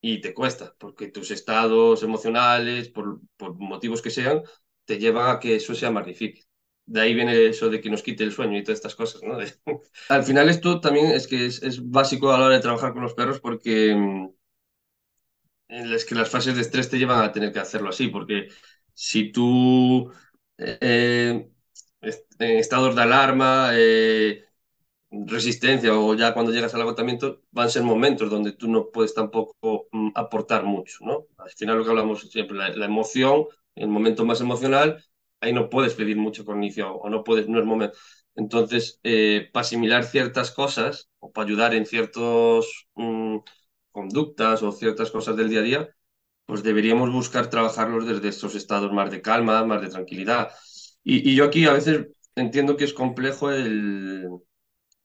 y 0.00 0.20
te 0.20 0.34
cuesta 0.34 0.74
porque 0.78 1.08
tus 1.08 1.30
estados 1.30 2.02
emocionales 2.02 2.90
por, 2.90 3.20
por 3.36 3.54
motivos 3.56 4.02
que 4.02 4.10
sean 4.10 4.42
te 4.84 4.98
llevan 4.98 5.36
a 5.36 5.40
que 5.40 5.56
eso 5.56 5.74
sea 5.74 5.90
más 5.90 6.06
difícil 6.06 6.44
de 6.86 7.00
ahí 7.00 7.14
viene 7.14 7.46
eso 7.46 7.70
de 7.70 7.80
que 7.80 7.90
nos 7.90 8.02
quite 8.02 8.24
el 8.24 8.32
sueño 8.32 8.58
y 8.58 8.62
todas 8.62 8.78
estas 8.78 8.94
cosas, 8.94 9.22
¿no? 9.22 9.38
Al 10.08 10.24
final 10.24 10.48
esto 10.48 10.80
también 10.80 11.06
es 11.06 11.26
que 11.26 11.46
es, 11.46 11.90
básico 11.90 12.32
a 12.32 12.38
la 12.38 12.46
hora 12.46 12.54
de 12.56 12.60
trabajar 12.60 12.92
con 12.92 13.02
los 13.02 13.14
perros 13.14 13.40
porque 13.40 13.94
mm, 13.94 14.28
es 15.68 16.04
que 16.04 16.14
las 16.14 16.30
fases 16.30 16.54
de 16.54 16.62
estrés 16.62 16.88
te 16.90 16.98
llevan 16.98 17.22
a 17.22 17.32
tener 17.32 17.52
que 17.52 17.58
hacerlo 17.60 17.88
así, 17.90 18.08
porque 18.08 18.48
si 18.92 19.32
tú 19.32 20.12
eh, 20.58 21.48
en 22.38 22.58
estados 22.58 22.94
de 22.94 23.02
alarma, 23.02 23.70
eh, 23.74 24.44
resistencia 25.10 25.96
o 25.98 26.14
ya 26.14 26.34
cuando 26.34 26.52
llegas 26.52 26.74
al 26.74 26.82
agotamiento, 26.82 27.42
van 27.52 27.66
a 27.66 27.70
ser 27.70 27.82
momentos 27.82 28.30
donde 28.30 28.52
tú 28.52 28.68
no 28.68 28.90
puedes 28.90 29.14
tampoco 29.14 29.88
mm, 29.92 30.10
aportar 30.14 30.64
mucho, 30.64 30.98
¿no? 31.04 31.26
Al 31.38 31.50
final 31.50 31.78
lo 31.78 31.84
que 31.84 31.90
hablamos 31.90 32.22
siempre, 32.30 32.56
la, 32.56 32.70
la 32.70 32.86
emoción, 32.86 33.46
el 33.74 33.88
momento 33.88 34.24
más 34.24 34.40
emocional, 34.40 35.04
ahí 35.44 35.52
no 35.52 35.68
puedes 35.70 35.94
pedir 35.94 36.16
mucho 36.16 36.44
cognición 36.44 36.92
o 37.00 37.08
no 37.10 37.24
puedes, 37.24 37.48
no 37.48 37.58
es 37.58 37.64
momento. 37.64 37.96
Entonces, 38.36 39.00
eh, 39.04 39.50
para 39.52 39.62
asimilar 39.62 40.04
ciertas 40.04 40.50
cosas 40.50 41.10
o 41.20 41.32
para 41.32 41.46
ayudar 41.46 41.74
en 41.74 41.86
ciertas 41.86 42.66
mm, 42.94 43.38
conductas 43.92 44.62
o 44.62 44.72
ciertas 44.72 45.10
cosas 45.10 45.36
del 45.36 45.50
día 45.50 45.60
a 45.60 45.62
día, 45.62 45.88
pues 46.46 46.62
deberíamos 46.62 47.12
buscar 47.12 47.48
trabajarlos 47.50 48.06
desde 48.06 48.28
estos 48.28 48.54
estados 48.54 48.92
más 48.92 49.10
de 49.10 49.22
calma, 49.22 49.64
más 49.64 49.82
de 49.82 49.88
tranquilidad. 49.90 50.50
Y, 51.04 51.34
yo 51.34 51.44
aquí 51.44 51.66
a 51.66 51.72
veces 51.72 52.08
entiendo 52.34 52.76
que 52.76 52.84
es 52.84 52.94
complejo 52.94 53.50
el, 53.50 54.28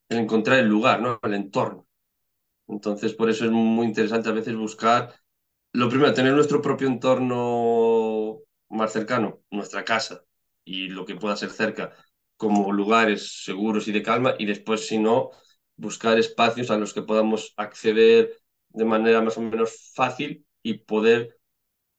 el, 0.10 0.18
encontrar 0.18 0.60
el 0.60 0.68
lugar, 0.68 1.02
¿no? 1.02 1.20
el 1.24 1.34
entorno. 1.34 1.88
Entonces, 2.68 3.14
por 3.14 3.30
eso 3.30 3.46
es 3.46 3.52
muy 3.52 3.88
interesante 3.88 4.30
a 4.30 4.34
veces 4.34 4.56
buscar, 4.56 5.16
lo 5.74 5.90
primero, 5.90 6.14
tener 6.14 6.34
nuestro 6.34 6.62
propio 6.62 6.88
entorno 6.88 8.40
más 8.70 8.94
cercano, 8.94 9.42
nuestra 9.52 9.84
casa, 9.84 10.24
y 10.70 10.90
lo 10.90 11.06
que 11.06 11.16
pueda 11.16 11.36
ser 11.36 11.50
cerca 11.50 11.94
como 12.38 12.72
lugares 12.72 13.44
seguros 13.44 13.88
y 13.88 13.92
de 13.92 14.04
calma 14.04 14.36
y 14.38 14.46
después, 14.46 14.88
si 14.88 14.98
no, 15.00 15.32
buscar 15.76 16.20
espacios 16.20 16.70
a 16.72 16.78
los 16.78 16.94
que 16.94 17.02
podamos 17.02 17.54
acceder 17.58 18.40
de 18.70 18.86
manera 18.86 19.22
más 19.22 19.38
o 19.38 19.42
menos 19.42 19.92
fácil 19.96 20.46
y 20.62 20.76
poder 20.80 21.38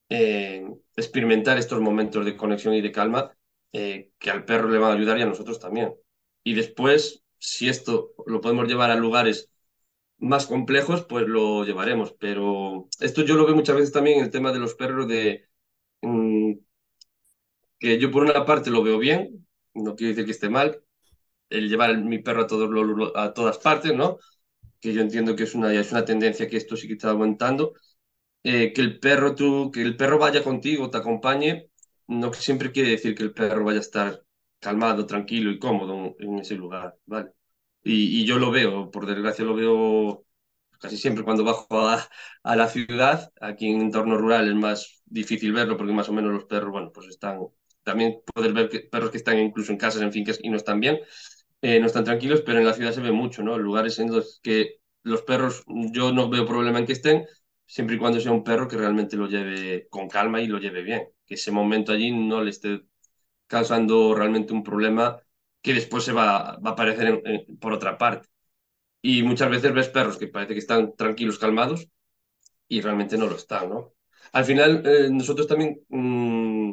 eh, 0.08 0.66
experimentar 0.96 1.58
estos 1.58 1.80
momentos 1.80 2.24
de 2.24 2.36
conexión 2.36 2.74
y 2.74 2.80
de 2.80 2.92
calma 2.92 3.36
eh, 3.72 4.10
que 4.18 4.30
al 4.30 4.44
perro 4.44 4.68
le 4.70 4.78
van 4.78 4.92
a 4.92 4.94
ayudar 4.94 5.18
y 5.18 5.22
a 5.22 5.26
nosotros 5.26 5.58
también. 5.60 5.94
Y 6.44 6.54
después, 6.54 7.22
si 7.38 7.68
esto 7.68 8.12
lo 8.26 8.40
podemos 8.40 8.68
llevar 8.68 8.90
a 8.90 8.96
lugares 8.96 9.50
más 10.18 10.46
complejos, 10.46 11.04
pues 11.06 11.26
lo 11.28 11.64
llevaremos. 11.64 12.12
Pero 12.18 12.88
esto 13.00 13.22
yo 13.24 13.36
lo 13.36 13.46
veo 13.46 13.56
muchas 13.56 13.76
veces 13.76 13.92
también 13.92 14.18
en 14.18 14.24
el 14.24 14.30
tema 14.30 14.52
de 14.52 14.58
los 14.60 14.74
perros 14.74 15.08
de... 15.08 15.48
Que 17.80 17.98
yo 18.00 18.12
por 18.12 18.24
una 18.24 18.46
parte 18.46 18.70
lo 18.70 18.84
veo 18.84 18.98
bien, 19.00 19.46
no 19.74 19.96
quiero 19.96 20.10
decir 20.12 20.26
que 20.26 20.32
esté 20.32 20.50
mal, 20.50 20.82
el 21.50 21.68
llevar 21.68 21.96
mi 21.98 22.18
perro 22.20 22.46
a, 23.14 23.24
a 23.24 23.34
todas 23.34 23.58
partes, 23.58 23.94
¿no? 23.94 24.18
Que 24.80 24.92
yo 24.94 25.02
entiendo 25.02 25.36
que 25.36 25.44
es 25.44 25.54
una, 25.54 25.72
es 25.74 25.92
una 25.92 26.04
tendencia 26.04 26.48
que 26.48 26.56
esto 26.58 26.76
sí 26.76 26.86
que 26.88 26.94
está 26.94 27.10
aumentando. 27.10 27.74
Eh, 28.42 28.72
que 28.72 28.80
el 28.82 28.98
perro 29.00 29.34
tú, 29.34 29.70
que 29.72 29.82
el 29.82 29.96
perro 29.96 30.18
vaya 30.18 30.42
contigo, 30.42 30.88
te 30.90 30.98
acompañe, 30.98 31.68
no 32.08 32.32
siempre 32.32 32.72
quiere 32.72 32.90
decir 32.90 33.14
que 33.14 33.22
el 33.24 33.34
perro 33.34 33.64
vaya 33.64 33.78
a 33.78 33.82
estar 33.82 34.24
calmado, 34.60 35.06
tranquilo 35.06 35.50
y 35.50 35.58
cómodo 35.58 36.16
en 36.18 36.38
ese 36.38 36.54
lugar, 36.56 36.96
¿vale? 37.06 37.32
Y, 37.84 38.20
y 38.22 38.26
yo 38.26 38.38
lo 38.38 38.50
veo, 38.50 38.90
por 38.90 39.06
desgracia 39.06 39.44
lo 39.44 39.54
veo 39.54 40.24
casi 40.80 40.96
siempre 40.98 41.24
cuando 41.24 41.44
bajo 41.44 41.66
a, 41.88 42.08
a, 42.42 42.56
la 42.56 42.68
ciudad, 42.68 43.32
aquí 43.40 43.68
en 43.70 43.80
entorno 43.82 44.16
rural 44.18 44.48
es 44.48 44.54
más 44.54 45.02
difícil 45.06 45.52
verlo 45.52 45.76
porque 45.76 45.92
más 45.92 46.08
o 46.08 46.12
menos 46.12 46.32
los 46.32 46.44
perros, 46.46 46.72
bueno, 46.72 46.90
pues 46.92 47.08
están 47.08 47.40
también 47.90 48.20
poder 48.34 48.52
ver 48.52 48.70
perros 48.90 49.10
que 49.10 49.18
están 49.18 49.38
incluso 49.38 49.72
en 49.72 49.78
casas, 49.78 50.02
en 50.02 50.12
fincas 50.12 50.38
y 50.42 50.48
no 50.50 50.56
están 50.56 50.80
bien, 50.80 51.00
eh, 51.62 51.80
no 51.80 51.86
están 51.86 52.04
tranquilos, 52.04 52.42
pero 52.42 52.58
en 52.58 52.66
la 52.66 52.74
ciudad 52.74 52.92
se 52.92 53.00
ve 53.00 53.12
mucho, 53.12 53.42
¿no? 53.42 53.58
Lugares 53.58 53.98
en 53.98 54.12
los 54.12 54.40
que 54.42 54.76
los 55.02 55.22
perros, 55.22 55.64
yo 55.92 56.12
no 56.12 56.28
veo 56.30 56.46
problema 56.46 56.78
en 56.78 56.86
que 56.86 56.92
estén, 56.94 57.26
siempre 57.66 57.96
y 57.96 57.98
cuando 57.98 58.20
sea 58.20 58.32
un 58.32 58.44
perro 58.44 58.68
que 58.68 58.76
realmente 58.76 59.16
lo 59.16 59.26
lleve 59.28 59.88
con 59.90 60.08
calma 60.08 60.40
y 60.42 60.46
lo 60.48 60.58
lleve 60.58 60.82
bien. 60.82 61.08
Que 61.26 61.34
ese 61.34 61.50
momento 61.52 61.92
allí 61.92 62.10
no 62.12 62.42
le 62.42 62.50
esté 62.50 62.82
causando 63.48 64.14
realmente 64.14 64.52
un 64.52 64.62
problema 64.64 65.20
que 65.62 65.74
después 65.74 66.04
se 66.04 66.12
va, 66.12 66.58
va 66.64 66.70
a 66.70 66.72
aparecer 66.74 67.22
por 67.60 67.72
otra 67.72 67.98
parte. 67.98 68.28
Y 69.02 69.22
muchas 69.22 69.50
veces 69.50 69.72
ves 69.74 69.88
perros 69.88 70.18
que 70.18 70.28
parece 70.28 70.54
que 70.54 70.60
están 70.60 70.94
tranquilos, 70.96 71.38
calmados, 71.38 71.88
y 72.68 72.80
realmente 72.80 73.18
no 73.18 73.26
lo 73.26 73.36
están, 73.36 73.68
¿no? 73.70 73.94
Al 74.32 74.44
final, 74.44 74.82
eh, 74.86 75.08
nosotros 75.10 75.46
también 75.46 75.80
mm, 75.88 76.72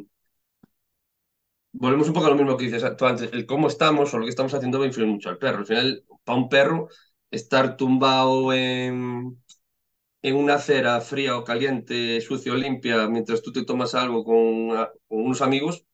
volvemos 1.72 2.08
un 2.08 2.14
poco 2.14 2.26
a 2.26 2.30
lo 2.30 2.36
mismo 2.36 2.56
que 2.56 2.66
dices 2.66 2.84
tú 2.96 3.06
antes, 3.06 3.30
el 3.32 3.46
cómo 3.46 3.68
estamos 3.68 4.12
o 4.14 4.18
lo 4.18 4.24
que 4.24 4.30
estamos 4.30 4.54
haciendo 4.54 4.78
va 4.78 4.84
a 4.84 4.88
influir 4.88 5.08
mucho 5.08 5.28
al 5.30 5.38
perro. 5.38 5.58
Al 5.58 5.66
final, 5.66 6.04
para 6.24 6.38
un 6.38 6.48
perro, 6.48 6.88
estar 7.30 7.76
tumbado 7.76 8.52
en, 8.52 9.38
en 10.22 10.36
una 10.36 10.54
acera 10.54 11.00
fría 11.00 11.36
o 11.36 11.44
caliente, 11.44 12.20
sucio 12.20 12.54
o 12.54 12.56
limpia, 12.56 13.08
mientras 13.08 13.42
tú 13.42 13.52
te 13.52 13.64
tomas 13.64 13.94
algo 13.94 14.24
con, 14.24 14.68
con, 15.08 15.20
unos 15.24 15.42
amigos, 15.42 15.84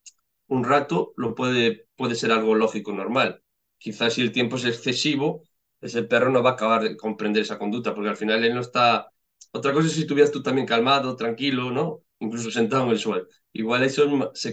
un 0.48 0.64
rato 0.64 1.12
lo 1.16 1.34
puede, 1.34 1.88
puede 1.96 2.14
ser 2.14 2.32
algo 2.32 2.54
lógico, 2.54 2.92
normal. 2.92 3.42
Quizás 3.78 4.14
si 4.14 4.22
el 4.22 4.32
tiempo 4.32 4.56
es 4.56 4.64
excesivo, 4.64 5.42
ese 5.80 6.02
perro 6.04 6.30
no 6.30 6.42
va 6.42 6.50
a 6.50 6.52
acabar 6.54 6.82
de 6.82 6.96
comprender 6.96 7.42
esa 7.42 7.58
conducta, 7.58 7.94
porque 7.94 8.10
al 8.10 8.16
final 8.16 8.44
él 8.44 8.54
no 8.54 8.60
está... 8.60 9.08
Otra 9.52 9.72
cosa 9.72 9.86
es 9.88 9.94
si 9.94 10.02
estuvieras 10.02 10.32
tú 10.32 10.42
también 10.42 10.66
calmado, 10.66 11.16
tranquilo, 11.16 11.70
¿no? 11.70 12.02
Incluso 12.18 12.50
sentado 12.50 12.84
en 12.84 12.90
el 12.90 12.98
suelo. 12.98 13.26
Igual 13.52 13.84
eso 13.84 14.32
se, 14.34 14.52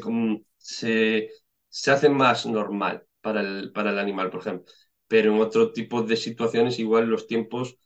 se, 0.62 1.30
se 1.70 1.92
hace 1.92 2.10
más 2.10 2.46
normal 2.46 3.06
para 3.22 3.42
el, 3.42 3.72
para 3.74 3.92
el 3.92 4.00
animal, 4.00 4.30
por 4.30 4.42
ejemplo. 4.42 4.72
Pero 5.08 5.34
en 5.34 5.42
otro 5.42 5.72
tipo 5.74 6.04
de 6.04 6.16
situaciones, 6.18 6.80
igual 6.80 7.08
los 7.08 7.28
tiempos 7.28 7.78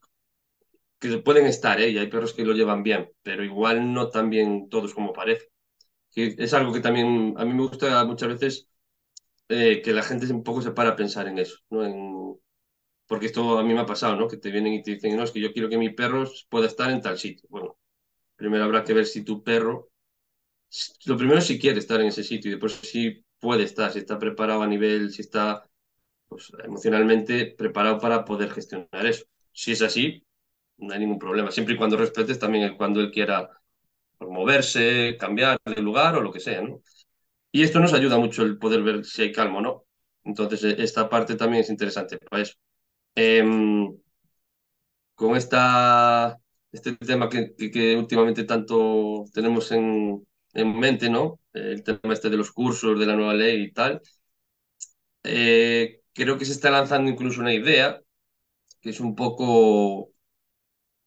que 0.99 1.17
pueden 1.19 1.45
estar, 1.45 1.79
¿eh? 1.81 1.89
y 1.89 1.97
hay 1.97 2.07
perros 2.07 2.33
que 2.33 2.45
lo 2.45 2.53
llevan 2.53 2.83
bien, 2.83 3.09
pero 3.21 3.43
igual 3.43 3.93
no 3.93 4.09
tan 4.09 4.29
bien 4.29 4.69
todos 4.69 4.93
como 4.93 5.13
parece. 5.13 5.49
Que 6.11 6.35
es 6.37 6.53
algo 6.53 6.73
que 6.73 6.81
también 6.81 7.35
a 7.37 7.45
mí 7.45 7.53
me 7.53 7.63
gusta 7.67 8.05
muchas 8.05 8.29
veces 8.29 8.69
eh, 9.49 9.81
que 9.83 9.93
la 9.93 10.03
gente 10.03 10.31
un 10.33 10.43
poco 10.43 10.61
se 10.63 10.71
para 10.71 10.91
a 10.91 10.95
pensar 10.95 11.27
en 11.27 11.39
eso, 11.39 11.57
¿no? 11.69 11.85
En, 11.85 12.39
porque 13.07 13.27
esto 13.27 13.59
a 13.59 13.63
mí 13.63 13.73
me 13.73 13.81
ha 13.81 13.85
pasado, 13.85 14.15
¿no? 14.15 14.27
Que 14.27 14.37
te 14.37 14.51
vienen 14.51 14.73
y 14.73 14.83
te 14.83 14.91
dicen, 14.93 15.15
no, 15.17 15.23
es 15.23 15.31
que 15.31 15.41
yo 15.41 15.53
quiero 15.53 15.69
que 15.69 15.77
mi 15.77 15.91
perro 15.91 16.25
pueda 16.49 16.67
estar 16.67 16.91
en 16.91 17.01
tal 17.01 17.17
sitio. 17.19 17.47
Bueno, 17.51 17.77
primero 18.35 18.65
habrá 18.65 18.83
que 18.83 18.93
ver 18.93 19.05
si 19.07 19.23
tu 19.23 19.43
perro 19.43 19.89
lo 21.05 21.17
primero 21.17 21.41
si 21.41 21.59
quiere 21.59 21.79
estar 21.79 22.01
en 22.01 22.07
ese 22.07 22.23
sitio 22.23 22.49
y 22.49 22.53
después 22.53 22.73
si 22.73 23.23
puede 23.39 23.63
estar, 23.63 23.91
si 23.91 23.99
está 23.99 24.17
preparado 24.19 24.61
a 24.63 24.67
nivel, 24.67 25.11
si 25.11 25.21
está 25.21 25.63
pues, 26.27 26.51
emocionalmente 26.63 27.53
preparado 27.57 27.99
para 27.99 28.25
poder 28.25 28.51
gestionar 28.51 29.05
eso. 29.05 29.25
Si 29.51 29.71
es 29.71 29.81
así, 29.81 30.25
no 30.77 30.93
hay 30.93 30.99
ningún 30.99 31.19
problema, 31.19 31.51
siempre 31.51 31.75
y 31.75 31.77
cuando 31.77 31.97
respetes 31.97 32.39
también 32.39 32.75
cuando 32.77 32.99
él 33.01 33.11
quiera 33.11 33.49
moverse, 34.19 35.17
cambiar 35.19 35.59
de 35.65 35.81
lugar 35.81 36.15
o 36.15 36.21
lo 36.21 36.31
que 36.31 36.39
sea, 36.39 36.61
¿no? 36.61 36.81
Y 37.51 37.63
esto 37.63 37.79
nos 37.79 37.93
ayuda 37.93 38.17
mucho 38.17 38.43
el 38.43 38.57
poder 38.57 38.83
ver 38.83 39.05
si 39.05 39.23
hay 39.23 39.31
calma 39.31 39.59
o 39.59 39.61
no. 39.61 39.85
Entonces, 40.23 40.63
e, 40.63 40.83
esta 40.83 41.09
parte 41.09 41.35
también 41.35 41.61
es 41.63 41.69
interesante 41.69 42.17
para 42.17 42.43
eso. 42.43 42.55
Em, 43.15 43.95
con 45.15 45.35
esta, 45.35 46.37
este 46.71 46.95
tema 46.97 47.29
que, 47.29 47.55
que 47.55 47.95
últimamente 47.97 48.43
tanto 48.43 49.25
tenemos 49.33 49.71
en, 49.71 50.25
en 50.55 50.79
mente, 50.79 51.09
¿no? 51.09 51.39
El 51.53 51.83
tema 51.83 52.13
este 52.13 52.29
de 52.29 52.37
los 52.37 52.51
cursos, 52.51 52.99
de 52.99 53.05
la 53.05 53.15
nueva 53.15 53.33
ley 53.33 53.63
y 53.63 53.71
tal. 53.73 54.01
Eh, 55.23 56.01
creo 56.13 56.37
que 56.37 56.45
se 56.45 56.51
está 56.53 56.69
lanzando 56.71 57.09
incluso 57.11 57.41
una 57.41 57.53
idea 57.53 58.01
que 58.81 58.91
es 58.91 58.99
un 58.99 59.15
poco, 59.15 60.11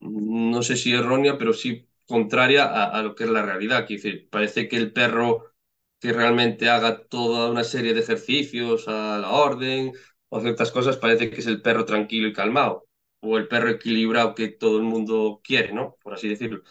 no 0.01 0.63
sé 0.63 0.77
si 0.77 0.95
errónea, 0.95 1.39
pero 1.39 1.53
sí 1.53 1.89
contraria 2.07 2.65
a, 2.67 3.03
lo 3.03 3.15
que 3.15 3.25
es 3.25 3.31
la 3.31 3.43
realidad. 3.43 3.87
Quiero 3.87 4.03
decir, 4.03 4.29
parece 4.31 4.69
que 4.69 4.77
el 4.77 4.93
perro 4.93 5.55
que 6.01 6.13
realmente 6.13 6.69
haga 6.71 7.07
toda 7.07 7.51
una 7.51 7.65
serie 7.65 7.95
de 7.95 8.01
ejercicios 8.01 8.89
a 8.89 9.19
la 9.19 9.31
orden 9.33 9.93
o 10.29 10.41
ciertas 10.41 10.71
cosas, 10.73 10.97
parece 10.99 11.31
que 11.31 11.41
es 11.41 11.47
el 11.47 11.63
perro 11.63 11.85
tranquilo 11.85 12.29
y 12.29 12.33
calmado, 12.33 12.87
o 13.21 13.39
el 13.39 13.49
perro 13.49 13.71
equilibrado 13.71 14.35
que 14.35 14.49
todo 14.49 14.79
el 14.79 14.85
mundo 14.85 15.41
quiere, 15.45 15.73
¿no? 15.73 15.97
Por 16.03 16.15
así 16.15 16.29
decirlo. 16.29 16.63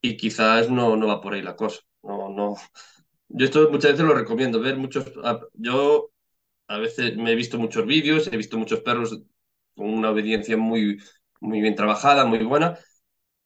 Y 0.00 0.16
quizás 0.16 0.70
no, 0.70 0.96
no 0.96 1.08
va 1.08 1.20
por 1.20 1.34
ahí 1.34 1.42
la 1.42 1.56
cosa. 1.56 1.80
No, 2.02 2.28
no. 2.30 2.56
Yo 3.28 3.46
esto 3.46 3.70
muchas 3.70 3.92
veces 3.92 4.06
lo 4.06 4.14
recomiendo, 4.14 4.60
ver 4.60 4.76
muchos. 4.76 5.12
Yo 5.54 6.10
a 6.68 6.78
veces 6.78 7.16
me 7.16 7.32
he 7.32 7.36
visto 7.36 7.58
muchos 7.58 7.86
vídeos, 7.86 8.28
he 8.32 8.36
visto 8.36 8.58
muchos 8.58 8.80
perros 8.82 9.20
con 9.76 9.88
una 9.90 10.10
obediencia 10.12 10.56
muy, 10.56 10.98
muy 11.40 11.60
bien 11.60 11.74
trabajada, 11.76 12.26
muy 12.26 12.40
buena, 12.44 12.78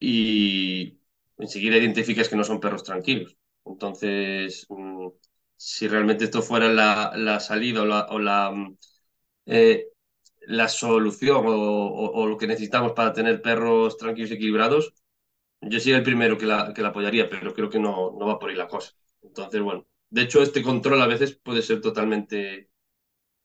y 0.00 1.00
enseguida 1.38 1.78
identificas 1.78 2.28
que 2.28 2.36
no 2.36 2.44
son 2.44 2.60
perros 2.60 2.84
tranquilos. 2.84 3.36
Entonces, 3.64 4.66
mm, 4.70 5.08
si 5.56 5.88
realmente 5.88 6.24
esto 6.24 6.42
fuera 6.42 6.68
la, 6.72 7.12
la 7.16 7.40
salida 7.40 7.82
o 7.82 7.86
la, 7.86 8.06
o 8.50 8.56
mm, 8.56 8.76
eh, 9.46 9.88
la 10.42 10.68
solución 10.68 11.44
o, 11.46 12.26
lo 12.26 12.38
que 12.38 12.46
necesitamos 12.46 12.92
para 12.92 13.12
tener 13.12 13.42
perros 13.42 13.96
tranquilos 13.98 14.30
y 14.30 14.34
equilibrados, 14.34 14.94
yo 15.62 15.80
sería 15.80 15.98
el 15.98 16.02
primero 16.04 16.38
que 16.38 16.46
la, 16.46 16.72
que 16.74 16.82
la 16.82 16.88
apoyaría, 16.88 17.28
pero 17.30 17.54
creo 17.54 17.70
que 17.70 17.78
no, 17.80 18.12
no 18.18 18.26
va 18.26 18.38
por 18.38 18.50
ahí 18.50 18.56
la 18.56 18.68
cosa. 18.68 18.92
Entonces, 19.22 19.60
bueno, 19.62 19.86
de 20.10 20.22
hecho, 20.22 20.42
este 20.42 20.62
control 20.62 21.00
a 21.02 21.06
veces 21.06 21.36
puede 21.42 21.62
ser 21.62 21.80
totalmente. 21.80 22.70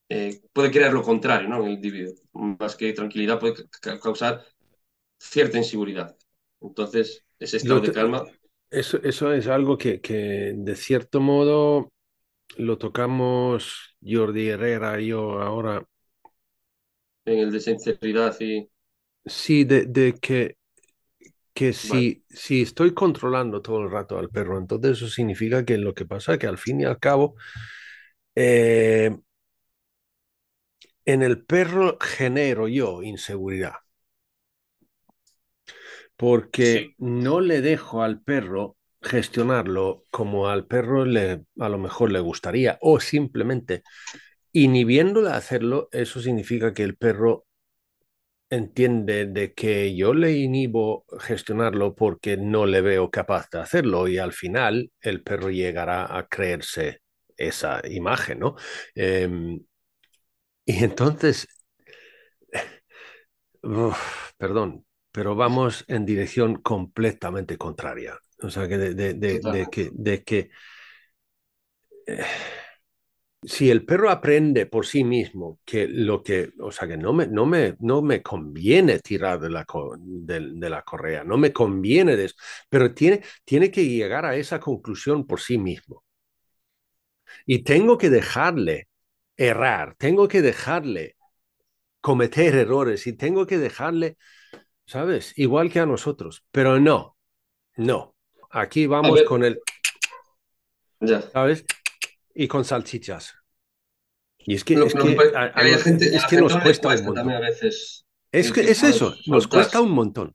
Eh, 0.09 0.41
puede 0.53 0.72
crear 0.72 0.93
lo 0.93 1.03
contrario, 1.03 1.49
¿no? 1.49 1.57
En 1.61 1.68
el 1.68 1.74
individuo. 1.74 2.15
Más 2.34 2.76
que 2.76 2.93
tranquilidad, 2.93 3.39
puede 3.39 3.55
causar 4.01 4.45
cierta 5.20 5.57
inseguridad. 5.59 6.18
Entonces, 6.61 7.26
ese 7.39 7.57
estado 7.57 7.82
de 7.82 7.91
calma. 7.93 8.26
Eso, 8.70 8.97
eso 9.03 9.32
es 9.34 9.47
algo 9.47 9.78
que, 9.78 10.01
que, 10.01 10.53
de 10.55 10.76
cierto 10.76 11.22
modo, 11.22 11.93
lo 12.57 12.78
tocamos 12.78 13.97
Jordi 14.03 14.49
Herrera 14.49 15.01
y 15.01 15.07
yo 15.09 15.41
ahora. 15.41 15.86
En 17.26 17.38
el 17.38 17.51
de 17.51 17.59
sinceridad 17.59 18.36
y. 18.39 18.68
Sí, 19.26 19.63
de, 19.65 19.86
de 19.86 20.13
que 20.20 20.55
que 21.58 21.74
si, 21.74 22.24
si 22.30 22.62
estoy 22.62 22.93
controlando 22.93 23.64
todo 23.64 23.82
el 23.82 23.89
rato 23.89 24.20
al 24.20 24.30
perro, 24.30 24.60
entonces 24.60 24.91
eso 24.91 25.08
significa 25.10 25.66
que 25.66 25.80
lo 25.80 25.95
que 25.95 26.05
pasa 26.05 26.34
es 26.34 26.39
que 26.39 26.45
al 26.45 26.60
fin 26.60 26.82
y 26.82 26.86
al 26.86 26.99
cabo, 26.99 27.36
eh, 28.36 29.18
en 31.05 31.24
el 31.24 31.43
perro 31.43 31.97
genero 31.99 32.68
yo 32.68 33.01
inseguridad. 33.01 33.74
Porque 36.16 36.93
no 36.99 37.41
le 37.41 37.62
dejo 37.62 38.03
al 38.03 38.22
perro 38.22 38.78
gestionarlo 39.01 40.03
como 40.12 40.49
al 40.49 40.68
perro 40.68 41.05
le, 41.05 41.43
a 41.60 41.70
lo 41.70 41.80
mejor 41.80 42.12
le 42.12 42.20
gustaría, 42.20 42.78
o 42.82 42.99
simplemente 42.99 43.82
inhibiéndole 44.51 45.32
a 45.32 45.38
hacerlo, 45.38 45.89
eso 45.91 46.22
significa 46.22 46.76
que 46.76 46.84
el 46.84 46.97
perro 46.97 47.47
entiende 48.50 49.26
de 49.26 49.54
que 49.54 49.95
yo 49.95 50.14
le 50.14 50.34
inhibo 50.34 51.06
gestionarlo 51.20 51.95
porque 51.95 52.38
no 52.38 52.66
le 52.66 52.82
veo 52.82 53.12
capaz 53.12 53.50
de 53.52 53.60
hacerlo 53.60 54.08
y 54.08 54.18
al 54.18 54.34
final 54.34 54.91
el 55.02 55.24
perro 55.24 55.50
llegará 55.50 56.18
a 56.18 56.28
creerse 56.28 57.02
esa 57.36 57.82
imagen, 57.88 58.39
¿no? 58.39 58.56
Em, 58.95 59.60
y 60.66 60.84
entonces, 60.84 61.48
perdón, 64.38 64.86
pero 65.12 65.36
vamos 65.36 65.86
en 65.88 66.06
dirección 66.06 66.56
completamente 66.62 67.58
contraria. 67.58 68.18
O 68.41 68.50
sea, 68.50 68.68
que 68.68 68.78
de, 68.78 69.70
que... 69.72 69.89
De 69.93 70.24
que 70.24 70.50
eh, 72.08 72.26
si 73.48 73.70
el 73.70 73.86
perro 73.86 74.10
aprende 74.10 74.66
por 74.66 74.86
sí 74.86 75.04
mismo 75.04 75.60
que 75.64 75.88
lo 75.88 76.22
que, 76.22 76.52
o 76.60 76.72
sea, 76.72 76.88
que 76.88 76.98
no 76.98 77.14
me, 77.14 77.28
no 77.28 77.45
me, 77.45 77.76
no 77.80 78.02
me 78.02 78.22
conviene 78.22 79.00
tirar 79.00 79.39
de 79.39 79.50
la, 79.50 79.66
de, 80.00 80.70
la 80.70 80.82
correa, 80.84 81.24
no 81.24 81.38
me 81.38 81.54
conviene 81.54 82.16
de 82.16 82.26
eso, 82.26 82.36
pero 82.70 82.93
tiene, 82.93 83.22
tiene 83.45 83.72
que 83.72 83.88
llegar 83.88 84.26
a 84.26 84.36
esa 84.36 84.60
conclusión 84.60 85.26
por 85.26 85.39
sí 85.39 85.58
mismo. 85.58 86.04
Y 87.45 87.64
tengo 87.64 87.98
que 87.98 88.10
dejarle 88.10 88.89
errar, 89.36 89.95
tengo 89.98 90.28
que 90.28 90.41
dejarle 90.41 91.16
cometer 92.02 92.56
errores 92.56 93.08
y 93.08 93.14
tengo 93.14 93.45
que 93.45 93.58
dejarle, 93.58 94.18
¿sabes? 94.86 95.34
Igual 95.38 95.72
que 95.72 95.80
a 95.80 95.86
nosotros, 95.86 96.43
pero 96.52 96.80
no, 96.80 97.18
no. 97.76 98.16
Aquí 98.50 98.88
vamos 98.88 99.24
con 99.24 99.43
el... 99.43 99.60
Ya. 101.00 101.22
¿Sabes? 101.22 101.66
y 102.38 102.48
con 102.48 102.64
salchichas. 102.64 103.34
Y 104.50 104.56
es 104.56 104.64
que, 104.64 104.76
es 104.76 104.93
que, 104.93 105.10
es 106.16 106.26
que 106.26 106.38
nos 106.38 106.56
cuesta, 106.56 106.88
un 106.88 107.04
montón. 107.04 107.32
A 107.32 107.39
veces, 107.41 108.06
es 108.32 108.54
que 108.54 108.62
es 108.62 108.82
eso, 108.82 109.14
nos 109.26 109.45
cuesta 109.45 109.82
un 109.82 109.91
montón. 109.91 110.34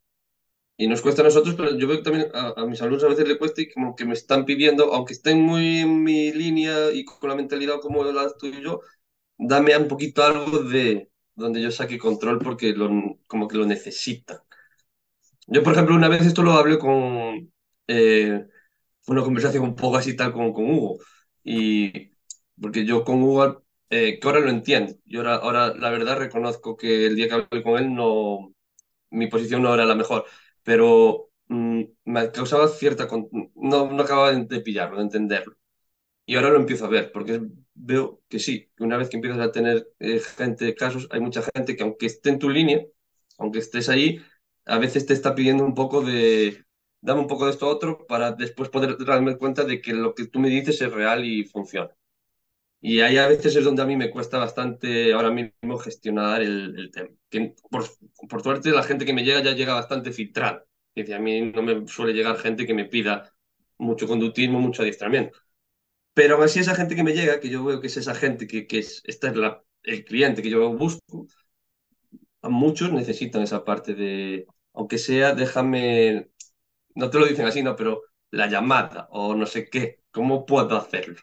Y 0.76 0.86
nos 0.86 1.00
cuesta 1.00 1.22
a 1.22 1.24
nosotros, 1.24 1.54
pero 1.54 1.78
yo 1.78 1.88
veo 1.88 1.96
que 1.96 2.02
también 2.02 2.28
a, 2.34 2.66
mis 2.66 2.82
alumnos 2.82 3.04
a 3.04 3.08
veces 3.08 3.26
le 3.26 3.38
cuesta 3.38 3.62
y 3.62 3.70
como 3.70 3.96
que 3.96 4.04
me 4.04 4.12
están 4.12 4.44
pidiendo, 4.44 4.92
aunque 4.92 5.14
estén 5.14 5.40
muy 5.40 5.78
en 5.78 6.02
mi 6.02 6.30
línea 6.30 6.92
y 6.92 7.06
con 7.06 7.30
la 7.30 7.36
mentalidad 7.36 7.80
como 7.80 8.04
la 8.04 8.30
tuya 8.36 8.58
y 8.58 8.62
yo, 8.62 8.82
dame 9.38 9.74
un 9.78 9.88
poquito 9.88 10.22
algo 10.22 10.58
de, 10.58 11.08
donde 11.34 11.62
yo 11.62 11.70
saque 11.70 11.96
control 11.96 12.38
porque 12.38 12.74
lo, 12.74 12.90
como 13.26 13.48
que 13.48 13.56
lo 13.56 13.64
necesitan. 13.64 14.40
Yo, 15.46 15.62
por 15.62 15.72
ejemplo, 15.72 15.94
una 15.94 16.08
vez 16.08 16.26
esto 16.26 16.42
lo 16.42 16.52
hablé 16.52 16.78
con 16.78 17.50
eh, 17.88 18.46
una 19.06 19.22
conversación 19.22 19.64
un 19.64 19.74
poco 19.74 19.96
así 19.96 20.14
tal 20.14 20.34
con, 20.34 20.52
con 20.52 20.70
Hugo. 20.70 20.98
Y 21.42 22.10
porque 22.60 22.84
yo 22.84 23.04
con 23.04 23.22
Hugo, 23.22 23.62
eh, 23.92 24.18
que 24.20 24.28
ahora 24.28 24.40
lo 24.40 24.50
entiendo, 24.50 24.94
yo 25.06 25.20
ahora, 25.22 25.36
ahora 25.36 25.74
la 25.76 25.90
verdad 25.90 26.18
reconozco 26.18 26.76
que 26.78 27.06
el 27.06 27.16
día 27.16 27.28
que 27.28 27.34
hablé 27.36 27.62
con 27.64 27.78
él 27.78 27.94
no, 27.94 28.54
mi 29.10 29.28
posición 29.28 29.62
no 29.62 29.74
era 29.74 29.86
la 29.86 29.94
mejor, 29.96 30.26
pero 30.64 31.30
mm, 31.48 31.82
me 32.06 32.32
causaba 32.32 32.68
cierta, 32.68 33.08
no, 33.54 33.90
no 33.92 34.02
acababa 34.04 34.32
de 34.32 34.60
pillarlo, 34.62 34.98
de 34.98 35.04
entenderlo. 35.04 35.56
Y 36.26 36.36
ahora 36.36 36.50
lo 36.50 36.56
empiezo 36.56 36.86
a 36.86 36.88
ver, 36.88 37.12
porque 37.12 37.42
veo 37.74 38.22
que 38.28 38.38
sí, 38.38 38.70
que 38.76 38.84
una 38.84 38.96
vez 38.96 39.08
que 39.10 39.16
empiezas 39.16 39.40
a 39.40 39.52
tener 39.52 39.88
eh, 39.98 40.20
gente, 40.20 40.74
casos, 40.74 41.08
hay 41.10 41.20
mucha 41.20 41.42
gente 41.54 41.76
que 41.76 41.82
aunque 41.82 42.06
esté 42.06 42.30
en 42.30 42.38
tu 42.38 42.48
línea, 42.50 42.84
aunque 43.38 43.58
estés 43.58 43.88
ahí, 43.88 44.20
a 44.66 44.78
veces 44.78 45.06
te 45.06 45.14
está 45.14 45.34
pidiendo 45.34 45.64
un 45.64 45.74
poco 45.74 46.02
de, 46.02 46.64
dame 47.00 47.20
un 47.22 47.26
poco 47.28 47.46
de 47.46 47.52
esto 47.52 47.66
a 47.66 47.70
otro 47.70 48.06
para 48.06 48.32
después 48.32 48.68
poder 48.70 48.96
darme 49.04 49.36
cuenta 49.38 49.64
de 49.64 49.80
que 49.82 49.92
lo 49.94 50.14
que 50.14 50.26
tú 50.28 50.38
me 50.40 50.48
dices 50.48 50.80
es 50.80 50.92
real 50.92 51.24
y 51.24 51.44
funciona. 51.44 51.90
Y 52.84 53.00
ahí 53.00 53.16
a 53.16 53.28
veces 53.28 53.54
es 53.56 53.64
donde 53.64 53.82
a 53.82 53.86
mí 53.86 53.96
me 53.96 54.10
cuesta 54.10 54.38
bastante 54.38 55.12
ahora 55.12 55.30
mismo 55.30 55.78
gestionar 55.78 56.42
el, 56.42 56.90
tema. 56.92 57.10
por, 57.70 57.84
por, 58.28 58.42
suerte 58.42 58.70
la 58.72 58.82
gente 58.82 59.04
que 59.06 59.12
me 59.14 59.24
llega 59.24 59.40
ya 59.42 59.52
llega 59.52 59.74
bastante 59.74 60.12
filtrada. 60.12 60.64
Dice, 60.94 61.14
a 61.14 61.20
mí 61.20 61.52
no 61.52 61.62
me 61.62 61.86
suele 61.88 62.12
llegar 62.12 62.36
gente 62.38 62.66
que 62.66 62.74
me 62.74 62.86
pida 62.86 63.32
mucho 63.78 64.06
conductismo, 64.08 64.58
mucho 64.60 64.82
adiestramiento. 64.82 65.38
Pero 66.14 66.36
aún 66.36 66.44
así 66.44 66.60
esa 66.60 66.74
gente 66.74 66.96
que 66.96 67.04
me 67.04 67.14
llega, 67.14 67.40
que 67.40 67.50
yo 67.50 67.64
veo 67.64 67.80
que 67.80 67.88
es 67.88 67.96
esa 67.96 68.14
gente 68.14 68.46
que, 68.46 68.66
que 68.66 68.80
es, 68.80 69.02
esta 69.06 69.28
es 69.28 69.36
la, 69.36 69.62
el 69.84 70.04
cliente 70.04 70.42
que 70.42 70.50
yo 70.50 70.72
busco, 70.74 71.26
a 72.42 72.48
muchos 72.48 72.92
necesitan 72.92 73.42
esa 73.42 73.64
parte 73.64 73.94
de, 73.94 74.46
aunque 74.74 74.98
sea, 74.98 75.34
déjame, 75.34 76.30
no 76.94 77.10
te 77.10 77.18
lo 77.18 77.26
dicen 77.26 77.46
así, 77.46 77.62
no, 77.62 77.76
pero 77.76 78.02
la 78.30 78.48
llamada 78.48 79.08
o 79.10 79.34
no 79.34 79.46
sé 79.46 79.68
qué, 79.70 80.00
¿cómo 80.10 80.46
puedo 80.46 80.76
hacerlo? 80.76 81.16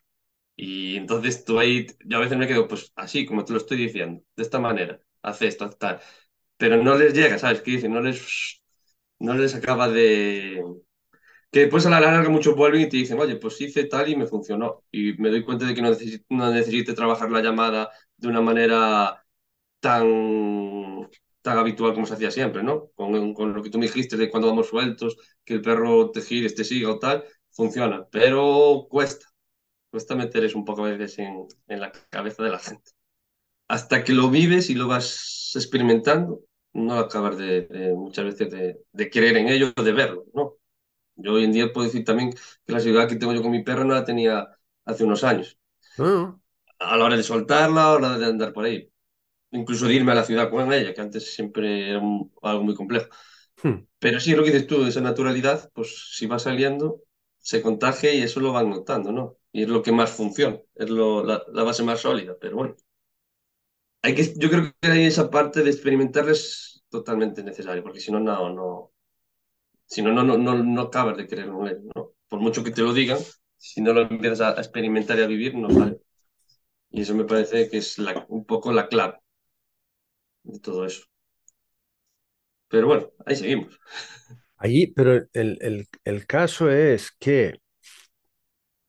Y 0.62 0.98
entonces 0.98 1.46
tú 1.46 1.58
ahí, 1.60 1.88
yo 2.06 2.18
a 2.18 2.20
veces 2.20 2.38
me 2.38 2.46
quedo, 2.48 2.68
pues 2.68 2.92
así, 2.98 3.26
como 3.26 3.46
te 3.46 3.54
lo 3.54 3.60
estoy 3.60 3.78
diciendo, 3.78 4.22
de 4.36 4.44
esta 4.44 4.60
manera, 4.60 5.00
hace 5.22 5.48
esto, 5.48 5.70
tal. 5.70 6.02
Pero 6.58 6.84
no 6.84 6.98
les 6.98 7.14
llega, 7.14 7.40
¿sabes? 7.40 7.62
qué 7.62 7.72
dicen, 7.72 7.94
no 7.94 8.02
les, 8.02 8.62
no 9.20 9.36
les 9.36 9.56
acaba 9.56 9.90
de... 9.90 10.64
Que 11.52 11.62
después 11.62 11.86
a 11.86 11.90
la 11.92 12.02
larga 12.02 12.30
muchos 12.30 12.56
vuelven 12.56 12.82
y 12.82 12.90
te 12.90 12.98
dicen, 12.98 13.20
oye, 13.20 13.38
pues 13.38 13.60
hice 13.62 13.86
tal 13.86 14.10
y 14.10 14.16
me 14.18 14.28
funcionó. 14.28 14.84
Y 14.92 15.14
me 15.14 15.30
doy 15.30 15.44
cuenta 15.46 15.66
de 15.66 15.74
que 15.76 15.82
no, 15.82 15.92
no 16.30 16.52
necesite 16.54 16.94
trabajar 16.94 17.32
la 17.32 17.42
llamada 17.42 17.92
de 18.18 18.28
una 18.28 18.42
manera 18.42 19.26
tan, 19.80 21.10
tan 21.42 21.58
habitual 21.58 21.94
como 21.94 22.06
se 22.06 22.16
hacía 22.16 22.32
siempre, 22.32 22.64
¿no? 22.64 22.90
Con, 22.96 23.34
con, 23.34 23.54
lo 23.54 23.64
que 23.64 23.70
tú 23.70 23.80
me 23.80 23.88
dijiste 23.88 24.18
de 24.18 24.30
cuando 24.30 24.50
vamos 24.50 24.68
sueltos, 24.68 25.18
que 25.46 25.56
el 25.56 25.62
perro 25.62 26.12
te 26.12 26.22
gire, 26.22 26.50
te 26.50 26.64
siga 26.66 26.92
o 26.92 27.00
tal, 27.00 27.24
funciona, 27.52 28.08
pero 28.12 28.88
cuesta, 28.90 29.29
cuesta 29.90 30.16
meter 30.16 30.50
un 30.56 30.66
poco 30.66 30.86
a 30.86 30.92
veces 30.92 31.20
en, 31.20 31.48
en 31.68 31.80
la 31.80 31.92
cabeza 32.10 32.44
de 32.44 32.52
la 32.52 32.60
gente. 32.60 32.92
Hasta 33.68 34.04
que 34.04 34.14
lo 34.14 34.30
vives 34.30 34.70
y 34.70 34.76
lo 34.76 34.88
vas 34.88 35.52
experimentando, 35.56 36.42
no 36.74 36.94
acabas 36.94 37.38
de, 37.38 37.62
de 37.64 37.94
muchas 37.94 38.26
veces 38.26 38.50
de, 38.50 38.80
de, 38.92 39.10
creer 39.10 39.38
en 39.38 39.50
ello, 39.50 39.72
de 39.74 39.92
verlo, 39.92 40.26
¿no? 40.34 40.56
Yo 41.16 41.34
hoy 41.34 41.44
en 41.44 41.52
día 41.52 41.74
puedo 41.74 41.86
decir 41.86 42.06
también 42.06 42.32
que 42.32 42.74
la 42.74 42.80
ciudad 42.80 43.08
que 43.08 43.16
tengo 43.16 43.34
yo 43.34 43.42
con 43.42 43.52
mi 43.52 43.64
perro 43.64 43.84
no 43.84 43.94
la 43.94 44.06
tenía 44.06 44.48
hace 44.86 45.04
unos 45.04 45.24
años. 45.24 45.58
Ah. 45.98 46.36
A 46.80 46.98
la 46.98 47.06
hora 47.06 47.18
de 47.18 47.24
soltarla, 47.24 47.82
a 47.82 48.00
la 48.00 48.08
hora 48.08 48.18
de 48.18 48.26
andar 48.26 48.54
por 48.54 48.66
ahí 48.66 48.90
incluso 49.52 49.88
de 49.88 49.96
irme 49.96 50.12
a 50.12 50.16
la 50.16 50.24
ciudad 50.24 50.50
con 50.50 50.72
ella, 50.74 50.94
que 50.94 51.02
antes 51.02 51.34
siempre 51.34 51.92
era 51.92 52.02
algo 52.42 52.64
muy 52.64 52.76
complejo. 52.76 53.10
Hmm. 53.62 53.86
Pero 54.00 54.20
sí, 54.20 54.36
lo 54.36 54.44
que 54.44 54.52
dices 54.52 54.68
tú, 54.68 54.86
esa 54.86 55.02
naturalidad, 55.02 55.70
pues 55.74 56.14
si 56.16 56.28
va 56.28 56.40
saliendo, 56.40 57.02
se 57.40 57.62
contagia 57.62 58.14
y 58.14 58.22
eso 58.22 58.40
lo 58.40 58.54
van 58.54 58.70
notando, 58.70 59.12
¿no? 59.12 59.38
Y 59.52 59.64
es 59.64 59.70
lo 59.70 59.82
que 59.82 59.92
más 59.92 60.12
funciona, 60.12 60.60
es 60.76 60.90
lo, 60.90 61.24
la, 61.24 61.44
base 61.64 61.84
más 61.84 62.02
sólida, 62.02 62.36
pero 62.40 62.58
bueno. 62.58 62.76
Hay 64.02 64.16
que, 64.16 64.34
yo 64.38 64.50
creo 64.50 64.74
que 64.80 64.88
hay 64.88 65.06
esa 65.06 65.30
parte 65.30 65.62
de 65.64 65.70
experimentar 65.70 66.30
es 66.30 66.84
totalmente 66.90 67.44
necesario, 67.44 67.84
porque 67.84 68.00
si 68.00 68.12
no, 68.12 68.20
no, 68.20 68.50
no, 68.54 68.94
si 69.86 70.02
no, 70.02 70.12
no, 70.14 70.24
no, 70.24 70.38
no, 70.38 70.56
no 70.64 70.82
acabas 70.82 71.18
de 71.18 71.24
en 71.24 71.68
él, 71.68 71.90
¿no? 71.96 72.14
Por 72.28 72.40
mucho 72.40 72.64
que 72.64 72.72
te 72.72 72.82
lo 72.82 72.94
digan, 72.94 73.20
si 73.58 73.82
no 73.82 73.94
lo 73.94 74.02
empiezas 74.02 74.42
a, 74.42 74.62
experimentar 74.62 75.18
y 75.20 75.24
a 75.24 75.28
vivir, 75.28 75.56
no 75.56 75.70
sale. 75.70 76.00
Y 76.92 77.02
eso 77.02 77.16
me 77.16 77.26
parece 77.26 77.70
que 77.70 77.78
es 77.78 77.98
la, 77.98 78.26
un 78.30 78.46
poco 78.46 78.72
la 78.72 78.88
clave 78.88 79.20
de 80.44 80.60
todo 80.60 80.86
eso. 80.86 81.04
Pero 82.68 82.88
bueno, 82.88 83.12
ahí 83.26 83.36
seguimos. 83.36 83.80
Allí, 84.58 84.88
pero 84.88 85.28
el, 85.34 85.58
el, 85.62 85.88
el 86.04 86.28
caso 86.28 86.70
es 86.70 87.12
que 87.12 87.60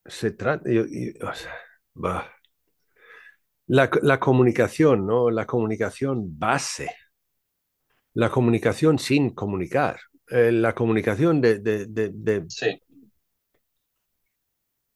se 0.07 0.33
trata, 0.33 0.69
o 0.71 1.35
sea, 1.35 1.53
la, 3.67 3.91
la, 4.03 4.19
comunicación, 4.21 5.07
¿no? 5.07 5.31
La 5.31 5.47
comunicación 5.47 6.39
base, 6.39 6.91
la 8.15 8.31
comunicación 8.31 8.99
sin 8.99 9.31
comunicar, 9.31 10.01
eh, 10.29 10.53
la 10.53 10.75
comunicación 10.75 11.41
de... 11.41 11.59
de, 11.59 11.87
de, 11.87 12.11
de 12.13 12.45
sí. 12.49 12.81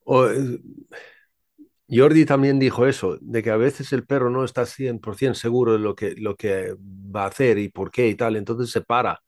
O, 0.07 0.29
Jordi 1.89 2.25
también 2.25 2.59
dijo 2.59 2.87
eso, 2.87 3.19
de 3.21 3.43
que 3.43 3.51
a 3.51 3.57
veces 3.57 3.93
el 3.93 4.07
perro 4.07 4.31
no 4.31 4.45
está 4.45 4.65
100% 4.67 5.35
seguro 5.35 5.73
de 5.75 5.79
lo 5.79 5.95
que, 5.95 6.15
lo 6.17 6.37
que 6.37 6.75
va 6.81 7.25
a 7.25 7.29
hacer 7.29 7.59
y 7.59 7.69
por 7.69 7.91
qué 7.91 8.09
y 8.09 8.15
tal, 8.15 8.37
entonces 8.37 8.71
se 8.71 8.81
para, 8.81 9.21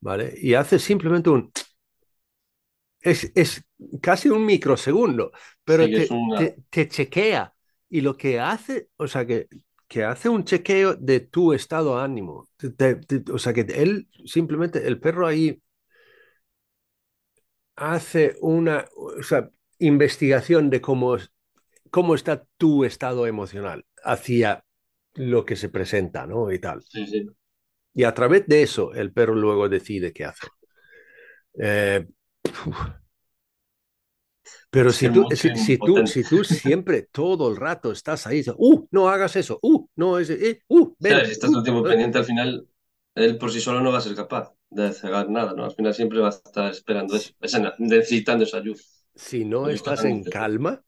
¿vale? 0.00 0.34
Y 0.38 0.54
hace 0.54 0.78
simplemente 0.78 1.30
un... 1.30 1.50
Es, 3.00 3.32
es 3.34 3.64
casi 4.00 4.28
un 4.28 4.44
microsegundo, 4.44 5.32
pero 5.64 5.86
te, 5.86 6.56
te, 6.70 6.88
chequea. 6.88 7.54
Y 7.88 8.00
lo 8.00 8.16
que 8.16 8.40
hace, 8.40 8.88
o 8.96 9.06
sea, 9.06 9.26
que, 9.26 9.48
que 9.86 10.04
hace 10.04 10.28
un 10.28 10.44
chequeo 10.44 10.94
de 10.94 11.20
tu 11.20 11.52
estado 11.52 11.96
de 11.96 12.04
ánimo. 12.04 12.48
o 13.32 13.38
sea, 13.38 13.52
que 13.52 13.60
él 13.60 14.08
simplemente, 14.24 14.86
el 14.86 14.98
perro 14.98 15.26
ahí 15.26 15.60
hace 17.76 18.36
una 18.40 18.86
o 18.96 19.22
sea, 19.22 19.50
investigación 19.78 20.70
de 20.70 20.80
cómo 20.80 21.16
cómo 21.90 22.14
está 22.14 22.46
tu 22.56 22.84
estado 22.84 23.26
emocional 23.26 23.84
hacia 24.02 24.64
lo 25.14 25.44
que 25.44 25.56
se 25.56 25.68
presenta, 25.68 26.26
¿no? 26.26 26.50
Y 26.50 26.58
tal. 26.58 26.82
Sí, 26.82 27.06
sí. 27.06 27.26
Y 27.94 28.04
a 28.04 28.14
través 28.14 28.46
de 28.46 28.62
eso, 28.62 28.94
el 28.94 29.12
perro 29.12 29.34
luego 29.34 29.68
decide 29.68 30.12
qué 30.12 30.24
hacer. 30.24 30.48
Eh, 31.60 32.06
pero 34.72 34.90
si 34.90 35.10
tú, 35.10 35.26
si, 35.34 35.76
tú, 35.76 36.06
si 36.06 36.24
tú 36.24 36.44
siempre, 36.44 37.02
todo 37.12 37.50
el 37.50 37.56
rato 37.56 37.92
estás 37.92 38.26
ahí, 38.26 38.42
uh, 38.56 38.86
no 38.90 39.10
hagas 39.10 39.36
eso, 39.36 39.58
uh, 39.60 39.86
no, 39.96 40.18
ese, 40.18 40.48
eh, 40.48 40.62
uh, 40.68 40.94
ven, 40.98 41.26
si 41.26 41.32
estás 41.32 41.50
todo 41.50 41.58
el 41.58 41.64
tiempo 41.64 41.82
uh, 41.82 41.84
pendiente, 41.84 42.16
al 42.16 42.24
final, 42.24 42.66
él 43.14 43.36
por 43.36 43.52
sí 43.52 43.60
solo 43.60 43.82
no 43.82 43.92
va 43.92 43.98
a 43.98 44.00
ser 44.00 44.14
capaz 44.14 44.54
de 44.70 44.86
hacer 44.86 45.10
nada, 45.28 45.52
¿no? 45.52 45.66
Al 45.66 45.74
final 45.74 45.92
siempre 45.92 46.20
va 46.20 46.28
a 46.28 46.30
estar 46.30 46.70
esperando 46.70 47.14
eso, 47.16 47.32
necesitando 47.76 48.44
esa 48.44 48.56
ayuda. 48.56 48.80
Si 49.14 49.44
no 49.44 49.68
estás 49.68 50.06
en 50.06 50.24
calma, 50.24 50.82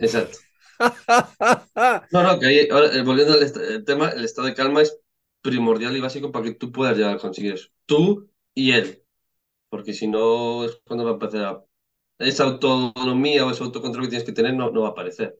Exacto. 0.00 0.38
No, 2.12 2.22
no, 2.22 2.38
que 2.38 2.46
ahí, 2.46 2.58
eh, 2.58 3.02
volviendo 3.04 3.34
al 3.34 3.84
tema, 3.84 4.10
el 4.10 4.24
estado 4.24 4.46
de 4.46 4.54
calma 4.54 4.82
es 4.82 4.98
primordial 5.40 5.96
y 5.96 6.00
básico 6.00 6.30
para 6.30 6.44
que 6.44 6.54
tú 6.54 6.70
puedas 6.70 6.96
llegar 6.96 7.16
a 7.16 7.18
conseguir 7.18 7.54
eso. 7.54 7.68
Tú 7.86 8.28
y 8.54 8.72
él. 8.72 9.02
Porque 9.68 9.92
si 9.92 10.06
no, 10.06 10.64
es 10.64 10.80
cuando 10.84 11.04
va 11.04 11.10
a 11.10 11.14
empezar 11.14 11.44
a... 11.44 11.64
Esa 12.18 12.44
autonomía 12.44 13.46
o 13.46 13.50
ese 13.50 13.62
autocontrol 13.62 14.04
que 14.04 14.10
tienes 14.10 14.26
que 14.26 14.32
tener 14.32 14.54
no, 14.54 14.70
no 14.70 14.82
va 14.82 14.88
a 14.88 14.90
aparecer. 14.92 15.38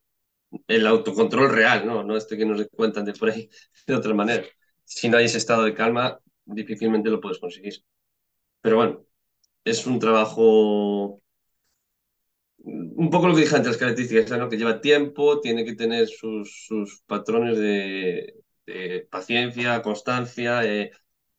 El 0.66 0.86
autocontrol 0.86 1.50
real, 1.52 1.86
¿no? 1.86 2.04
No 2.04 2.16
este 2.16 2.36
que 2.36 2.46
nos 2.46 2.66
cuentan 2.68 3.04
de 3.04 3.12
por 3.14 3.30
ahí 3.30 3.50
de 3.86 3.94
otra 3.94 4.14
manera. 4.14 4.44
Si 4.84 5.08
no 5.08 5.18
hay 5.18 5.26
ese 5.26 5.38
estado 5.38 5.64
de 5.64 5.74
calma, 5.74 6.20
difícilmente 6.44 7.10
lo 7.10 7.20
puedes 7.20 7.38
conseguir. 7.38 7.74
Pero 8.60 8.76
bueno, 8.76 9.06
es 9.64 9.86
un 9.86 9.98
trabajo 9.98 11.22
un 12.58 13.10
poco 13.10 13.28
lo 13.28 13.34
que 13.34 13.42
dije 13.42 13.56
antes, 13.56 13.68
las 13.72 13.76
características, 13.78 14.38
¿no? 14.38 14.48
que 14.48 14.56
lleva 14.56 14.80
tiempo, 14.80 15.40
tiene 15.40 15.64
que 15.64 15.74
tener 15.74 16.08
sus, 16.08 16.66
sus 16.66 17.02
patrones 17.06 17.58
de, 17.58 18.34
paciencia, 19.10 19.80
constancia, 19.82 20.64
eh, 20.64 20.90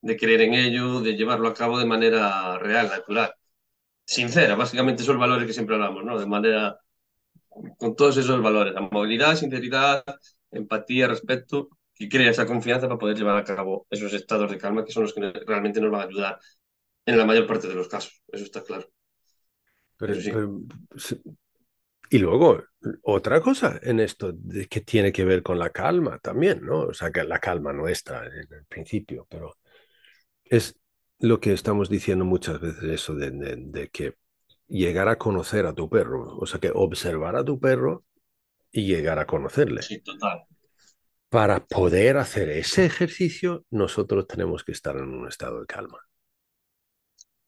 de 0.01 0.17
creer 0.17 0.41
en 0.41 0.53
ello, 0.55 1.01
de 1.01 1.15
llevarlo 1.15 1.47
a 1.47 1.53
cabo 1.53 1.77
de 1.79 1.85
manera 1.85 2.57
real, 2.59 2.89
natural, 2.89 3.33
sincera, 4.09 4.55
básicamente 4.55 5.03
esos 5.03 5.19
valores 5.19 5.45
que 5.45 5.53
siempre 5.53 5.75
hablamos, 5.75 6.03
¿no? 6.03 6.17
de 6.17 6.25
manera, 6.25 6.79
con 7.77 7.95
todos 7.95 8.17
esos 8.17 8.41
valores, 8.41 8.75
amabilidad, 8.75 9.35
sinceridad, 9.35 10.03
empatía, 10.49 11.07
respeto, 11.07 11.69
que 11.93 12.09
crea 12.09 12.31
esa 12.31 12.47
confianza 12.47 12.87
para 12.87 12.97
poder 12.97 13.15
llevar 13.15 13.37
a 13.37 13.43
cabo 13.43 13.85
esos 13.87 14.11
estados 14.13 14.49
de 14.49 14.57
calma 14.57 14.83
que 14.83 14.91
son 14.91 15.03
los 15.03 15.13
que 15.13 15.31
realmente 15.45 15.79
nos 15.79 15.91
van 15.91 16.01
a 16.01 16.05
ayudar 16.05 16.39
en 17.05 17.17
la 17.19 17.25
mayor 17.25 17.45
parte 17.45 17.67
de 17.67 17.75
los 17.75 17.87
casos, 17.87 18.23
eso 18.31 18.45
está 18.45 18.63
claro. 18.63 18.89
Pero, 19.97 20.15
y 22.09 22.17
luego, 22.17 22.63
otra 23.03 23.41
cosa 23.41 23.79
en 23.83 23.99
esto 23.99 24.33
que 24.67 24.81
tiene 24.81 25.11
que 25.11 25.23
ver 25.25 25.43
con 25.43 25.59
la 25.59 25.69
calma 25.69 26.17
también, 26.17 26.65
¿no? 26.65 26.79
O 26.79 26.93
sea, 26.95 27.11
que 27.11 27.23
la 27.23 27.37
calma 27.37 27.73
nuestra 27.73 28.25
en 28.25 28.51
el 28.51 28.65
principio, 28.65 29.27
pero 29.29 29.57
es 30.45 30.78
lo 31.19 31.39
que 31.39 31.53
estamos 31.53 31.89
diciendo 31.89 32.25
muchas 32.25 32.59
veces, 32.59 32.83
eso 32.83 33.15
de, 33.15 33.31
de, 33.31 33.89
que 33.89 34.15
llegar 34.67 35.07
a 35.07 35.17
conocer 35.17 35.65
a 35.65 35.73
tu 35.73 35.89
perro, 35.89 36.37
o 36.37 36.45
sea, 36.45 36.59
que 36.59 36.71
observar 36.73 37.35
a 37.35 37.43
tu 37.43 37.59
perro 37.59 38.05
y 38.71 38.85
llegar 38.85 39.19
a 39.19 39.25
conocerle. 39.25 39.81
Sí, 39.81 39.99
total. 40.01 40.43
Para 41.29 41.65
poder 41.65 42.17
hacer 42.17 42.49
ese 42.49 42.85
ejercicio, 42.85 43.65
nosotros 43.69 44.27
tenemos 44.27 44.63
que 44.63 44.71
estar 44.71 44.95
en 44.95 45.09
un 45.09 45.27
estado 45.27 45.59
de 45.61 45.67
calma. 45.67 45.99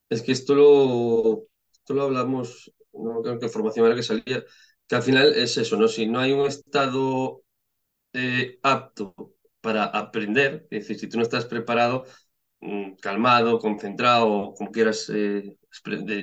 Es 0.10 0.22
que 0.22 0.34
esto 0.34 0.54
lo, 0.54 1.48
esto 1.72 1.94
lo 1.94 2.04
hablamos 2.04 2.72
no 2.94 3.22
creo 3.22 3.40
que 3.40 3.50
formación 3.50 3.86
era 3.86 3.96
que 3.96 4.04
salía, 4.04 4.44
que 4.88 4.96
al 4.96 5.04
final 5.04 5.34
es 5.34 5.58
eso, 5.58 5.78
¿no? 5.78 5.88
Si 5.88 6.08
no 6.08 6.20
hay 6.20 6.32
un 6.32 6.46
estado 6.48 7.44
eh, 8.14 8.60
apto 8.64 9.16
para 9.62 9.86
aprender, 9.86 10.68
es 10.72 10.88
decir, 10.88 11.00
si 11.00 11.08
tú 11.08 11.18
no 11.18 11.24
estás 11.24 11.46
preparado, 11.46 12.06
calmado, 13.02 13.60
concentrado, 13.60 14.54
como 14.54 14.72
quieras 14.72 15.10
eh, 15.14 15.58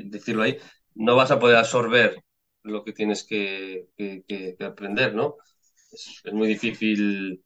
decirlo 0.04 0.42
ahí, 0.42 0.58
no 0.94 1.16
vas 1.16 1.30
a 1.30 1.38
poder 1.38 1.56
absorber 1.56 2.22
lo 2.62 2.84
que 2.84 2.92
tienes 2.92 3.24
que, 3.24 3.88
aprender, 4.60 5.14
¿no? 5.14 5.36
Es, 5.92 6.22
muy 6.32 6.48
difícil. 6.48 7.42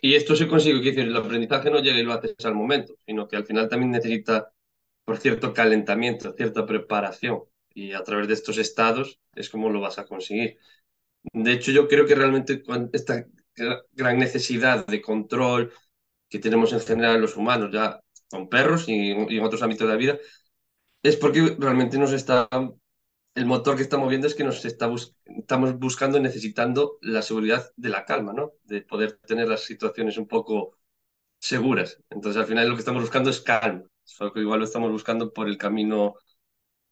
Y 0.00 0.14
esto 0.14 0.36
se 0.36 0.48
consigue, 0.48 0.94
que 0.94 1.02
el 1.02 1.16
aprendizaje 1.16 1.70
no 1.70 1.80
llega 1.80 1.98
y 1.98 2.02
lo 2.02 2.12
haces 2.12 2.34
al 2.44 2.54
momento, 2.54 2.96
sino 3.06 3.28
que 3.28 3.36
al 3.36 3.46
final 3.46 3.68
también 3.68 3.92
necesita, 3.92 4.52
por 5.04 5.18
cierto, 5.18 5.52
calentamiento, 5.52 6.32
cierta 6.34 6.66
preparación 6.66 7.42
y 7.74 7.92
a 7.92 8.02
través 8.02 8.28
de 8.28 8.34
estos 8.34 8.58
estados 8.58 9.20
es 9.34 9.48
como 9.50 9.70
lo 9.70 9.80
vas 9.80 9.98
a 9.98 10.06
conseguir. 10.06 10.58
De 11.32 11.52
hecho, 11.52 11.72
yo 11.72 11.88
creo 11.88 12.06
que 12.06 12.14
realmente 12.14 12.62
esta 12.92 13.26
gran 13.92 14.18
necesidad 14.18 14.86
de 14.86 15.00
control 15.00 15.72
que 16.28 16.38
tenemos 16.38 16.72
en 16.72 16.80
general 16.80 17.20
los 17.20 17.36
humanos, 17.36 17.70
ya 17.72 18.00
con 18.34 18.48
perros 18.48 18.88
y, 18.88 19.12
en 19.12 19.44
otros 19.44 19.62
ámbitos 19.62 19.86
de 19.86 19.92
la 19.92 19.98
vida, 19.98 20.18
es 21.02 21.16
porque 21.16 21.56
realmente 21.58 21.98
nos 21.98 22.12
está, 22.12 22.48
el 23.34 23.46
motor 23.46 23.76
que 23.76 23.82
estamos 23.82 24.08
viendo 24.08 24.26
es 24.26 24.34
que 24.34 24.44
nos 24.44 24.64
está 24.64 24.90
estamos 25.26 25.78
buscando 25.78 26.18
y 26.18 26.22
necesitando 26.22 26.98
la 27.02 27.22
seguridad 27.22 27.70
de 27.76 27.88
la 27.90 28.04
calma, 28.04 28.32
¿no? 28.32 28.52
De 28.64 28.82
poder 28.82 29.18
tener 29.26 29.48
las 29.48 29.62
situaciones 29.64 30.18
un 30.18 30.26
poco 30.28 30.76
seguras. 31.38 31.98
Entonces, 32.10 32.40
al 32.40 32.48
final 32.48 32.68
lo 32.68 32.74
que 32.76 32.80
estamos 32.80 33.02
buscando 33.02 33.30
es 33.30 33.40
calma. 33.40 33.84
Solo 34.04 34.32
que 34.32 34.40
igual 34.40 34.60
lo 34.60 34.66
estamos 34.66 34.90
buscando 34.92 35.32
por 35.32 35.48
el 35.48 35.58
camino 35.58 36.16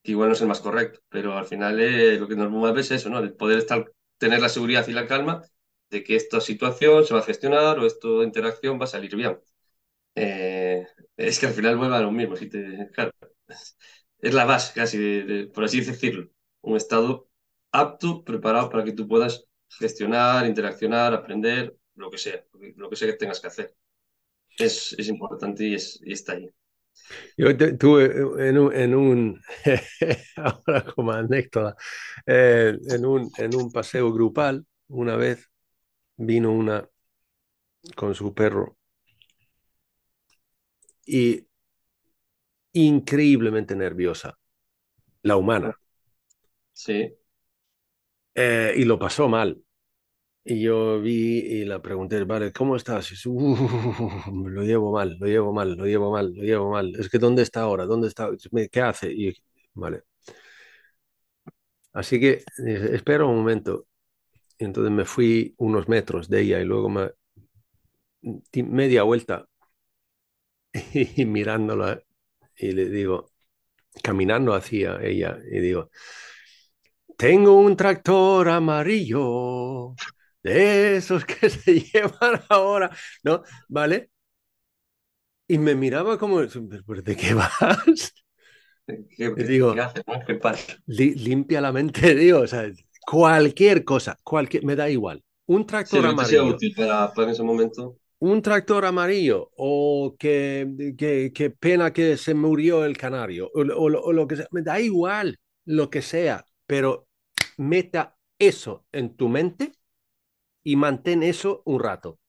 que 0.02 0.12
igual 0.12 0.28
no 0.28 0.34
es 0.34 0.40
el 0.42 0.48
más 0.48 0.60
correcto, 0.60 1.00
pero 1.08 1.38
al 1.38 1.46
final 1.46 1.80
eh, 1.80 2.18
lo 2.18 2.28
que 2.28 2.36
nos 2.36 2.50
mueve 2.50 2.80
es 2.82 2.90
eso, 2.90 3.10
¿no? 3.10 3.18
El 3.20 3.34
poder 3.34 3.58
estar, 3.58 3.92
tener 4.18 4.40
la 4.40 4.48
seguridad 4.48 4.86
y 4.88 4.92
la 4.92 5.06
calma 5.06 5.42
de 5.90 6.04
que 6.04 6.16
esta 6.16 6.40
situación 6.40 7.04
se 7.06 7.14
va 7.14 7.20
a 7.20 7.24
gestionar 7.24 7.78
o 7.78 7.86
esta 7.86 8.08
interacción 8.24 8.80
va 8.80 8.84
a 8.84 8.88
salir 8.88 9.16
bien. 9.16 9.38
Eh, 10.14 10.86
es 11.16 11.38
que 11.38 11.46
al 11.46 11.54
final 11.54 11.76
vuelve 11.76 11.96
a 11.96 12.00
lo 12.00 12.10
mismo, 12.12 12.36
si 12.36 12.48
te, 12.48 12.90
claro, 12.92 13.12
es 14.18 14.34
la 14.34 14.44
base 14.44 14.72
casi, 14.74 15.48
por 15.54 15.64
así 15.64 15.80
decirlo, 15.80 16.30
un 16.62 16.76
estado 16.76 17.28
apto, 17.72 18.24
preparado 18.24 18.70
para 18.70 18.84
que 18.84 18.92
tú 18.92 19.08
puedas 19.08 19.44
gestionar, 19.78 20.46
interaccionar, 20.46 21.12
aprender, 21.14 21.76
lo 21.94 22.10
que 22.10 22.18
sea, 22.18 22.44
lo 22.76 22.88
que 22.90 22.96
sea 22.96 23.08
que 23.08 23.14
tengas 23.18 23.40
que 23.40 23.46
hacer. 23.48 23.74
Es, 24.58 24.94
es 24.98 25.08
importante 25.08 25.64
y, 25.66 25.74
es, 25.76 26.00
y 26.04 26.12
está 26.14 26.34
ahí. 26.34 26.50
Yo 27.36 27.56
tuve 27.78 28.06
en 28.48 28.58
un, 28.58 28.72
en 28.74 28.94
un 28.94 29.40
ahora 30.36 30.84
como 30.94 31.12
anécdota, 31.12 31.76
eh, 32.26 32.76
en, 32.88 33.06
un, 33.06 33.30
en 33.38 33.54
un 33.54 33.72
paseo 33.72 34.12
grupal, 34.12 34.66
una 34.88 35.16
vez 35.16 35.50
vino 36.16 36.52
una 36.52 36.88
con 37.96 38.14
su 38.14 38.34
perro 38.34 38.76
y 41.06 41.46
increíblemente 42.72 43.76
nerviosa, 43.76 44.38
la 45.22 45.36
humana. 45.36 45.76
Sí. 46.72 47.14
Eh, 48.34 48.74
y 48.76 48.84
lo 48.84 48.98
pasó 48.98 49.28
mal. 49.28 49.62
Y 50.44 50.62
yo 50.62 51.00
vi 51.00 51.38
y 51.40 51.64
la 51.64 51.80
pregunté, 51.82 52.24
vale, 52.24 52.52
¿cómo 52.52 52.76
estás? 52.76 53.12
Y 53.12 53.16
lo 53.28 54.62
llevo 54.64 54.92
mal, 54.92 55.16
lo 55.20 55.26
llevo 55.26 55.52
mal, 55.52 55.76
lo 55.76 55.86
llevo 55.86 56.12
mal, 56.12 56.34
lo 56.34 56.42
llevo 56.42 56.70
mal. 56.72 56.94
Es 56.98 57.08
que 57.08 57.18
¿dónde 57.18 57.42
está 57.42 57.62
ahora? 57.62 57.86
¿Dónde 57.86 58.08
está? 58.08 58.30
¿Qué 58.70 58.80
hace? 58.80 59.12
Y 59.12 59.34
vale. 59.74 60.02
Así 61.92 62.20
que 62.20 62.44
espera 62.92 63.24
un 63.24 63.36
momento. 63.36 63.86
Y 64.58 64.64
entonces 64.64 64.92
me 64.92 65.04
fui 65.04 65.54
unos 65.58 65.88
metros 65.88 66.28
de 66.28 66.42
ella 66.42 66.60
y 66.60 66.64
luego 66.64 66.88
me 66.90 67.10
media 68.54 69.02
vuelta 69.04 69.46
y 70.94 71.24
mirándola 71.24 72.02
y 72.56 72.72
le 72.72 72.88
digo, 72.88 73.32
caminando 74.02 74.54
hacia 74.54 75.00
ella 75.02 75.38
y 75.50 75.60
digo, 75.60 75.90
tengo 77.16 77.56
un 77.56 77.76
tractor 77.76 78.48
amarillo 78.48 79.94
de 80.42 80.96
esos 80.96 81.24
que 81.24 81.50
se 81.50 81.80
llevan 81.80 82.42
ahora, 82.48 82.90
¿no? 83.22 83.42
¿Vale? 83.68 84.10
Y 85.48 85.58
me 85.58 85.74
miraba 85.74 86.18
como, 86.18 86.40
¿de 86.40 87.16
qué 87.16 87.34
vas? 87.34 88.14
¿Qué, 88.86 89.30
digo, 89.44 89.74
¿qué 90.26 90.34
pasa? 90.34 90.78
limpia 90.86 91.60
la 91.60 91.72
mente, 91.72 92.14
digo, 92.14 92.40
o 92.40 92.46
sea, 92.46 92.70
cualquier 93.06 93.84
cosa, 93.84 94.18
cualquier, 94.22 94.64
me 94.64 94.76
da 94.76 94.88
igual. 94.88 95.22
Un 95.46 95.66
tractor 95.66 96.06
amarillo. 96.06 96.46
útil 96.46 96.74
para, 96.74 97.12
para, 97.12 97.32
ese 97.32 97.42
momento. 97.42 97.98
Un 98.22 98.40
tractor 98.40 98.84
amarillo 98.84 99.50
o 99.56 100.14
que, 100.16 100.94
que, 101.34 101.50
pena 101.50 101.92
que 101.92 102.16
se 102.16 102.34
murió 102.34 102.84
el 102.84 102.96
canario 102.96 103.50
o, 103.52 103.62
o 103.62 104.12
lo 104.12 104.28
que 104.28 104.36
sea, 104.36 104.46
me 104.52 104.62
da 104.62 104.78
igual 104.80 105.40
lo 105.64 105.90
que 105.90 106.02
sea, 106.02 106.46
pero 106.66 107.08
meta 107.56 108.16
eso 108.38 108.86
en 108.92 109.16
tu 109.16 109.28
mente 109.28 109.72
y 110.62 110.76
mantén 110.76 111.24
eso 111.24 111.62
un 111.64 111.80
rato. 111.80 112.20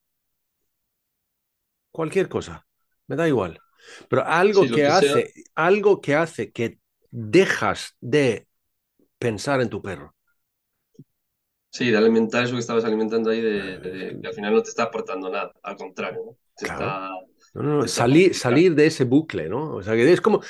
Cualquier 1.91 2.27
cosa, 2.27 2.65
me 3.05 3.15
da 3.15 3.27
igual. 3.27 3.59
Pero 4.09 4.25
algo 4.25 4.65
que, 4.65 4.87
hace, 4.87 5.31
algo 5.53 6.01
que 6.01 6.15
hace 6.15 6.51
que 6.51 6.79
dejas 7.11 7.95
de 8.01 8.47
pensar 9.19 9.61
en 9.61 9.69
tu 9.69 9.79
perro. 9.79 10.15
Sí, 11.73 11.89
de 11.89 11.97
alimentar 11.97 12.43
eso 12.43 12.53
que 12.53 12.59
estabas 12.59 12.85
alimentando 12.85 13.31
ahí, 13.31 13.41
de, 13.41 14.19
que 14.21 14.27
al 14.27 14.33
final 14.35 14.53
no 14.53 14.61
te 14.61 14.69
está 14.69 14.83
aportando 14.83 15.27
nada, 15.31 15.51
al 15.63 15.75
contrario, 15.75 16.37
salir, 17.87 18.35
salir 18.35 18.75
de 18.75 18.85
ese 18.85 19.05
bucle, 19.05 19.49
¿no? 19.49 19.73
O 19.73 19.81
sea, 19.81 19.95
que 19.95 20.13
es 20.13 20.21
como, 20.21 20.41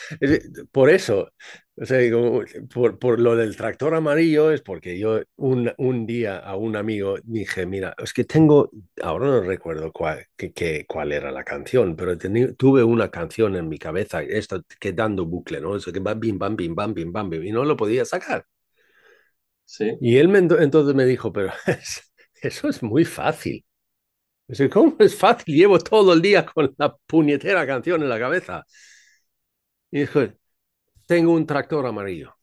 por 0.74 0.90
eso, 0.90 1.32
o 1.78 1.86
sea, 1.86 2.00
por, 2.74 3.00
por, 3.00 3.22
lo 3.22 3.38
del 3.38 3.56
tractor 3.56 3.96
amarillo 3.96 4.52
es 4.52 4.62
porque 4.62 5.00
yo 5.00 5.22
un, 5.38 5.72
un, 5.78 6.06
día 6.06 6.40
a 6.40 6.58
un 6.58 6.76
amigo 6.76 7.16
dije, 7.24 7.66
mira, 7.66 7.96
es 8.04 8.12
que 8.12 8.26
tengo, 8.26 8.70
ahora 9.02 9.28
no 9.28 9.42
recuerdo 9.44 9.94
cuál, 9.94 10.28
que, 10.36 10.86
cuál 10.86 11.14
era 11.14 11.32
la 11.32 11.46
canción, 11.46 11.96
pero 11.96 12.18
tuve 12.18 12.84
una 12.84 13.10
canción 13.10 13.56
en 13.56 13.70
mi 13.70 13.78
cabeza, 13.78 14.22
esto 14.22 14.62
que 14.78 14.92
dando 14.92 15.26
bucle, 15.26 15.62
¿no? 15.62 15.78
Eso 15.78 15.94
que 15.94 16.02
va 16.02 16.16
bim, 16.16 16.38
bam, 16.38 16.58
bim, 16.58 16.76
bam, 16.76 16.94
bim, 16.94 17.14
bam, 17.14 17.30
bim, 17.30 17.46
y 17.46 17.52
no 17.54 17.64
lo 17.64 17.78
podía 17.78 18.04
sacar. 18.04 18.46
Sí. 19.74 19.98
Y 20.00 20.18
él 20.18 20.28
me, 20.28 20.38
entonces 20.38 20.94
me 20.94 21.04
dijo, 21.04 21.34
pero 21.34 21.52
eso 22.42 22.70
es 22.70 22.84
muy 22.84 23.06
fácil. 23.06 23.66
¿Cómo 24.72 24.96
es 25.00 25.16
fácil? 25.16 25.56
Llevo 25.56 25.80
todo 25.80 26.14
el 26.14 26.22
día 26.22 26.46
con 26.46 26.76
la 26.78 26.96
puñetera 26.96 27.66
canción 27.66 28.04
en 28.04 28.10
la 28.10 28.20
cabeza. 28.20 28.64
Y 29.90 30.02
dijo, 30.02 30.22
tengo 31.08 31.32
un 31.32 31.48
tractor 31.48 31.88
amarillo. 31.88 32.36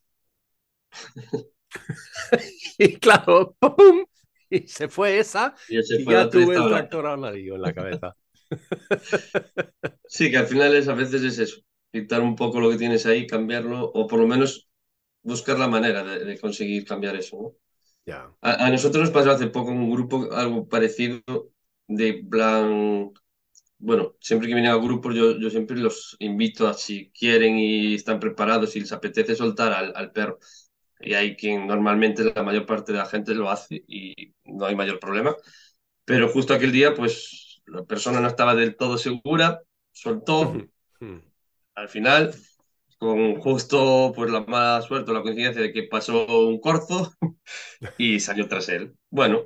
y 2.77 2.97
claro, 2.97 3.55
¡pum! 3.59 4.03
Y 4.49 4.67
se 4.67 4.89
fue 4.89 5.19
esa 5.19 5.55
y, 5.69 5.81
ya 6.03 6.29
tuve 6.29 6.57
el 6.57 6.67
tractor 6.67 7.07
amarillo 7.07 7.55
en 7.55 7.61
la 7.61 7.73
cabeza. 7.73 8.13
sí, 10.05 10.29
que 10.29 10.37
al 10.37 10.47
final 10.47 10.75
es, 10.75 10.89
a 10.89 10.95
veces 10.95 11.23
es 11.23 11.39
eso, 11.39 11.61
quitar 11.93 12.19
un 12.19 12.35
poco 12.35 12.59
lo 12.59 12.69
que 12.69 12.75
tienes 12.75 13.05
ahí, 13.05 13.25
cambiarlo, 13.25 13.85
o 13.85 14.05
por 14.05 14.19
lo 14.19 14.27
menos 14.27 14.69
buscar 15.23 15.59
la 15.59 15.67
manera 15.67 16.03
de, 16.03 16.39
conseguir 16.39 16.85
cambiar 16.85 17.15
eso. 17.15 17.37
¿no? 17.37 17.55
A, 18.41 18.65
a, 18.65 18.69
nosotros 18.69 19.03
nos 19.03 19.11
pasó 19.11 19.31
hace 19.31 19.47
poco 19.47 19.71
un 19.71 19.91
grupo 19.91 20.29
algo 20.33 20.67
parecido 20.67 21.21
de 21.87 22.25
plan, 22.29 23.11
bueno, 23.77 24.15
siempre 24.19 24.47
que 24.47 24.53
vienen 24.53 24.71
a 24.71 24.77
grupos 24.77 25.15
yo, 25.15 25.37
yo 25.37 25.49
siempre 25.49 25.77
los 25.77 26.15
invito 26.19 26.67
a 26.67 26.73
si 26.73 27.11
quieren 27.11 27.57
y 27.59 27.95
están 27.95 28.19
preparados 28.19 28.75
y 28.75 28.81
les 28.81 28.91
apetece 28.91 29.35
soltar 29.35 29.73
al, 29.73 29.93
al 29.95 30.11
perro. 30.11 30.39
Y 30.99 31.13
hay 31.13 31.35
quien 31.35 31.67
normalmente 31.67 32.23
la 32.23 32.43
mayor 32.43 32.65
parte 32.65 32.91
de 32.91 32.99
la 32.99 33.05
gente 33.05 33.33
lo 33.33 33.49
hace 33.49 33.83
y 33.87 34.33
no 34.45 34.65
hay 34.65 34.75
mayor 34.75 34.99
problema. 34.99 35.35
Pero 36.05 36.29
justo 36.29 36.53
aquel 36.53 36.71
día, 36.71 36.93
pues 36.93 37.61
la 37.65 37.83
persona 37.83 38.19
no 38.19 38.27
estaba 38.27 38.55
del 38.55 38.75
todo 38.75 38.97
segura, 38.97 39.61
soltó. 39.91 40.55
Al 41.75 41.89
final, 41.89 42.35
con 43.01 43.41
justo 43.41 44.13
pues 44.15 44.29
la 44.29 44.41
mala 44.41 44.79
suerte 44.83 45.09
o 45.09 45.13
la 45.15 45.23
coincidencia 45.23 45.59
de 45.59 45.73
que 45.73 45.83
pasó 45.83 46.47
un 46.47 46.59
corzo 46.59 47.11
y 47.97 48.19
salió 48.19 48.47
tras 48.47 48.69
él. 48.69 48.93
Bueno, 49.09 49.45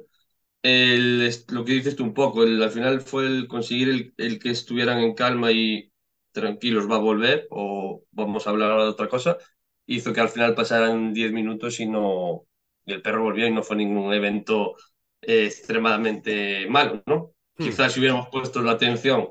el, 0.62 1.30
lo 1.50 1.64
que 1.64 1.72
dices 1.72 1.96
tú 1.96 2.04
un 2.04 2.14
poco, 2.14 2.44
el, 2.44 2.62
al 2.62 2.72
final 2.72 3.00
fue 3.00 3.26
el 3.28 3.48
conseguir 3.48 3.90
el, 3.90 4.14
el, 4.18 4.40
que 4.40 4.50
estuvieran 4.50 5.00
en 5.00 5.14
calma 5.14 5.54
y 5.54 5.90
tranquilos, 6.34 6.92
va 6.92 6.98
a 6.98 7.00
volver 7.00 7.48
o 7.50 8.04
vamos 8.12 8.46
a 8.46 8.50
hablar 8.50 8.78
de 8.78 8.88
otra 8.88 9.08
cosa, 9.08 9.38
hizo 9.86 10.12
que 10.12 10.20
al 10.20 10.30
final 10.30 10.54
pasaran 10.54 11.14
10 11.14 11.32
minutos 11.32 11.80
y 11.80 11.86
no 11.86 12.48
y 12.86 12.92
el 12.92 13.02
perro 13.02 13.24
volvió 13.24 13.48
y 13.48 13.52
no 13.52 13.64
fue 13.64 13.78
ningún 13.78 14.14
evento 14.14 14.76
eh, 15.22 15.46
extremadamente 15.46 16.68
malo, 16.68 17.02
¿no? 17.06 17.32
Hmm. 17.56 17.64
Quizás 17.64 17.94
si 17.94 18.02
hubiéramos 18.02 18.28
puesto 18.28 18.62
la 18.62 18.74
atención 18.74 19.30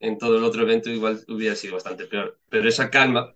en 0.00 0.18
todo 0.18 0.36
el 0.36 0.42
otro 0.42 0.62
evento 0.62 0.90
igual 0.90 1.20
hubiera 1.28 1.54
sido 1.54 1.74
bastante 1.74 2.06
peor, 2.06 2.40
pero 2.48 2.68
esa 2.68 2.90
calma 2.90 3.32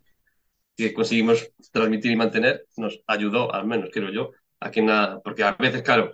que 0.76 0.92
conseguimos 0.92 1.50
transmitir 1.72 2.12
y 2.12 2.16
mantener 2.16 2.66
nos 2.76 3.00
ayudó, 3.06 3.52
al 3.52 3.66
menos 3.66 3.90
creo 3.92 4.10
yo, 4.10 4.30
a 4.60 4.70
que 4.70 4.82
nada, 4.82 5.20
porque 5.20 5.42
a 5.42 5.52
veces, 5.52 5.82
claro, 5.82 6.12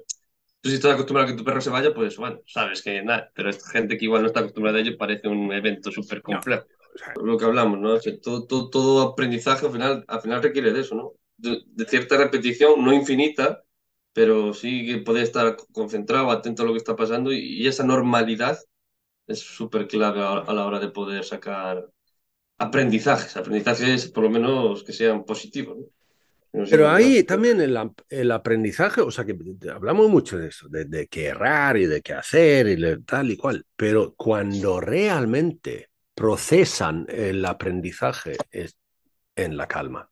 tú 0.60 0.68
si 0.68 0.76
estás 0.76 0.92
acostumbrado 0.92 1.28
a 1.28 1.32
que 1.32 1.38
tu 1.38 1.44
perro 1.44 1.60
se 1.60 1.70
vaya, 1.70 1.92
pues 1.92 2.16
bueno, 2.16 2.40
sabes 2.46 2.82
que 2.82 3.02
nada, 3.02 3.30
pero 3.34 3.50
esta 3.50 3.68
gente 3.70 3.98
que 3.98 4.04
igual 4.04 4.22
no 4.22 4.28
está 4.28 4.40
acostumbrada 4.40 4.78
a 4.78 4.80
ello 4.80 4.96
parece 4.96 5.28
un 5.28 5.52
evento 5.52 5.90
súper 5.90 6.22
complejo. 6.22 6.66
Lo 7.22 7.38
que 7.38 7.44
hablamos, 7.44 7.78
¿no? 7.78 7.98
todo, 8.22 8.46
todo, 8.46 8.70
todo, 8.70 9.02
aprendizaje 9.02 9.66
al 9.66 9.72
final, 9.72 10.04
al 10.06 10.20
final 10.20 10.42
requiere 10.42 10.72
de 10.72 10.80
eso, 10.80 10.94
¿no? 10.94 11.12
De, 11.38 11.62
de, 11.66 11.84
cierta 11.86 12.18
repetición, 12.18 12.84
no 12.84 12.92
infinita, 12.92 13.64
pero 14.12 14.52
sí 14.52 14.86
que 14.86 14.98
poder 14.98 15.24
estar 15.24 15.56
concentrado, 15.72 16.30
atento 16.30 16.62
a 16.62 16.66
lo 16.66 16.72
que 16.72 16.78
está 16.78 16.94
pasando 16.94 17.32
y, 17.32 17.62
y 17.62 17.66
esa 17.66 17.82
normalidad 17.84 18.58
es 19.26 19.40
súper 19.40 19.88
clave 19.88 20.20
a, 20.20 20.38
a 20.40 20.52
la 20.54 20.66
hora 20.66 20.78
de 20.78 20.90
poder 20.90 21.24
sacar 21.24 21.88
aprendizajes, 22.62 23.36
aprendizajes 23.36 24.08
por 24.08 24.24
lo 24.24 24.30
menos 24.30 24.84
que 24.84 24.92
sean 24.92 25.24
positivos. 25.24 25.78
¿no? 25.78 25.86
No 26.52 26.64
Pero 26.68 26.90
ahí 26.90 27.24
también 27.24 27.60
el, 27.62 27.78
el, 28.10 28.30
aprendizaje, 28.30 29.00
o 29.00 29.10
sea 29.10 29.24
que 29.24 29.34
hablamos 29.72 30.10
mucho 30.10 30.38
de 30.38 30.48
eso, 30.48 30.68
de, 30.68 30.84
de 30.84 31.06
qué 31.06 31.26
errar 31.26 31.78
y 31.78 31.86
de 31.86 32.02
qué 32.02 32.12
hacer 32.12 32.68
y 32.68 32.76
de 32.76 32.98
tal 32.98 33.30
y 33.30 33.38
cual, 33.38 33.64
pero 33.74 34.14
cuando 34.14 34.78
realmente 34.78 35.88
procesan 36.14 37.06
el 37.08 37.42
aprendizaje 37.46 38.36
es 38.50 38.76
en 39.34 39.56
la 39.56 39.66
calma. 39.66 40.10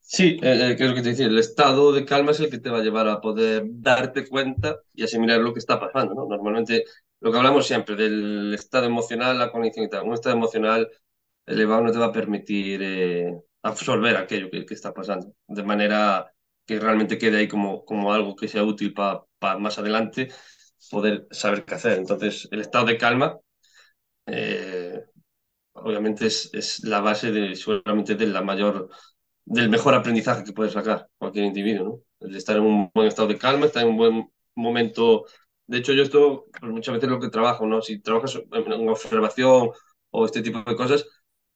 Sí, 0.00 0.40
eh, 0.42 0.74
que 0.76 0.82
es 0.82 0.90
lo 0.90 0.96
que 0.96 1.02
te 1.02 1.10
decía, 1.10 1.26
el 1.26 1.38
estado 1.38 1.92
de 1.92 2.04
calma 2.04 2.32
es 2.32 2.40
el 2.40 2.50
que 2.50 2.58
te 2.58 2.68
va 2.68 2.78
a 2.78 2.82
llevar 2.82 3.06
a 3.06 3.20
poder 3.20 3.62
darte 3.66 4.26
cuenta 4.28 4.80
y 4.92 5.04
asimilar 5.04 5.38
lo 5.40 5.52
que 5.52 5.60
está 5.60 5.78
pasando. 5.78 6.14
¿no? 6.14 6.26
Normalmente 6.26 6.84
lo 7.20 7.30
que 7.32 7.38
hablamos 7.38 7.66
siempre 7.66 7.96
del 7.96 8.54
estado 8.54 8.86
emocional, 8.86 9.38
la 9.38 9.50
cognición 9.50 9.86
y 9.86 9.88
tal, 9.90 10.04
un 10.04 10.14
estado 10.14 10.36
emocional 10.36 10.88
elevado 11.46 11.82
no 11.82 11.92
te 11.92 11.98
va 11.98 12.06
a 12.06 12.12
permitir 12.12 12.80
eh, 12.82 13.34
absorber 13.62 14.16
aquello 14.16 14.50
que, 14.50 14.64
que, 14.66 14.74
está 14.74 14.92
pasando, 14.94 15.34
de 15.48 15.62
manera 15.62 16.32
que 16.66 16.78
realmente 16.80 17.18
quede 17.18 17.38
ahí 17.38 17.48
como, 17.48 17.84
como 17.84 18.12
algo 18.12 18.36
que 18.36 18.48
sea 18.48 18.64
útil 18.64 18.92
para 18.94 19.22
pa 19.38 19.58
más 19.58 19.78
adelante 19.78 20.28
poder 20.90 21.26
saber 21.30 21.64
qué 21.64 21.74
hacer. 21.74 21.98
Entonces, 21.98 22.48
el 22.52 22.60
estado 22.60 22.86
de 22.86 22.98
calma, 22.98 23.38
eh, 24.26 25.04
obviamente, 25.72 26.26
es, 26.26 26.50
es, 26.54 26.84
la 26.84 27.00
base 27.00 27.32
de 27.32 27.56
seguramente 27.56 28.14
de 28.14 28.26
la 28.26 28.42
mayor, 28.42 28.90
del 29.44 29.70
mejor 29.70 29.94
aprendizaje 29.94 30.44
que 30.44 30.52
puede 30.52 30.70
sacar 30.70 31.08
cualquier 31.18 31.46
individuo, 31.46 31.84
¿no? 32.20 32.28
El 32.28 32.36
estar 32.36 32.56
en 32.56 32.62
un 32.64 32.90
buen 32.94 33.08
estado 33.08 33.28
de 33.28 33.38
calma, 33.38 33.66
estar 33.66 33.82
en 33.82 33.90
un 33.90 33.96
buen 33.96 34.30
momento. 34.54 35.26
De 35.70 35.78
hecho, 35.78 35.92
yo 35.92 36.02
esto 36.02 36.46
pues 36.60 36.72
muchas 36.72 36.94
veces 36.94 37.08
lo 37.10 37.20
que 37.20 37.28
trabajo, 37.30 37.66
¿no? 37.66 37.80
Si 37.82 38.00
trabajas 38.00 38.36
en 38.52 38.88
observación 38.88 39.70
o 40.10 40.26
este 40.26 40.42
tipo 40.42 40.62
de 40.68 40.76
cosas, 40.76 41.06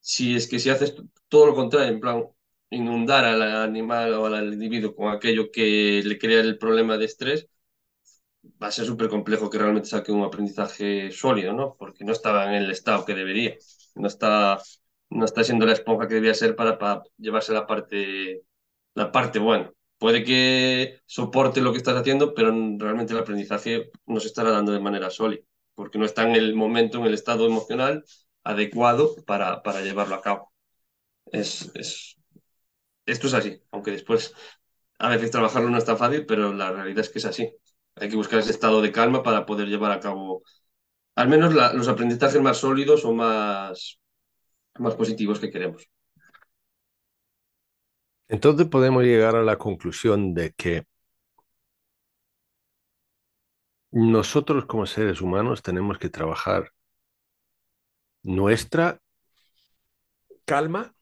si 0.00 0.36
es 0.36 0.46
que 0.48 0.58
si 0.58 0.70
haces 0.70 0.94
todo 1.28 1.46
lo 1.46 1.54
contrario, 1.54 1.88
en 1.92 2.00
plan, 2.00 2.24
inundar 2.70 3.24
al 3.24 3.42
animal 3.42 4.14
o 4.14 4.26
al 4.26 4.52
individuo 4.52 4.94
con 4.94 5.08
aquello 5.12 5.50
que 5.50 6.02
le 6.04 6.18
crea 6.18 6.40
el 6.40 6.58
problema 6.58 6.96
de 6.96 7.06
estrés, 7.06 7.48
va 8.62 8.68
a 8.68 8.72
ser 8.72 8.84
súper 8.86 9.08
complejo 9.08 9.50
que 9.50 9.58
realmente 9.58 9.88
saque 9.88 10.12
un 10.12 10.22
aprendizaje 10.24 11.10
sólido, 11.12 11.52
¿no? 11.52 11.76
Porque 11.78 12.04
no 12.04 12.12
estaba 12.12 12.46
en 12.48 12.54
el 12.62 12.70
estado 12.70 13.04
que 13.04 13.14
debería, 13.14 13.56
no 13.94 14.06
está, 14.08 14.60
no 15.10 15.24
está 15.24 15.44
siendo 15.44 15.66
la 15.66 15.72
esponja 15.72 16.08
que 16.08 16.14
debía 16.14 16.34
ser 16.34 16.56
para, 16.56 16.78
para 16.78 17.02
llevarse 17.18 17.52
la 17.52 17.66
parte, 17.66 18.42
la 18.94 19.12
parte 19.12 19.38
buena. 19.38 19.72
Puede 20.05 20.22
que 20.22 21.00
soporte 21.07 21.62
lo 21.62 21.72
que 21.72 21.78
estás 21.78 21.96
haciendo, 21.96 22.34
pero 22.34 22.50
realmente 22.76 23.14
el 23.14 23.20
aprendizaje 23.20 23.90
no 24.05 24.20
se 24.20 24.26
estará 24.26 24.50
dando 24.50 24.70
de 24.70 24.78
manera 24.78 25.09
sólida, 25.09 25.42
porque 25.74 25.98
no 25.98 26.05
está 26.05 26.28
en 26.28 26.36
el 26.36 26.55
momento, 26.55 26.98
en 26.98 27.07
el 27.07 27.14
estado 27.14 27.46
emocional 27.46 28.05
adecuado 28.42 29.16
para, 29.24 29.62
llevarlo 29.80 30.16
a 30.16 30.20
cabo. 30.20 30.52
Es, 31.32 31.72
es, 31.74 32.16
esto 33.07 33.28
es 33.28 33.32
así, 33.32 33.62
aunque 33.70 33.92
después 33.92 34.34
a 34.98 35.09
veces 35.09 35.30
trabajarlo 35.30 35.70
no 35.70 35.78
es 35.78 35.86
tan 35.86 35.96
fácil, 35.96 36.26
pero 36.26 36.52
la 36.52 36.70
realidad 36.70 37.00
es 37.00 37.09
que 37.09 37.18
es 37.20 37.24
así. 37.24 37.57
Hay 37.94 38.11
que 38.11 38.16
buscar 38.16 38.40
ese 38.40 38.50
estado 38.50 38.82
de 38.82 38.92
calma 38.92 39.22
para 39.22 39.46
poder 39.46 39.68
llevar 39.68 39.92
a 39.92 40.00
cabo 40.00 40.42
al 41.14 41.28
menos 41.28 41.55
los 41.55 41.88
aprendizajes 41.88 42.42
más 42.42 42.59
sólidos 42.59 43.07
o 43.07 43.14
más, 43.14 43.98
más 44.78 44.96
positivos 44.96 45.40
que 45.40 45.50
queremos. 45.50 45.88
Entonces 48.35 48.66
podemos 48.66 49.05
llegar 49.05 49.37
a 49.37 49.45
la 49.45 49.59
conclusión 49.59 50.35
de 50.35 50.53
que 50.55 50.87
nosotros 53.93 54.66
como 54.66 54.85
seres 54.85 55.22
humanos 55.22 55.62
tenemos 55.62 55.97
que 55.99 56.11
trabajar 56.11 56.70
nuestra 58.24 58.99
calma, 60.47 60.95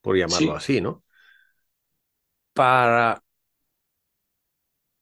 por 0.00 0.16
llamarlo 0.16 0.52
sí. 0.52 0.56
así, 0.56 0.80
¿no? 0.80 1.04
Para 2.52 3.22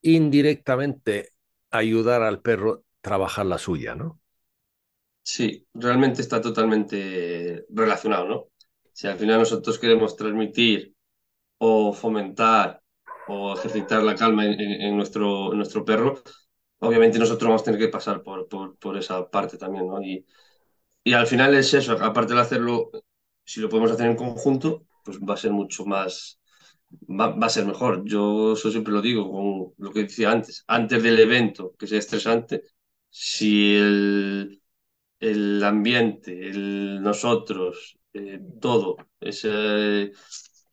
indirectamente 0.01 1.33
ayudar 1.71 2.23
al 2.23 2.41
perro 2.41 2.73
a 2.73 2.81
trabajar 3.01 3.45
la 3.45 3.57
suya, 3.59 3.93
¿no? 3.95 4.19
Sí, 5.21 5.67
realmente 5.73 6.21
está 6.21 6.41
totalmente 6.41 7.65
relacionado, 7.69 8.27
¿no? 8.27 8.47
Si 8.97 9.05
al 9.05 9.15
final 9.19 9.37
nosotros 9.37 9.77
queremos 9.77 10.15
transmitir 10.15 10.95
o 11.59 11.93
fomentar 11.93 12.81
o 13.27 13.53
ejercitar 13.53 14.01
la 14.01 14.15
calma 14.15 14.43
en, 14.47 14.97
nuestro, 14.97 15.53
nuestro 15.53 15.85
perro, 15.85 16.23
obviamente 16.79 17.19
nosotros 17.19 17.47
vamos 17.47 17.61
a 17.61 17.65
tener 17.65 17.79
que 17.79 17.89
pasar 17.89 18.23
por, 18.23 18.47
por, 18.47 18.75
por 18.79 18.97
esa 18.97 19.29
parte 19.29 19.55
también, 19.59 19.87
¿no? 19.87 20.01
Y, 20.01 20.25
y 21.03 21.13
al 21.13 21.27
final 21.27 21.53
es 21.53 21.75
eso, 21.75 21.91
aparte 21.93 22.33
de 22.33 22.39
hacerlo, 22.39 22.89
si 23.45 23.61
lo 23.61 23.69
podemos 23.69 23.91
hacer 23.91 24.07
en 24.07 24.15
conjunto, 24.15 24.87
pues 25.03 25.19
va 25.19 25.35
a 25.35 25.37
ser 25.37 25.51
mucho 25.51 25.85
más, 25.85 26.39
va, 26.91 27.27
va, 27.35 27.45
a 27.45 27.49
ser 27.49 27.67
mejor. 27.67 28.03
Yo 28.03 28.53
eso 28.53 28.71
siempre 28.71 28.93
lo 28.93 29.03
digo, 29.03 29.31
con 29.31 29.73
lo 29.77 29.93
que 29.93 30.05
decía 30.05 30.31
antes, 30.31 30.63
antes 30.65 31.03
del 31.03 31.19
evento, 31.19 31.75
que 31.77 31.85
sea 31.85 31.99
estresante, 31.99 32.63
si 33.11 33.75
el, 33.75 34.59
el 35.19 35.63
ambiente, 35.63 36.49
el 36.49 37.01
nosotros, 37.03 37.96
eh, 38.17 38.39
todo, 38.61 38.97
ese, 39.19 40.11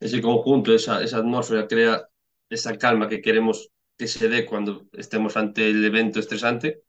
ese 0.01 0.23
conjunto, 0.23 0.75
esa, 0.75 1.03
esa 1.03 1.19
atmósfera 1.19 1.67
crea 1.69 2.09
esa 2.49 2.77
calma 2.79 3.09
que 3.09 3.21
queremos 3.21 3.71
que 3.97 4.09
se 4.09 4.29
dé 4.29 4.47
cuando 4.47 4.87
estemos 4.93 5.37
ante 5.37 5.69
el 5.71 5.85
evento 5.85 6.21
estresante, 6.21 6.83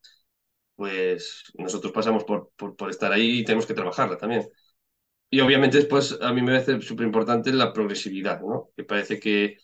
pues 0.76 1.43
nosotros 1.58 1.93
pasamos 1.93 2.24
por, 2.26 2.51
por, 2.58 2.76
por, 2.76 2.89
estar 2.89 3.12
ahí 3.12 3.39
y 3.39 3.45
tenemos 3.45 3.66
que 3.66 3.74
trabajarla 3.74 4.18
también. 4.18 4.47
Y 5.30 5.41
obviamente 5.41 5.78
después 5.78 6.18
a 6.22 6.34
mí 6.34 6.41
me 6.41 6.53
parece 6.53 6.82
súper 6.82 7.06
importante 7.08 7.51
la 7.53 7.74
progresividad, 7.74 8.41
¿no? 8.41 8.72
Que 8.76 8.84
parece 8.84 9.20
que, 9.20 9.58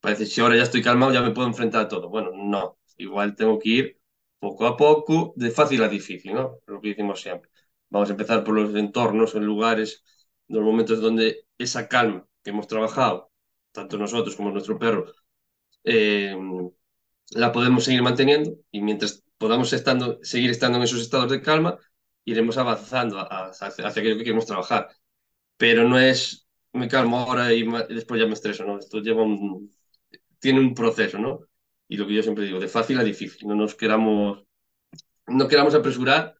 parece 0.00 0.26
si 0.26 0.40
ahora 0.40 0.56
ya 0.56 0.64
estoy 0.64 0.82
calmado 0.82 1.12
ya 1.12 1.22
me 1.22 1.32
puedo 1.32 1.48
enfrentar 1.48 1.82
a 1.82 1.88
todo. 1.88 2.08
Bueno, 2.10 2.30
no, 2.34 2.78
igual 2.98 3.36
tengo 3.36 3.58
que 3.58 3.68
ir 3.70 4.00
poco 4.38 4.66
a 4.66 4.76
poco, 4.76 5.34
de 5.36 5.50
fácil 5.50 5.82
a 5.82 5.88
difícil, 5.88 6.34
¿no? 6.34 6.58
Lo 6.66 6.80
que 6.80 6.90
decimos 6.90 7.20
siempre. 7.20 7.50
Vamos 7.90 8.08
a 8.10 8.12
empezar 8.12 8.44
por 8.44 8.54
los 8.54 8.74
entornos, 8.74 9.34
en 9.34 9.44
lugares, 9.44 10.04
los 10.48 10.62
momentos 10.62 11.00
donde 11.00 11.46
esa 11.58 11.88
calma 11.88 12.26
que 12.42 12.50
hemos 12.50 12.66
trabajado, 12.66 13.30
tanto 13.72 13.98
nosotros 13.98 14.36
como 14.36 14.50
nuestro 14.50 14.78
perro, 14.78 15.12
eh, 15.84 16.36
la 17.30 17.52
podemos 17.52 17.84
seguir 17.84 18.02
manteniendo 18.02 18.56
y 18.70 18.80
mientras 18.82 19.24
podamos 19.38 19.72
estando, 19.72 20.18
seguir 20.22 20.50
estando 20.50 20.78
en 20.78 20.84
esos 20.84 21.00
estados 21.00 21.30
de 21.30 21.42
calma, 21.42 21.78
iremos 22.24 22.56
avanzando 22.58 23.18
hacia, 23.18 23.86
hacia 23.86 24.00
aquello 24.00 24.16
que 24.18 24.24
queremos 24.24 24.46
trabajar. 24.46 24.88
Pero 25.56 25.88
no 25.88 25.98
es 25.98 26.42
me 26.72 26.88
calmo 26.88 27.18
ahora 27.18 27.52
y, 27.52 27.64
después 27.88 28.20
ya 28.20 28.26
me 28.26 28.34
estreso, 28.34 28.64
¿no? 28.64 28.78
Esto 28.78 29.00
lleva 29.00 29.22
un, 29.22 29.70
tiene 30.38 30.60
un 30.60 30.74
proceso, 30.74 31.18
¿no? 31.18 31.40
Y 31.88 31.96
lo 31.96 32.06
que 32.06 32.14
yo 32.14 32.22
siempre 32.22 32.44
digo, 32.44 32.60
de 32.60 32.68
fácil 32.68 32.98
a 32.98 33.04
difícil. 33.04 33.46
No 33.46 33.54
nos 33.54 33.74
queramos, 33.74 34.44
no 35.26 35.48
queramos 35.48 35.74
apresurar 35.74 36.34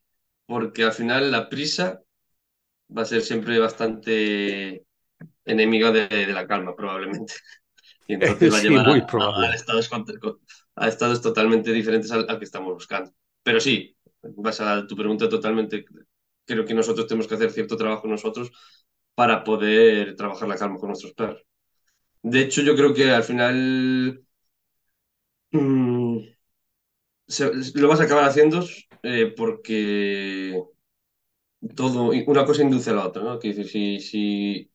porque 0.46 0.84
al 0.84 0.92
final 0.92 1.30
la 1.30 1.48
prisa 1.48 2.02
va 2.96 3.02
a 3.02 3.06
ser 3.06 3.22
siempre 3.22 3.58
bastante 3.58 4.84
enemiga 5.44 5.90
de, 5.90 6.08
de 6.08 6.32
la 6.32 6.46
calma, 6.46 6.74
probablemente. 6.74 7.34
Y 8.06 8.14
entonces 8.14 8.52
va 8.52 8.58
a 8.58 8.62
llevar 8.62 8.84
sí, 8.84 8.90
a, 9.18 9.50
a, 9.50 9.54
estados, 9.54 9.90
a, 10.76 10.88
estados, 10.88 11.22
totalmente 11.22 11.72
diferentes 11.72 12.10
al, 12.10 12.26
al, 12.28 12.38
que 12.38 12.44
estamos 12.44 12.72
buscando. 12.74 13.10
Pero 13.42 13.60
sí, 13.60 13.96
vas 14.22 14.60
a 14.60 14.86
tu 14.86 14.96
pregunta 14.96 15.28
totalmente, 15.28 15.84
creo 16.44 16.64
que 16.64 16.74
nosotros 16.74 17.06
tenemos 17.06 17.26
que 17.26 17.34
hacer 17.34 17.50
cierto 17.50 17.76
trabajo 17.76 18.06
nosotros 18.06 18.50
para 19.14 19.44
poder 19.44 20.16
trabajar 20.16 20.48
la 20.48 20.56
calma 20.56 20.78
con 20.78 20.88
nuestros 20.88 21.12
perros. 21.12 21.42
De 22.22 22.40
hecho, 22.40 22.62
yo 22.62 22.76
creo 22.76 22.94
que 22.94 23.10
al 23.10 23.24
final 23.24 24.24
mm, 25.52 26.18
lo 27.74 27.88
vas 27.88 28.00
a 28.00 28.04
acabar 28.04 28.24
haciendo 28.24 28.64
eh, 29.02 29.32
porque 29.36 30.62
todo, 31.76 32.10
una 32.26 32.44
cosa 32.44 32.62
induce 32.62 32.90
a 32.90 32.94
la 32.94 33.06
otra, 33.06 33.22
¿no? 33.22 33.38
Que 33.38 33.52
si, 33.64 34.00
si 34.00 34.70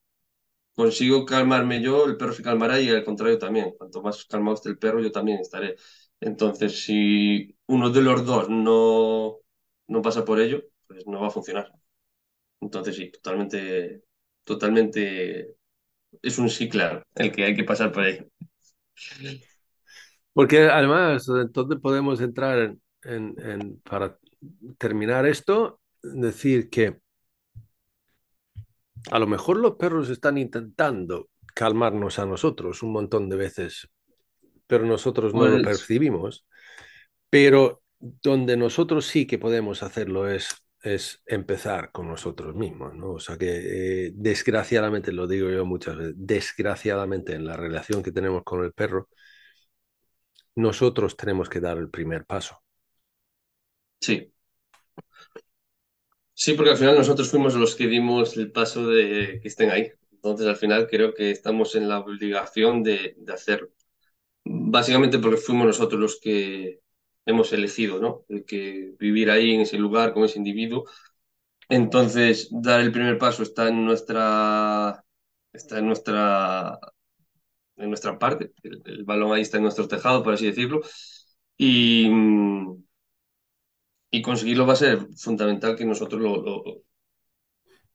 consigo 0.73 1.25
calmarme 1.25 1.81
yo, 1.81 2.05
el 2.05 2.17
perro 2.17 2.33
se 2.33 2.43
calmará 2.43 2.79
y 2.81 2.89
al 2.89 3.03
contrario 3.05 3.37
también. 3.39 3.73
Cuanto 3.77 4.01
más 4.01 4.25
calmado 4.25 4.55
esté 4.55 4.69
el 4.69 4.77
perro, 4.79 5.01
yo 5.01 5.11
también 5.11 5.39
estaré. 5.39 5.75
Entonces, 6.19 6.83
si 6.83 7.57
uno 7.67 7.89
de 7.91 8.01
los 8.01 8.25
dos 8.25 8.49
no, 8.49 9.37
no 9.87 10.01
pasa 10.01 10.25
por 10.25 10.39
ello, 10.41 10.63
pues 10.87 11.05
no 11.07 11.21
va 11.21 11.27
a 11.27 11.31
funcionar. 11.31 11.71
Entonces, 12.61 12.95
sí, 12.97 13.11
totalmente, 13.11 14.03
totalmente 14.43 15.55
es 16.21 16.39
un 16.39 16.49
sí 16.49 16.69
claro 16.69 17.03
el 17.15 17.31
que 17.33 17.45
hay 17.45 17.55
que 17.55 17.63
pasar 17.65 17.91
por 17.93 18.05
ello. 18.07 18.27
Porque 20.33 20.67
además, 20.69 21.27
entonces 21.29 21.79
podemos 21.81 22.21
entrar 22.21 22.75
en, 23.03 23.35
en, 23.39 23.79
para 23.81 24.17
terminar 24.77 25.25
esto, 25.25 25.81
decir 26.13 26.69
que 26.69 26.99
a 29.11 29.19
lo 29.19 29.27
mejor 29.27 29.57
los 29.57 29.75
perros 29.75 30.09
están 30.09 30.37
intentando 30.37 31.29
calmarnos 31.53 32.19
a 32.19 32.25
nosotros 32.25 32.83
un 32.83 32.91
montón 32.91 33.29
de 33.29 33.35
veces, 33.37 33.89
pero 34.67 34.85
nosotros 34.85 35.33
no 35.33 35.45
lo 35.45 35.53
Pues- 35.53 35.63
percibimos. 35.65 36.45
Pero 37.29 37.81
donde 37.99 38.55
nosotros 38.57 39.05
sí 39.05 39.25
que 39.25 39.39
podemos 39.39 39.83
hacerlo 39.83 40.29
es, 40.29 40.49
es 40.81 41.21
empezar 41.25 41.91
con 41.91 42.07
nosotros 42.07 42.55
mismos, 42.55 42.93
¿no? 42.95 43.13
O 43.13 43.19
sea 43.19 43.37
que 43.37 44.07
eh, 44.07 44.11
desgraciadamente, 44.13 45.11
lo 45.11 45.27
digo 45.27 45.49
yo 45.49 45.65
muchas 45.65 45.97
veces, 45.97 46.13
desgraciadamente 46.17 47.33
en 47.33 47.45
la 47.45 47.57
relación 47.57 48.03
que 48.03 48.11
tenemos 48.11 48.43
con 48.43 48.63
el 48.63 48.71
perro, 48.73 49.09
nosotros 50.55 51.15
tenemos 51.17 51.49
que 51.49 51.59
dar 51.59 51.77
el 51.77 51.89
primer 51.89 52.25
paso. 52.25 52.61
Sí. 53.99 54.31
Sí, 56.39 56.53
porque 56.53 56.71
al 56.71 56.77
final 56.77 56.95
nosotros 56.95 57.29
fuimos 57.31 57.55
los 57.55 57.75
que 57.75 57.87
dimos 57.87 58.37
el 58.37 58.51
paso 58.51 58.87
de 58.87 59.39
que 59.41 59.47
estén 59.47 59.71
ahí. 59.71 59.91
Entonces, 60.11 60.45
al 60.47 60.55
final 60.55 60.87
creo 60.87 61.13
que 61.13 61.31
estamos 61.31 61.73
en 61.75 61.89
la 61.89 61.99
obligación 61.99 62.83
de, 62.83 63.15
de 63.17 63.33
hacerlo. 63.33 63.69
Básicamente 64.45 65.19
porque 65.19 65.37
fuimos 65.37 65.67
nosotros 65.67 66.01
los 66.01 66.19
que 66.21 66.81
hemos 67.25 67.53
elegido, 67.53 67.99
¿no? 68.01 68.25
El 68.29 68.45
que 68.45 68.93
vivir 68.99 69.31
ahí 69.31 69.53
en 69.55 69.61
ese 69.61 69.77
lugar 69.79 70.13
con 70.13 70.25
ese 70.25 70.39
individuo. 70.39 70.85
Entonces, 71.69 72.49
dar 72.51 72.81
el 72.81 72.91
primer 72.93 73.17
paso 73.19 73.43
está 73.43 73.69
en 73.69 73.85
nuestra, 73.85 75.03
está 75.53 75.79
en 75.79 75.87
nuestra, 75.87 76.79
en 77.77 77.89
nuestra 77.89 78.17
parte. 78.19 78.51
El, 78.63 78.81
el 78.85 79.03
balón 79.03 79.33
ahí 79.33 79.41
está 79.41 79.57
en 79.57 79.63
nuestro 79.63 79.87
tejado, 79.87 80.23
por 80.23 80.33
así 80.33 80.45
decirlo. 80.47 80.81
Y, 81.57 82.09
mm, 82.09 82.83
y 84.09 84.21
conseguirlo 84.21 84.65
va 84.65 84.73
a 84.73 84.75
ser 84.75 85.07
fundamental 85.17 85.75
que 85.75 85.85
nosotros 85.85 86.21
lo, 86.21 86.83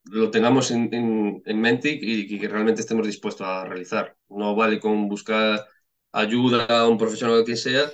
lo, 0.05 0.31
tengamos 0.31 0.71
en, 0.71 0.93
en, 0.93 1.43
en 1.45 1.61
mente 1.61 1.91
y, 2.01 2.39
que 2.39 2.49
realmente 2.49 2.81
estemos 2.83 3.07
dispuestos 3.07 3.47
a 3.47 3.65
realizar. 3.65 4.17
No 4.29 4.55
vale 4.55 4.81
con 4.81 5.09
buscar 5.09 5.67
ayuda 6.13 6.67
a 6.67 6.89
un 6.89 6.99
profesional 6.99 7.41
o 7.41 7.45
quien 7.45 7.57
sea, 7.57 7.91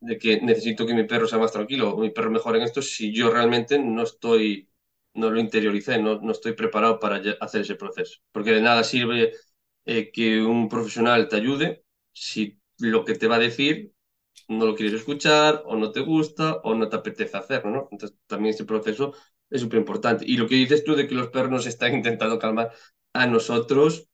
de 0.00 0.18
que 0.18 0.40
necesito 0.40 0.86
que 0.86 0.94
mi 0.94 1.04
perro 1.04 1.26
sea 1.28 1.38
más 1.38 1.52
tranquilo 1.52 1.94
o 1.94 2.00
mi 2.00 2.10
perro 2.10 2.30
mejore 2.30 2.58
en 2.58 2.64
esto 2.64 2.82
si 2.82 3.12
yo 3.14 3.30
realmente 3.30 3.78
no 3.78 4.02
estoy, 4.02 4.68
no 5.14 5.30
lo 5.30 5.40
interioricé, 5.40 5.98
no, 6.00 6.20
no 6.20 6.32
estoy 6.32 6.52
preparado 6.54 6.98
para 6.98 7.22
hacer 7.40 7.62
ese 7.62 7.76
proceso. 7.76 8.20
Porque 8.32 8.52
de 8.52 8.60
nada 8.62 8.84
sirve 8.84 9.32
eh, 9.84 10.10
que 10.12 10.42
un 10.42 10.68
profesional 10.68 11.28
te 11.28 11.36
ayude 11.36 11.84
si 12.12 12.58
lo 12.78 13.04
que 13.04 13.14
te 13.14 13.28
va 13.28 13.36
a 13.36 13.38
decir 13.38 13.91
no 14.58 14.66
lo 14.66 14.74
quieres 14.74 14.94
escuchar 15.00 15.62
o 15.66 15.76
no 15.76 15.92
te 15.92 16.00
gusta 16.00 16.56
o 16.64 16.74
no 16.74 16.88
te 16.88 16.96
apetece 16.96 17.36
hacerlo, 17.36 17.70
¿no? 17.70 17.88
Entonces 17.92 18.18
también 18.26 18.50
este 18.52 18.64
proceso 18.64 19.14
es 19.50 19.60
súper 19.60 19.80
importante. 19.80 20.24
Y 20.26 20.36
lo 20.36 20.48
que 20.48 20.56
dices 20.56 20.84
tú 20.84 20.94
de 20.96 21.06
que 21.08 21.14
los 21.14 21.28
perros 21.28 21.50
nos 21.50 21.66
están 21.66 21.94
intentando 21.96 22.38
calmar 22.38 22.72
a 23.14 23.26
nosotros, 23.26 24.08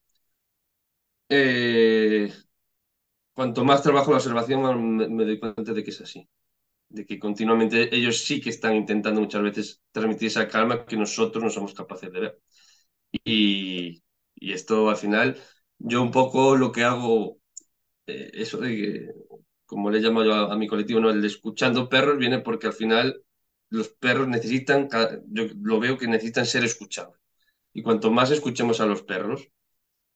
eh, 1.28 2.32
cuanto 3.32 3.64
más 3.64 3.82
trabajo 3.82 4.10
la 4.10 4.18
observación, 4.18 4.96
me, 4.96 5.08
me, 5.08 5.24
doy 5.24 5.38
cuenta 5.38 5.72
de 5.72 5.84
que 5.84 5.90
es 5.90 6.00
así. 6.00 6.28
De 6.90 7.06
que 7.06 7.18
continuamente 7.18 7.94
ellos 7.96 8.18
sí 8.24 8.40
que 8.40 8.50
están 8.50 8.76
intentando 8.76 9.20
muchas 9.20 9.42
veces 9.42 9.82
transmitir 9.92 10.28
esa 10.28 10.48
calma 10.48 10.86
que 10.86 10.96
nosotros 10.96 11.44
no 11.44 11.50
somos 11.50 11.74
capaces 11.74 12.12
de 12.12 12.20
ver. 12.20 12.40
Y, 13.24 14.02
y 14.36 14.52
esto 14.52 14.90
al 14.90 14.96
final, 14.96 15.38
yo 15.78 16.02
un 16.02 16.12
poco 16.12 16.56
lo 16.56 16.72
que 16.72 16.84
hago, 16.84 17.40
eh, 18.06 18.30
eso 18.34 18.58
de 18.58 18.70
que, 18.76 19.08
como 19.68 19.90
le 19.90 20.00
llamo 20.00 20.24
yo 20.24 20.34
a, 20.34 20.52
a, 20.52 20.56
mi 20.56 20.66
colectivo, 20.66 20.98
¿no? 21.00 21.10
el 21.10 21.20
de 21.20 21.28
escuchando 21.28 21.88
perros, 21.90 22.18
viene 22.18 22.38
porque 22.40 22.66
al 22.68 22.72
final 22.72 23.22
los 23.70 23.88
perros 23.90 24.28
necesitan, 24.28 24.88
yo 25.28 25.44
lo 25.62 25.78
veo 25.78 25.98
que 25.98 26.08
necesitan 26.08 26.46
ser 26.46 26.64
escuchados. 26.64 27.16
Y 27.74 27.82
cuanto 27.82 28.10
más 28.10 28.30
escuchemos 28.30 28.80
a 28.80 28.86
los 28.86 29.02
perros, 29.02 29.50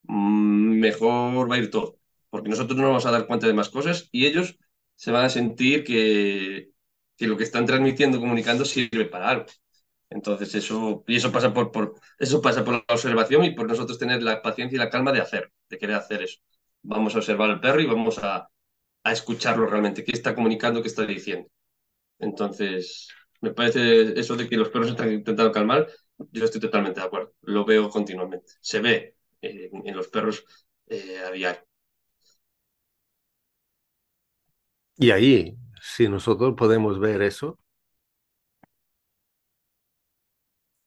mm, 0.05 0.81
mejor 0.81 1.51
va 1.51 1.57
a 1.57 1.59
ir 1.59 1.71
todo. 1.71 1.99
Porque 2.31 2.49
nosotros 2.49 2.77
no 2.77 2.85
nos 2.85 2.91
vamos 2.93 3.07
a 3.07 3.11
dar 3.11 3.27
cuenta 3.27 3.47
de 3.47 3.53
más 3.55 3.69
cosas 3.69 4.09
y 4.11 4.27
ellos 4.27 4.59
se 4.97 5.11
van 5.13 5.27
a 5.27 5.31
sentir 5.31 5.85
que, 5.85 6.71
que 7.17 7.27
lo 7.27 7.37
que 7.37 7.45
están 7.45 7.67
transmitiendo, 7.67 8.21
comunicando, 8.21 8.65
sirve 8.65 9.05
para 9.07 9.29
algo. 9.31 9.47
Entonces 10.11 10.55
eso, 10.55 11.05
y 11.07 11.17
eso 11.17 11.33
pasa 11.33 11.53
por, 11.53 11.73
por, 11.73 11.95
eso 12.19 12.41
pasa 12.43 12.65
por 12.65 12.75
la 12.75 12.85
observación 12.89 13.45
y 13.45 13.55
por 13.55 13.69
nosotros 13.69 13.99
tener 13.99 14.23
la 14.23 14.43
paciencia 14.43 14.77
y 14.77 14.79
la 14.79 14.91
calma 14.91 15.13
de 15.13 15.21
hacer, 15.21 15.53
de 15.69 15.79
querer 15.79 15.97
hacer 15.97 16.23
eso. 16.23 16.41
Vamos 16.83 17.15
a 17.15 17.19
observar 17.19 17.51
al 17.51 17.61
perro 17.61 17.81
y 17.81 17.87
vamos 17.87 18.19
a, 18.19 18.49
a 19.05 19.13
escucharlo 19.13 19.67
realmente, 19.67 20.05
qué 20.05 20.13
está 20.13 20.35
comunicando, 20.35 20.83
qué 20.83 20.89
está 20.89 21.05
diciendo. 21.07 21.49
Entonces, 22.19 23.09
me 23.41 23.53
parece 23.53 24.19
eso 24.19 24.37
de 24.37 24.49
que 24.49 24.57
los 24.57 24.69
perros 24.71 24.91
están 24.91 25.13
intentando 25.13 25.53
calmar, 25.53 25.89
yo 26.31 26.45
estoy 26.45 26.61
totalmente 26.61 27.01
de 27.01 27.07
acuerdo. 27.07 27.35
Lo 27.43 27.65
veo 27.65 27.91
continuamente. 27.91 28.53
Se 28.61 28.81
ve 28.81 29.17
en 29.41 29.97
los 29.97 30.09
perros 30.09 30.45
eh, 30.87 31.19
a 31.19 31.31
diario. 31.33 31.63
Y 34.97 35.11
ahí, 35.11 35.57
si 35.81 36.09
nosotros 36.09 36.55
podemos 36.57 37.01
ver 37.01 37.23
eso, 37.23 37.59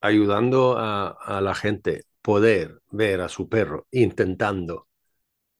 ayudando 0.01 0.78
a, 0.78 1.09
a, 1.09 1.41
la 1.41 1.55
gente 1.55 2.03
poder 2.22 2.82
ver 2.91 3.22
a 3.22 3.30
su 3.30 3.49
perro 3.49 3.88
intentando 3.91 4.88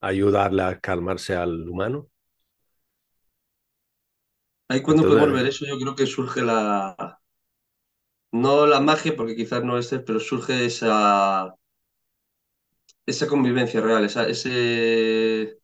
ayudarle 0.02 0.64
a 0.64 0.80
calmarse 0.80 1.36
al 1.36 1.68
humano. 1.68 2.10
Ahí 4.70 4.82
cuando 4.84 5.04
Entonces, 5.04 5.08
podemos 5.08 5.34
ver 5.34 5.48
eso, 5.48 5.66
yo 5.66 5.78
creo 5.80 5.96
que 5.96 6.06
surge 6.06 6.42
la, 6.44 7.20
no 8.32 8.68
la 8.68 8.80
magia, 8.82 9.16
porque 9.16 9.36
quizás 9.36 9.64
no 9.64 9.78
es, 9.80 9.90
pero 10.06 10.20
surge 10.20 10.66
esa, 10.66 11.56
esa 13.06 13.28
convivencia 13.28 13.82
real, 13.82 14.06
esa, 14.06 14.28
ese, 14.28 15.60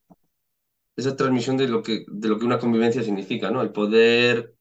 esa 0.95 1.15
transmisión 1.15 1.57
de 1.57 1.67
lo, 1.67 1.81
que, 1.83 2.05
de 2.07 2.27
lo 2.29 2.37
que 2.39 2.45
una 2.45 2.59
convivencia 2.59 3.03
significa, 3.03 3.51
¿no? 3.51 3.61
El 3.61 3.71
poder 3.71 4.55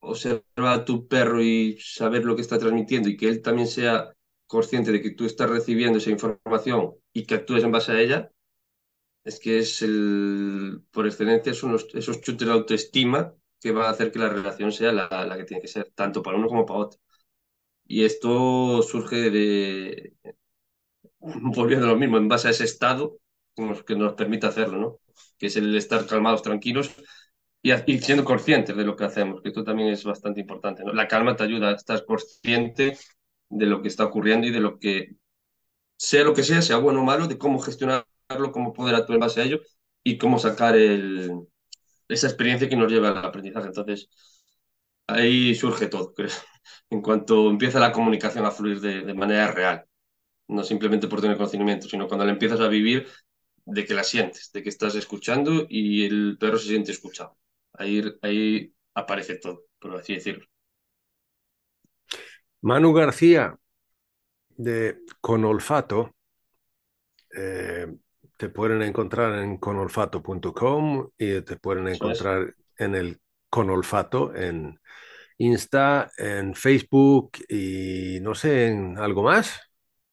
observar 0.00 0.44
a 0.80 0.84
tu 0.86 1.08
perro 1.08 1.42
y 1.42 1.78
saber 1.80 2.24
lo 2.24 2.36
que 2.36 2.42
está 2.42 2.58
transmitiendo 2.58 3.08
y 3.08 3.16
que 3.16 3.28
él 3.28 3.42
también 3.42 3.68
sea 3.68 4.14
consciente 4.46 4.92
de 4.92 5.02
que 5.02 5.12
tú 5.12 5.26
estás 5.26 5.50
recibiendo 5.50 5.98
esa 5.98 6.10
información 6.10 6.94
y 7.12 7.24
que 7.26 7.36
actúes 7.36 7.64
en 7.64 7.72
base 7.72 7.92
a 7.92 8.00
ella, 8.00 8.30
es 9.24 9.40
que 9.40 9.58
es 9.58 9.82
el, 9.82 10.82
por 10.92 11.06
excelencia, 11.06 11.54
son 11.54 11.72
los, 11.72 11.88
esos 11.94 12.20
chutes 12.20 12.46
de 12.46 12.54
autoestima 12.54 13.34
que 13.64 13.72
va 13.72 13.88
a 13.88 13.92
hacer 13.92 14.12
que 14.12 14.18
la 14.18 14.28
relación 14.28 14.72
sea 14.72 14.92
la, 14.92 15.08
la 15.26 15.38
que 15.38 15.44
tiene 15.44 15.62
que 15.62 15.68
ser, 15.68 15.90
tanto 15.94 16.22
para 16.22 16.36
uno 16.36 16.48
como 16.48 16.66
para 16.66 16.80
otro. 16.80 17.00
Y 17.86 18.04
esto 18.04 18.82
surge 18.82 19.30
de, 19.30 20.14
volviendo 21.20 21.86
a 21.86 21.90
lo 21.90 21.96
mismo, 21.96 22.18
en 22.18 22.28
base 22.28 22.48
a 22.48 22.50
ese 22.50 22.64
estado 22.64 23.18
que 23.86 23.96
nos 23.96 24.14
permite 24.14 24.46
hacerlo, 24.46 24.78
¿no? 24.78 25.00
Que 25.38 25.46
es 25.46 25.56
el 25.56 25.74
estar 25.76 26.06
calmados, 26.06 26.42
tranquilos 26.42 26.94
y, 27.62 27.72
y, 27.72 27.98
siendo 28.00 28.24
conscientes 28.24 28.76
de 28.76 28.84
lo 28.84 28.96
que 28.96 29.04
hacemos, 29.04 29.40
que 29.40 29.48
esto 29.48 29.64
también 29.64 29.88
es 29.90 30.04
bastante 30.04 30.40
importante, 30.40 30.84
¿no? 30.84 30.92
La 30.92 31.08
calma 31.08 31.34
te 31.36 31.44
ayuda 31.44 31.70
a 31.70 31.74
estar 31.74 32.04
consciente 32.04 32.98
de 33.48 33.66
lo 33.66 33.80
que 33.80 33.88
está 33.88 34.04
ocurriendo 34.04 34.46
y 34.46 34.50
de 34.50 34.60
lo 34.60 34.78
que, 34.78 35.16
sea 35.96 36.24
lo 36.24 36.34
que 36.34 36.42
sea, 36.42 36.60
sea 36.60 36.76
bueno 36.78 37.00
o 37.00 37.04
malo, 37.04 37.28
de 37.28 37.38
cómo 37.38 37.60
gestionarlo, 37.60 38.06
cómo 38.52 38.74
poder 38.74 38.94
actuar 38.94 39.16
en 39.16 39.20
base 39.20 39.40
a 39.40 39.44
ello 39.44 39.60
y 40.02 40.18
cómo 40.18 40.38
sacar 40.38 40.76
el, 40.76 41.48
esa 42.08 42.26
experiencia 42.28 42.68
que 42.68 42.76
nos 42.76 42.90
lleva 42.92 43.10
al 43.10 43.18
aprendizaje. 43.24 43.68
Entonces, 43.68 44.08
ahí 45.06 45.54
surge 45.54 45.88
todo. 45.88 46.14
En 46.90 47.02
cuanto 47.02 47.50
empieza 47.50 47.80
la 47.80 47.92
comunicación 47.92 48.44
a 48.46 48.50
fluir 48.50 48.80
de, 48.80 49.02
de 49.02 49.14
manera 49.14 49.50
real, 49.52 49.84
no 50.48 50.64
simplemente 50.64 51.08
por 51.08 51.20
tener 51.20 51.36
conocimiento, 51.36 51.88
sino 51.88 52.08
cuando 52.08 52.24
la 52.26 52.32
empiezas 52.32 52.60
a 52.60 52.68
vivir 52.68 53.08
de 53.66 53.84
que 53.86 53.94
la 53.94 54.04
sientes, 54.04 54.52
de 54.52 54.62
que 54.62 54.70
estás 54.70 54.94
escuchando 54.96 55.66
y 55.68 56.04
el 56.06 56.36
perro 56.40 56.58
se 56.58 56.68
siente 56.68 56.92
escuchado. 56.92 57.36
Ahí, 57.74 58.02
ahí 58.22 58.74
aparece 58.94 59.36
todo, 59.36 59.64
por 59.80 59.96
así 59.96 60.14
decirlo. 60.14 60.46
Manu 62.62 62.92
García, 62.92 63.56
de 64.56 64.98
Con 65.20 65.44
Olfato, 65.44 66.14
eh, 67.36 67.86
te 68.36 68.48
pueden 68.48 68.82
encontrar 68.82 69.38
en 69.38 69.58
conolfato.com 69.58 71.10
y 71.16 71.40
te 71.42 71.56
pueden 71.56 71.86
encontrar 71.88 72.54
en 72.76 72.94
el 72.94 73.20
Con 73.48 73.70
Olfato 73.70 74.34
en 74.34 74.78
Insta, 75.38 76.10
en 76.16 76.54
Facebook 76.54 77.32
y 77.48 78.18
no 78.20 78.34
sé, 78.34 78.66
en 78.68 78.98
algo 78.98 79.22
más. 79.22 79.60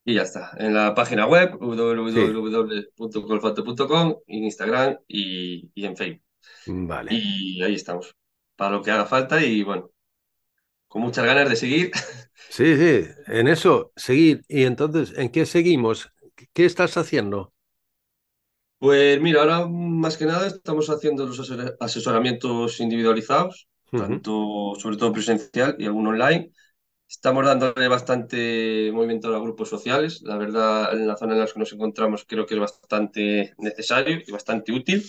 Y 0.04 0.14
ya 0.14 0.22
está. 0.22 0.50
En 0.58 0.74
la 0.74 0.94
página 0.94 1.26
web 1.26 1.58
www.colfato.com, 1.60 4.16
en 4.26 4.44
Instagram 4.44 4.98
y, 5.06 5.70
y, 5.74 5.84
en 5.84 5.96
Facebook. 5.96 6.24
Vale. 6.66 7.14
Y 7.14 7.62
ahí 7.62 7.74
estamos. 7.74 8.16
Para 8.56 8.72
lo 8.72 8.82
que 8.82 8.90
haga 8.90 9.06
falta 9.06 9.40
y 9.44 9.62
bueno, 9.62 9.92
con 10.88 11.02
muchas 11.02 11.24
ganas 11.24 11.48
de 11.48 11.54
seguir. 11.56 11.92
Sí, 12.48 12.76
sí, 12.76 13.06
en 13.28 13.46
eso, 13.48 13.92
seguir. 13.96 14.42
Y 14.46 14.64
entonces, 14.64 15.16
¿en 15.16 15.30
qué 15.30 15.46
seguimos? 15.46 16.12
¿Qué 16.52 16.66
estás 16.66 16.98
haciendo? 16.98 17.51
Pues 18.82 19.20
mira, 19.20 19.42
ahora 19.42 19.68
más 19.68 20.16
que 20.16 20.26
nada 20.26 20.48
estamos 20.48 20.90
haciendo 20.90 21.24
los 21.24 21.38
asesoramientos 21.78 22.80
individualizados, 22.80 23.68
tanto, 23.92 24.72
sobre 24.76 24.96
todo 24.96 25.12
presencial 25.12 25.76
y 25.78 25.86
algún 25.86 26.08
online. 26.08 26.50
Estamos 27.08 27.46
dándole 27.46 27.86
bastante 27.86 28.90
movimiento 28.92 29.32
a 29.36 29.38
grupos 29.38 29.68
sociales. 29.68 30.20
La 30.22 30.36
verdad, 30.36 30.92
en 30.94 31.06
la 31.06 31.16
zona 31.16 31.34
en 31.34 31.38
la 31.38 31.46
que 31.46 31.60
nos 31.60 31.72
encontramos 31.72 32.24
creo 32.26 32.44
que 32.44 32.54
es 32.54 32.60
bastante 32.60 33.54
necesario 33.58 34.18
y 34.26 34.32
bastante 34.32 34.72
útil. 34.72 35.04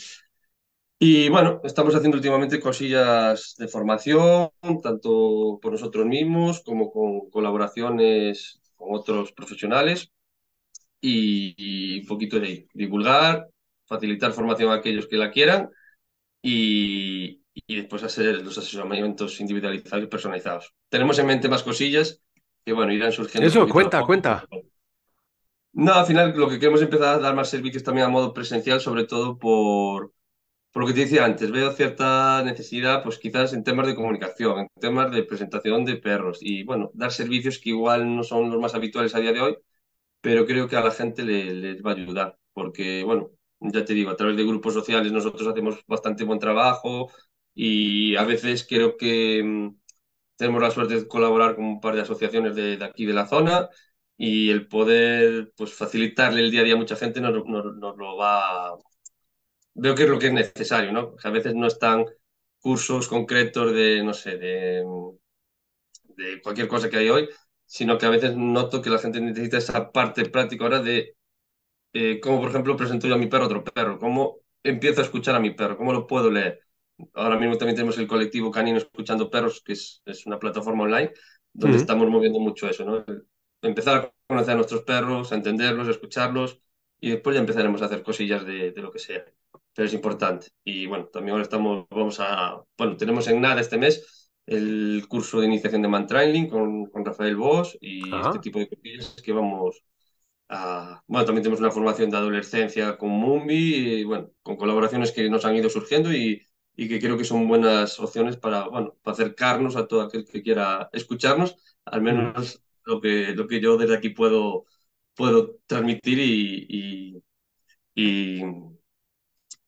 Y 0.99 1.29
bueno, 1.29 1.59
estamos 1.63 1.95
haciendo 1.95 2.17
últimamente 2.17 2.59
cosillas 2.59 3.55
de 3.57 3.67
formación, 3.67 4.51
tanto 4.83 5.57
por 5.59 5.71
nosotros 5.71 6.05
mismos 6.05 6.61
como 6.61 6.91
con 6.91 7.27
colaboraciones 7.31 8.61
con 8.75 8.93
otros 8.93 9.31
profesionales. 9.31 10.11
Y, 11.01 12.01
un 12.01 12.07
poquito 12.07 12.39
de 12.39 12.67
divulgar, 12.71 13.49
facilitar 13.85 14.31
formación 14.31 14.71
a 14.71 14.75
aquellos 14.75 15.07
que 15.07 15.17
la 15.17 15.31
quieran 15.31 15.69
y, 16.41 17.41
y 17.53 17.75
después 17.75 18.03
hacer 18.03 18.43
los 18.43 18.57
asesoramientos 18.57 19.39
individualizados 19.39 20.05
y 20.05 20.07
personalizados. 20.07 20.73
Tenemos 20.89 21.17
en 21.19 21.27
mente 21.27 21.49
más 21.49 21.63
cosillas 21.63 22.21
que, 22.65 22.73
bueno, 22.73 22.93
irán 22.93 23.11
surgiendo. 23.11 23.47
Eso, 23.47 23.67
cuenta, 23.67 24.03
cuenta. 24.03 24.45
No, 25.73 25.93
al 25.93 26.05
final 26.05 26.33
lo 26.37 26.47
que 26.49 26.59
queremos 26.59 26.81
es 26.81 26.85
empezar 26.85 27.15
a 27.15 27.19
dar 27.19 27.35
más 27.35 27.49
servicios 27.49 27.83
también 27.83 28.05
a 28.05 28.09
modo 28.09 28.33
presencial, 28.33 28.79
sobre 28.79 29.05
todo 29.05 29.37
por, 29.37 30.13
por 30.71 30.83
lo 30.83 30.87
que 30.87 30.93
te 30.93 30.99
decía 31.01 31.25
antes. 31.25 31.51
Veo 31.51 31.71
cierta 31.71 32.43
necesidad, 32.43 33.03
pues 33.03 33.17
quizás 33.17 33.53
en 33.53 33.63
temas 33.63 33.87
de 33.87 33.95
comunicación, 33.95 34.59
en 34.59 34.67
temas 34.79 35.11
de 35.11 35.23
presentación 35.23 35.83
de 35.83 35.97
perros 35.97 36.37
y, 36.41 36.63
bueno, 36.63 36.91
dar 36.93 37.11
servicios 37.11 37.59
que 37.59 37.71
igual 37.71 38.15
no 38.15 38.23
son 38.23 38.51
los 38.51 38.59
más 38.61 38.75
habituales 38.75 39.15
a 39.15 39.19
día 39.19 39.33
de 39.33 39.41
hoy, 39.41 39.57
pero 40.21 40.45
creo 40.45 40.67
que 40.67 40.75
a 40.75 40.81
la 40.81 40.91
gente 40.91 41.23
le, 41.23 41.53
les 41.53 41.83
va 41.83 41.91
a 41.91 41.95
ayudar, 41.95 42.37
porque, 42.53 43.03
bueno, 43.03 43.31
ya 43.63 43.85
te 43.85 43.93
digo, 43.93 44.11
a 44.11 44.15
través 44.17 44.37
de 44.37 44.43
grupos 44.45 44.73
sociales 44.73 45.11
nosotros 45.11 45.47
hacemos 45.47 45.83
bastante 45.87 46.23
buen 46.23 46.39
trabajo, 46.39 47.11
y 47.53 48.15
a 48.15 48.23
veces 48.23 48.65
creo 48.67 48.97
que 48.97 49.43
mm, 49.43 49.75
tenemos 50.35 50.61
la 50.61 50.71
suerte 50.71 50.95
de 50.95 51.07
colaborar 51.07 51.55
con 51.55 51.65
un 51.65 51.81
par 51.81 51.95
de 51.95 52.01
asociaciones 52.01 52.55
de, 52.55 52.79
aquí 52.83 53.05
de 53.05 53.13
la 53.13 53.27
zona 53.27 53.69
y 54.17 54.49
el 54.49 54.67
poder 54.67 55.51
pues, 55.55 55.73
facilitarle 55.73 56.41
el 56.41 56.51
día 56.51 56.61
a 56.61 56.63
día 56.63 56.73
a 56.75 56.77
mucha 56.77 56.95
gente 56.95 57.21
nos, 57.21 57.33
lo 57.33 58.17
va... 58.17 58.77
Veo 59.75 59.95
que 59.95 60.03
es 60.03 60.09
lo 60.09 60.19
que 60.19 60.27
es 60.27 60.33
necesario, 60.33 60.91
¿no? 60.91 61.15
a 61.23 61.29
veces 61.29 61.55
no 61.55 61.67
están 61.67 62.05
cursos 62.59 63.07
concretos 63.07 63.73
de, 63.73 64.03
no 64.03 64.13
sé, 64.13 64.37
de, 64.37 64.83
de 66.15 66.41
cualquier 66.41 66.67
cosa 66.67 66.89
que 66.89 66.97
hay 66.97 67.09
hoy, 67.09 67.29
sino 67.65 67.97
que 67.97 68.05
a 68.05 68.09
veces 68.09 68.35
noto 68.35 68.81
que 68.81 68.89
la 68.89 68.99
gente 68.99 69.19
necesita 69.21 69.57
esa 69.57 69.91
parte 69.91 70.25
práctica 70.29 70.63
ahora 70.63 70.79
de 70.79 71.15
eh, 71.93 72.19
cómo, 72.19 72.39
por 72.39 72.49
ejemplo, 72.49 72.75
presento 72.75 73.07
yo 73.07 73.15
a 73.15 73.17
mi 73.17 73.27
perro 73.27 73.45
otro 73.45 73.63
perro, 73.63 73.99
cómo 73.99 74.39
empiezo 74.63 75.01
a 75.01 75.03
escuchar 75.03 75.35
a 75.35 75.39
mi 75.39 75.51
perro, 75.51 75.77
cómo 75.77 75.93
lo 75.93 76.07
puedo 76.07 76.29
leer 76.31 76.63
ahora 77.13 77.37
mismo 77.37 77.57
también 77.57 77.75
tenemos 77.75 77.97
el 77.97 78.07
colectivo 78.07 78.51
Canino 78.51 78.77
Escuchando 78.77 79.29
Perros, 79.29 79.61
que 79.63 79.73
es, 79.73 80.01
es 80.05 80.25
una 80.25 80.39
plataforma 80.39 80.83
online 80.83 81.11
donde 81.53 81.77
estamos 81.77 82.09
moviendo 82.09 82.39
mucho 82.39 82.67
eso, 82.67 82.83
¿no? 82.83 83.05
Empezar 83.61 83.95
a 83.95 84.13
conocer 84.27 84.53
a 84.53 84.55
nuestros 84.55 84.81
perros, 84.81 85.31
a 85.31 85.35
entenderlos, 85.35 85.87
a 85.87 85.91
escucharlos 85.91 86.59
y 86.99 87.11
después 87.11 87.35
ya 87.35 87.41
empezaremos 87.41 87.81
a 87.81 87.85
hacer 87.85 88.01
cosillas 88.01 88.45
de, 88.45 88.71
de, 88.71 88.81
lo 88.81 88.91
que 88.91 88.97
sea. 88.97 89.23
Pero 89.75 89.85
es 89.85 89.93
importante. 89.93 90.47
Y 90.63 90.87
bueno, 90.87 91.05
también 91.05 91.33
ahora 91.33 91.43
estamos, 91.43 91.85
vamos 91.91 92.19
a, 92.19 92.61
bueno, 92.77 92.97
tenemos 92.97 93.27
en 93.27 93.39
nada 93.39 93.61
este 93.61 93.77
mes 93.77 94.31
el 94.45 95.05
curso 95.07 95.39
de 95.39 95.45
iniciación 95.45 95.83
de 95.83 95.87
Man 95.87 96.07
Training 96.07 96.47
con, 96.47 96.87
con 96.87 97.05
Rafael 97.05 97.35
Bosch 97.35 97.75
y 97.79 98.01
este 98.13 98.39
tipo 98.39 98.59
de 98.59 98.67
cosillas 98.67 99.15
que 99.23 99.31
vamos 99.31 99.83
a, 100.53 101.03
bueno, 101.07 101.25
también 101.25 101.43
tenemos 101.43 101.59
una 101.59 101.71
formación 101.71 102.09
de 102.09 102.17
adolescencia 102.17 102.97
con 102.97 103.09
Mumbi 103.09 103.99
y 104.01 104.03
bueno, 104.03 104.31
con 104.41 104.55
colaboraciones 104.57 105.11
que 105.11 105.29
nos 105.29 105.45
han 105.45 105.55
ido 105.55 105.69
surgiendo 105.69 106.13
y, 106.13 106.45
y 106.75 106.87
que 106.87 106.99
creo 106.99 107.17
que 107.17 107.23
son 107.25 107.47
buenas 107.47 107.99
opciones 107.99 108.37
para, 108.37 108.67
bueno, 108.67 108.95
para 109.01 109.13
acercarnos 109.13 109.75
a 109.75 109.87
todo 109.87 110.01
aquel 110.01 110.25
que 110.25 110.41
quiera 110.43 110.89
escucharnos, 110.93 111.55
al 111.85 112.01
menos 112.01 112.63
lo 112.85 113.01
que, 113.01 113.33
lo 113.35 113.47
que 113.47 113.59
yo 113.61 113.77
desde 113.77 113.95
aquí 113.95 114.09
puedo, 114.09 114.65
puedo 115.15 115.59
transmitir 115.67 116.19
y, 116.19 117.15
y, 117.95 118.43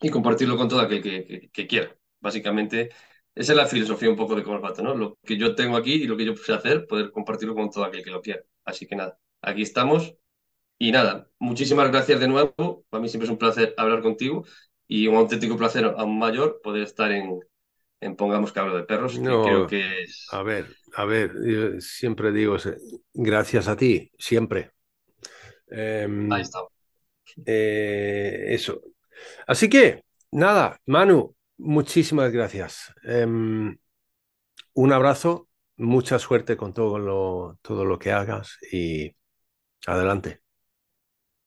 y, 0.02 0.10
compartirlo 0.10 0.58
con 0.58 0.68
todo 0.70 0.80
aquel 0.82 1.02
que, 1.02 1.50
que, 1.52 1.68
quiera. 1.68 1.96
Básicamente, 2.20 2.90
esa 3.34 3.54
es 3.54 3.58
la 3.58 3.68
filosofía 3.68 4.10
un 4.10 4.16
poco 4.16 4.36
de 4.36 4.44
Colfato, 4.44 4.82
¿no? 4.84 4.96
Lo 4.96 5.18
que 5.24 5.38
yo 5.38 5.56
tengo 5.56 5.78
aquí 5.78 5.94
y 5.94 6.08
lo 6.08 6.18
que 6.18 6.26
yo 6.26 6.36
sé 6.36 6.54
hacer, 6.54 6.86
poder 6.88 7.12
compartirlo 7.12 7.56
con 7.56 7.70
todo 7.70 7.84
aquel 7.86 8.04
que 8.04 8.12
lo 8.12 8.22
quiera. 8.22 8.44
Así 8.64 8.88
que 8.88 8.96
nada, 8.96 9.20
aquí 9.42 9.62
estamos. 9.62 10.16
Y 10.78 10.92
nada, 10.92 11.30
muchísimas 11.40 11.90
gracias 11.90 12.20
de 12.20 12.28
nuevo. 12.28 12.84
Para 12.90 13.02
mí 13.02 13.10
siempre 13.10 13.26
es 13.26 13.32
un 13.32 13.38
placer 13.38 13.74
hablar 13.78 14.02
contigo 14.02 14.46
y 14.88 15.08
un 15.08 15.16
auténtico 15.16 15.58
placer 15.58 15.86
aún 15.86 16.20
mayor 16.20 16.60
poder 16.62 16.84
estar 16.84 17.12
en, 17.12 17.40
en 18.02 18.16
Pongamos 18.16 18.52
que 18.52 18.60
hablo 18.60 18.76
de 18.76 18.84
perros, 18.84 19.18
no, 19.20 19.44
creo 19.44 19.68
que 19.68 20.04
es... 20.04 20.28
A 20.32 20.44
ver, 20.44 20.68
a 20.96 21.06
ver, 21.06 21.34
yo 21.44 21.80
siempre 21.82 22.32
digo, 22.32 22.58
gracias 23.14 23.68
a 23.68 23.76
ti, 23.76 24.12
siempre. 24.18 24.72
Eh, 25.72 26.08
Ahí 26.32 26.42
está. 26.42 26.60
Eh, 27.46 28.46
eso. 28.50 28.82
Así 29.48 29.70
que, 29.70 30.04
nada, 30.32 30.80
Manu, 30.86 31.36
muchísimas 31.58 32.32
gracias. 32.32 32.94
Eh, 33.04 33.26
un 33.26 34.92
abrazo, 34.92 35.48
mucha 35.78 36.20
suerte 36.20 36.58
con 36.58 36.74
todo 36.74 37.00
lo, 37.00 37.58
todo 37.62 37.86
lo 37.86 37.98
que 37.98 38.12
hagas 38.12 38.58
y 38.72 39.16
adelante. 39.88 40.45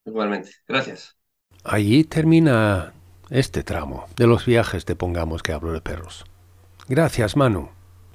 Igualmente, 0.08 0.50
gracias. 0.66 1.16
Allí 1.64 2.04
termina 2.04 2.94
este 3.28 3.62
tramo 3.62 4.06
de 4.16 4.26
los 4.26 4.46
viajes 4.46 4.86
de 4.86 4.96
Pongamos 4.96 5.42
que 5.42 5.52
hablo 5.52 5.72
de 5.72 5.82
perros. 5.82 6.24
Gracias, 6.88 7.36
Manu. 7.36 7.68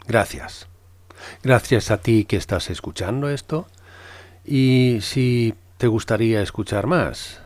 Gracias. 0.08 0.68
Gracias 1.44 1.92
a 1.92 1.98
ti 1.98 2.26
que 2.26 2.36
estás 2.36 2.72
escuchando 2.72 3.30
esto. 3.30 3.68
Y 4.44 5.00
si 5.02 5.54
te 5.78 5.86
gustaría 5.88 6.42
escuchar 6.42 6.88
más, 6.88 7.42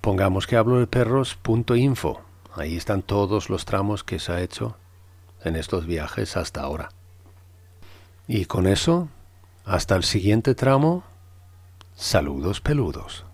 pongamos 0.00 0.48
que 0.48 0.56
hablo 0.56 0.80
de 0.80 0.88
perros.info. 0.88 2.20
Ahí 2.56 2.76
están 2.76 3.02
todos 3.02 3.48
los 3.48 3.64
tramos 3.64 4.02
que 4.02 4.18
se 4.18 4.32
ha 4.32 4.40
hecho 4.40 4.76
en 5.44 5.54
estos 5.54 5.86
viajes 5.86 6.36
hasta 6.36 6.62
ahora. 6.62 6.90
Y 8.26 8.46
con 8.46 8.66
eso, 8.66 9.08
hasta 9.64 9.94
el 9.94 10.02
siguiente 10.02 10.56
tramo, 10.56 11.04
saludos 12.00 12.62
peludos. 12.62 13.29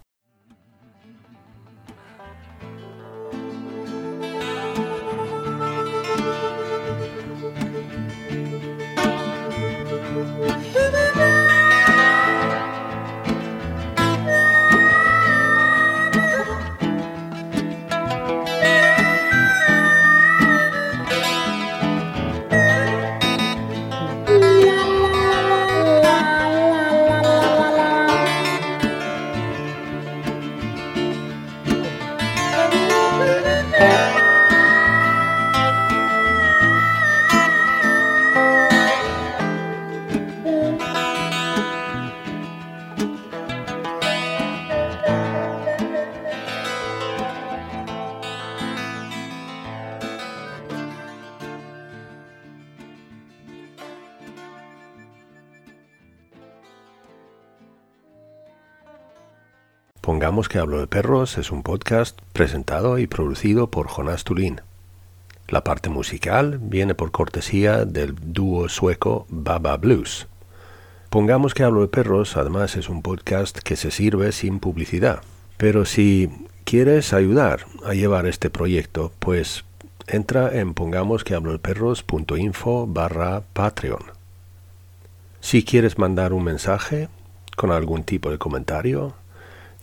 Que 60.56 60.60
hablo 60.60 60.80
de 60.80 60.86
perros 60.86 61.36
es 61.36 61.50
un 61.50 61.62
podcast 61.62 62.18
presentado 62.32 62.96
y 62.96 63.06
producido 63.06 63.70
por 63.70 63.88
Jonas 63.88 64.24
Tulin. 64.24 64.62
La 65.48 65.62
parte 65.64 65.90
musical 65.90 66.58
viene 66.62 66.94
por 66.94 67.10
cortesía 67.10 67.84
del 67.84 68.14
dúo 68.32 68.70
sueco 68.70 69.26
Baba 69.28 69.76
Blues. 69.76 70.28
Pongamos 71.10 71.52
que 71.52 71.62
hablo 71.62 71.82
de 71.82 71.88
perros, 71.88 72.38
además 72.38 72.74
es 72.76 72.88
un 72.88 73.02
podcast 73.02 73.58
que 73.58 73.76
se 73.76 73.90
sirve 73.90 74.32
sin 74.32 74.58
publicidad. 74.58 75.20
Pero 75.58 75.84
si 75.84 76.30
quieres 76.64 77.12
ayudar 77.12 77.66
a 77.84 77.92
llevar 77.92 78.24
este 78.24 78.48
proyecto, 78.48 79.12
pues 79.18 79.66
entra 80.06 80.58
en 80.58 80.72
pongamos 80.72 81.22
que 81.22 81.34
hablo 81.34 81.52
de 81.52 81.58
perros.info 81.58 82.86
barra 82.86 83.42
Patreon. 83.52 84.04
Si 85.40 85.66
quieres 85.66 85.98
mandar 85.98 86.32
un 86.32 86.44
mensaje 86.44 87.10
con 87.56 87.72
algún 87.72 88.04
tipo 88.04 88.30
de 88.30 88.38
comentario, 88.38 89.16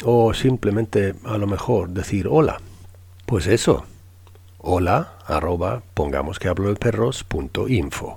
o 0.04 0.34
simplemente 0.34 1.16
a 1.26 1.38
lo 1.38 1.48
mejor 1.48 1.90
decir 1.90 2.28
hola. 2.30 2.60
Pues 3.26 3.48
eso, 3.48 3.86
hola 4.58 5.18
arroba 5.26 5.84
pongamos 5.94 6.40
que 6.40 6.48
hablo 6.48 6.70
de 6.70 6.76
perros 6.76 7.24
punto 7.24 7.68
info. 7.68 8.16